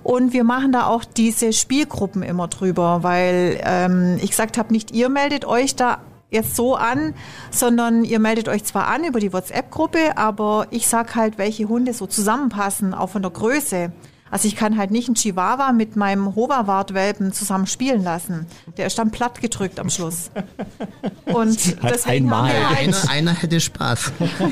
Und 0.03 0.33
wir 0.33 0.45
machen 0.45 0.73
da 0.73 0.87
auch 0.87 1.05
diese 1.05 1.53
Spielgruppen 1.53 2.23
immer 2.23 2.49
drüber, 2.49 3.03
weil 3.03 3.61
ähm, 3.63 4.19
ich 4.21 4.31
gesagt 4.31 4.59
habe, 4.59 4.73
nicht 4.73 4.91
ihr 4.91 5.09
meldet 5.09 5.45
euch 5.45 5.77
da 5.77 5.99
jetzt 6.31 6.57
so 6.57 6.75
an, 6.75 7.15
sondern 7.51 8.05
ihr 8.05 8.19
meldet 8.19 8.49
euch 8.49 8.65
zwar 8.65 8.89
an 8.89 9.05
über 9.05 9.21
die 9.21 9.33
WhatsApp-Gruppe, 9.33 10.17
aber 10.17 10.67
ich 10.71 10.89
sag 10.89 11.15
halt, 11.15 11.39
welche 11.39 11.69
Hunde 11.69 11.95
so 11.95 12.07
zusammenpassen, 12.07 12.93
auch 12.93 13.11
von 13.11 13.23
der 13.23 13.31
Größe. 13.31 13.93
Also 14.35 14.49
ich 14.49 14.57
kann 14.57 14.77
halt 14.77 14.91
nicht 14.91 15.07
einen 15.07 15.15
Chihuahua 15.15 15.71
mit 15.71 15.95
meinem 15.95 16.35
Hoverwart-Welpen 16.35 17.33
zusammen 17.33 17.69
spielen 17.69 18.03
lassen. 18.03 18.47
Der 18.77 18.89
ist 18.89 18.99
dann 18.99 19.13
platt 19.13 19.41
gedrückt 19.41 19.79
am 19.79 19.91
Schluss. 19.91 20.33
Und 21.27 21.81
Halt 21.81 22.05
einmal. 22.05 22.51
Einer, 22.77 22.97
einer 23.11 23.33
hätte 23.33 23.61
Spaß. 23.61 24.11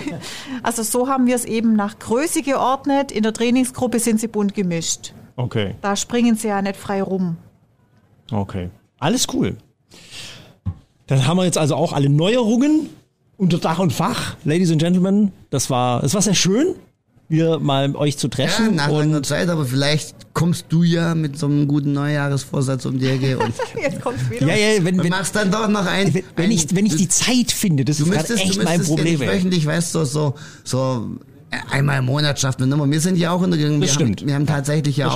also 0.62 0.85
so 0.85 1.09
haben 1.09 1.26
wir 1.26 1.35
es 1.35 1.45
eben 1.45 1.74
nach 1.74 1.99
Größe 1.99 2.43
geordnet. 2.43 3.11
In 3.11 3.24
der 3.24 3.33
Trainingsgruppe 3.33 3.99
sind 3.99 4.20
sie 4.20 4.28
bunt 4.28 4.55
gemischt. 4.55 5.14
Okay, 5.35 5.74
Da 5.80 5.97
springen 5.97 6.37
sie 6.37 6.47
ja 6.47 6.62
nicht 6.62 6.76
frei 6.76 7.03
rum. 7.03 7.37
okay. 8.30 8.70
Alles 9.01 9.26
cool. 9.35 9.57
Dann 11.09 11.26
haben 11.26 11.39
wir 11.39 11.45
jetzt 11.45 11.59
also 11.59 11.74
auch 11.74 11.93
alle 11.93 12.09
Neuerungen 12.09 12.89
unter 13.37 13.59
Dach 13.59 13.80
und 13.80 13.93
Fach. 13.93 14.37
Ladies 14.45 14.70
and 14.70 14.80
Gentlemen, 14.80 15.33
das 15.51 15.70
war, 15.70 16.05
es 16.05 16.14
war 16.14 16.22
sehr 16.22 16.35
schön, 16.37 16.76
wieder 17.33 17.59
mal 17.59 17.97
euch 17.97 18.16
zu 18.18 18.28
Ja, 18.28 18.30
treffen. 18.30 18.76
nach 18.76 18.89
und 18.89 18.99
langer 18.99 19.22
Zeit, 19.24 19.49
aber 19.49 19.64
vielleicht 19.64 20.14
kommst 20.35 20.66
du 20.68 20.83
ja 20.85 21.14
mit 21.16 21.39
so 21.39 21.47
einem 21.47 21.66
guten 21.66 21.93
Neujahresvorsatz 21.93 22.87
um 22.87 22.99
die 22.99 23.07
Ecke 23.09 23.39
und 23.39 23.53
Jetzt 23.83 24.01
kommt's 24.01 24.28
wieder. 24.30 24.47
ja, 24.47 24.55
ja, 24.55 24.85
wenn, 24.85 24.97
du 24.99 25.03
wenn, 25.05 25.11
machst 25.11 25.35
dann 25.35 25.51
doch 25.51 25.66
noch 25.68 25.87
ein. 25.87 26.14
wenn, 26.14 26.22
wenn, 26.37 26.45
ein, 26.45 26.51
ich, 26.53 26.74
wenn 26.76 26.87
ich 26.87 26.93
du- 26.93 26.99
die 26.99 27.09
Zeit 27.09 27.51
finde, 27.51 27.85
das 27.85 27.97
Du 27.99 28.05
ist 28.05 28.11
gerade 28.12 28.22
müsstest, 28.28 28.45
echt 28.45 28.55
du 28.61 28.62
mein 28.62 28.78
müsstest 28.78 28.91
ja 28.91 28.97
Problem. 28.97 29.18
nicht 29.18 29.28
ey. 29.28 29.35
wöchentlich, 29.37 29.66
weißt 29.66 29.95
du, 29.97 30.05
so, 30.05 30.35
so 30.64 31.09
einmal 31.70 31.99
im 31.99 32.05
Monat 32.07 32.39
schafft 32.41 32.61
man 32.61 32.70
immer. 32.72 32.89
Wir 32.91 33.01
sind 33.01 33.16
ja 33.16 33.30
auch 33.33 33.43
in 33.43 33.51
der 33.51 33.59
wir 33.61 33.80
Das 33.80 33.91
haben, 33.91 33.95
stimmt. 34.14 34.26
wir 34.26 34.35
haben 34.35 34.47
tatsächlich 34.47 34.97
ja 34.97 35.07
Das 35.07 35.14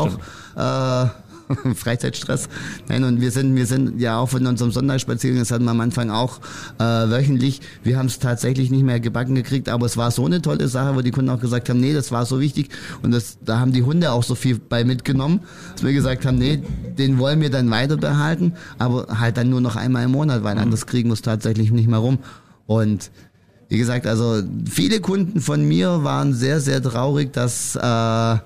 auch 0.57 1.07
äh, 1.07 1.11
Freizeitstress. 1.75 2.49
Nein, 2.89 3.05
und 3.05 3.21
wir 3.21 3.31
sind, 3.31 3.55
wir 3.55 3.67
sind 3.67 4.01
ja 4.01 4.19
auch 4.19 4.29
von 4.29 4.47
unserem 4.47 4.71
Sonntagsspaziergang, 4.71 5.41
das 5.41 5.51
hatten 5.51 5.65
wir 5.65 5.71
am 5.71 5.81
Anfang 5.81 6.11
auch 6.11 6.41
äh, 6.79 6.83
wöchentlich. 6.83 7.61
Wir 7.83 7.99
haben 7.99 8.07
es 8.07 8.19
tatsächlich 8.19 8.71
nicht 8.71 8.85
mehr 8.85 9.01
gebacken 9.01 9.35
gekriegt, 9.35 9.69
aber 9.69 9.87
es 9.87 9.97
war 9.97 10.11
so 10.11 10.27
eine 10.27 10.43
tolle 10.43 10.69
Sache, 10.69 10.97
wo 10.97 11.03
die 11.03 11.11
Kunden 11.11 11.31
auch 11.31 11.41
gesagt 11.41 11.69
haben, 11.69 11.81
nee, 11.81 11.93
das 11.93 12.13
war 12.13 12.27
so 12.27 12.41
wichtig. 12.41 12.71
Und 13.03 13.13
das, 13.13 13.39
da 13.45 13.59
haben 13.61 13.73
die 13.73 13.83
Hunde 13.83 14.13
auch 14.13 14.23
so 14.23 14.35
viel 14.35 14.59
bei 14.59 14.85
mitgenommen, 14.85 15.41
dass 15.75 15.85
wir 15.85 15.93
gesagt 15.93 16.27
haben, 16.27 16.39
nee, 16.39 16.63
den 16.99 17.19
wollen 17.19 17.41
wir 17.41 17.51
dann 17.51 17.71
weiter 17.71 17.97
behalten, 17.97 18.53
aber 18.79 19.07
halt 19.19 19.37
dann 19.37 19.51
nur 19.51 19.61
noch 19.61 19.77
einmal 19.77 20.05
im 20.05 20.13
Monat, 20.13 20.43
weil 20.43 20.59
anders 20.59 20.87
kriegen 20.87 21.09
wir 21.09 21.15
es 21.15 21.23
tatsächlich 21.23 21.71
nicht 21.71 21.89
mehr 21.89 21.99
rum. 21.99 22.19
Und 22.67 23.11
wie 23.69 23.79
gesagt, 23.79 24.07
also 24.07 24.43
viele 24.69 25.01
Kunden 25.01 25.41
von 25.41 25.67
mir 25.67 26.05
waren 26.05 26.35
sehr, 26.35 26.61
sehr 26.61 26.83
traurig, 26.83 27.33
dass 27.33 27.77
äh, 27.77 28.37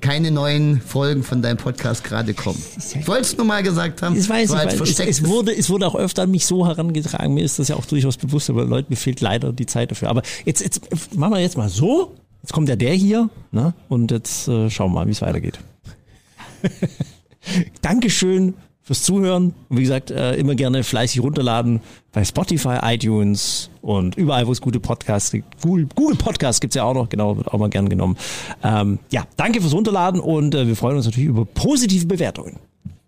keine 0.00 0.30
neuen 0.30 0.80
Folgen 0.80 1.22
von 1.22 1.42
deinem 1.42 1.56
Podcast 1.56 2.04
gerade 2.04 2.34
kommen. 2.34 2.60
Ich 2.78 3.06
wollte 3.06 3.22
es 3.22 3.36
nur 3.36 3.46
mal 3.46 3.62
gesagt 3.62 4.02
haben. 4.02 4.16
Ich 4.16 4.28
weiß, 4.28 4.50
so 4.50 4.56
ich 4.56 4.80
weiß. 4.80 4.80
Es, 4.80 5.00
es, 5.00 5.24
wurde, 5.26 5.54
es 5.54 5.70
wurde 5.70 5.86
auch 5.86 5.94
öfter 5.94 6.22
an 6.22 6.30
mich 6.30 6.46
so 6.46 6.66
herangetragen. 6.66 7.34
Mir 7.34 7.44
ist 7.44 7.58
das 7.58 7.68
ja 7.68 7.76
auch 7.76 7.86
durchaus 7.86 8.16
bewusst, 8.16 8.50
aber 8.50 8.64
Leute, 8.64 8.88
mir 8.90 8.96
fehlt 8.96 9.20
leider 9.20 9.52
die 9.52 9.66
Zeit 9.66 9.90
dafür. 9.90 10.08
Aber 10.08 10.22
jetzt, 10.44 10.60
jetzt 10.60 11.14
machen 11.16 11.32
wir 11.32 11.40
jetzt 11.40 11.56
mal 11.56 11.68
so. 11.68 12.14
Jetzt 12.42 12.52
kommt 12.52 12.68
ja 12.68 12.76
der 12.76 12.94
hier, 12.94 13.28
ne? 13.52 13.74
Und 13.88 14.10
jetzt 14.10 14.48
äh, 14.48 14.70
schauen 14.70 14.92
wir 14.92 15.00
mal, 15.00 15.06
wie 15.06 15.12
es 15.12 15.20
weitergeht. 15.20 15.58
Dankeschön 17.82 18.54
fürs 18.82 19.02
Zuhören. 19.02 19.54
Und 19.68 19.76
wie 19.76 19.82
gesagt, 19.82 20.10
äh, 20.10 20.34
immer 20.34 20.54
gerne 20.54 20.82
fleißig 20.82 21.22
runterladen 21.22 21.80
bei 22.12 22.24
Spotify, 22.24 22.78
iTunes 22.82 23.70
und 23.82 24.16
überall, 24.16 24.46
wo 24.46 24.52
es 24.52 24.60
gute 24.60 24.80
Podcasts 24.80 25.30
gibt. 25.30 25.60
Google, 25.62 25.86
Google 25.94 26.16
Podcasts 26.16 26.60
gibt's 26.60 26.76
ja 26.76 26.84
auch 26.84 26.94
noch, 26.94 27.08
genau, 27.08 27.36
wird 27.36 27.48
auch 27.48 27.58
mal 27.58 27.70
gern 27.70 27.88
genommen. 27.88 28.16
Ähm, 28.62 28.98
ja, 29.10 29.24
danke 29.36 29.60
fürs 29.60 29.74
Runterladen 29.74 30.20
und 30.20 30.54
äh, 30.54 30.66
wir 30.66 30.76
freuen 30.76 30.96
uns 30.96 31.06
natürlich 31.06 31.28
über 31.28 31.44
positive 31.44 32.06
Bewertungen. 32.06 32.56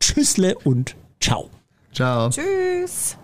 Tschüssle 0.01 0.57
und 0.65 0.97
ciao. 1.21 1.51
Ciao. 1.93 2.31
Tschüss. 2.31 3.17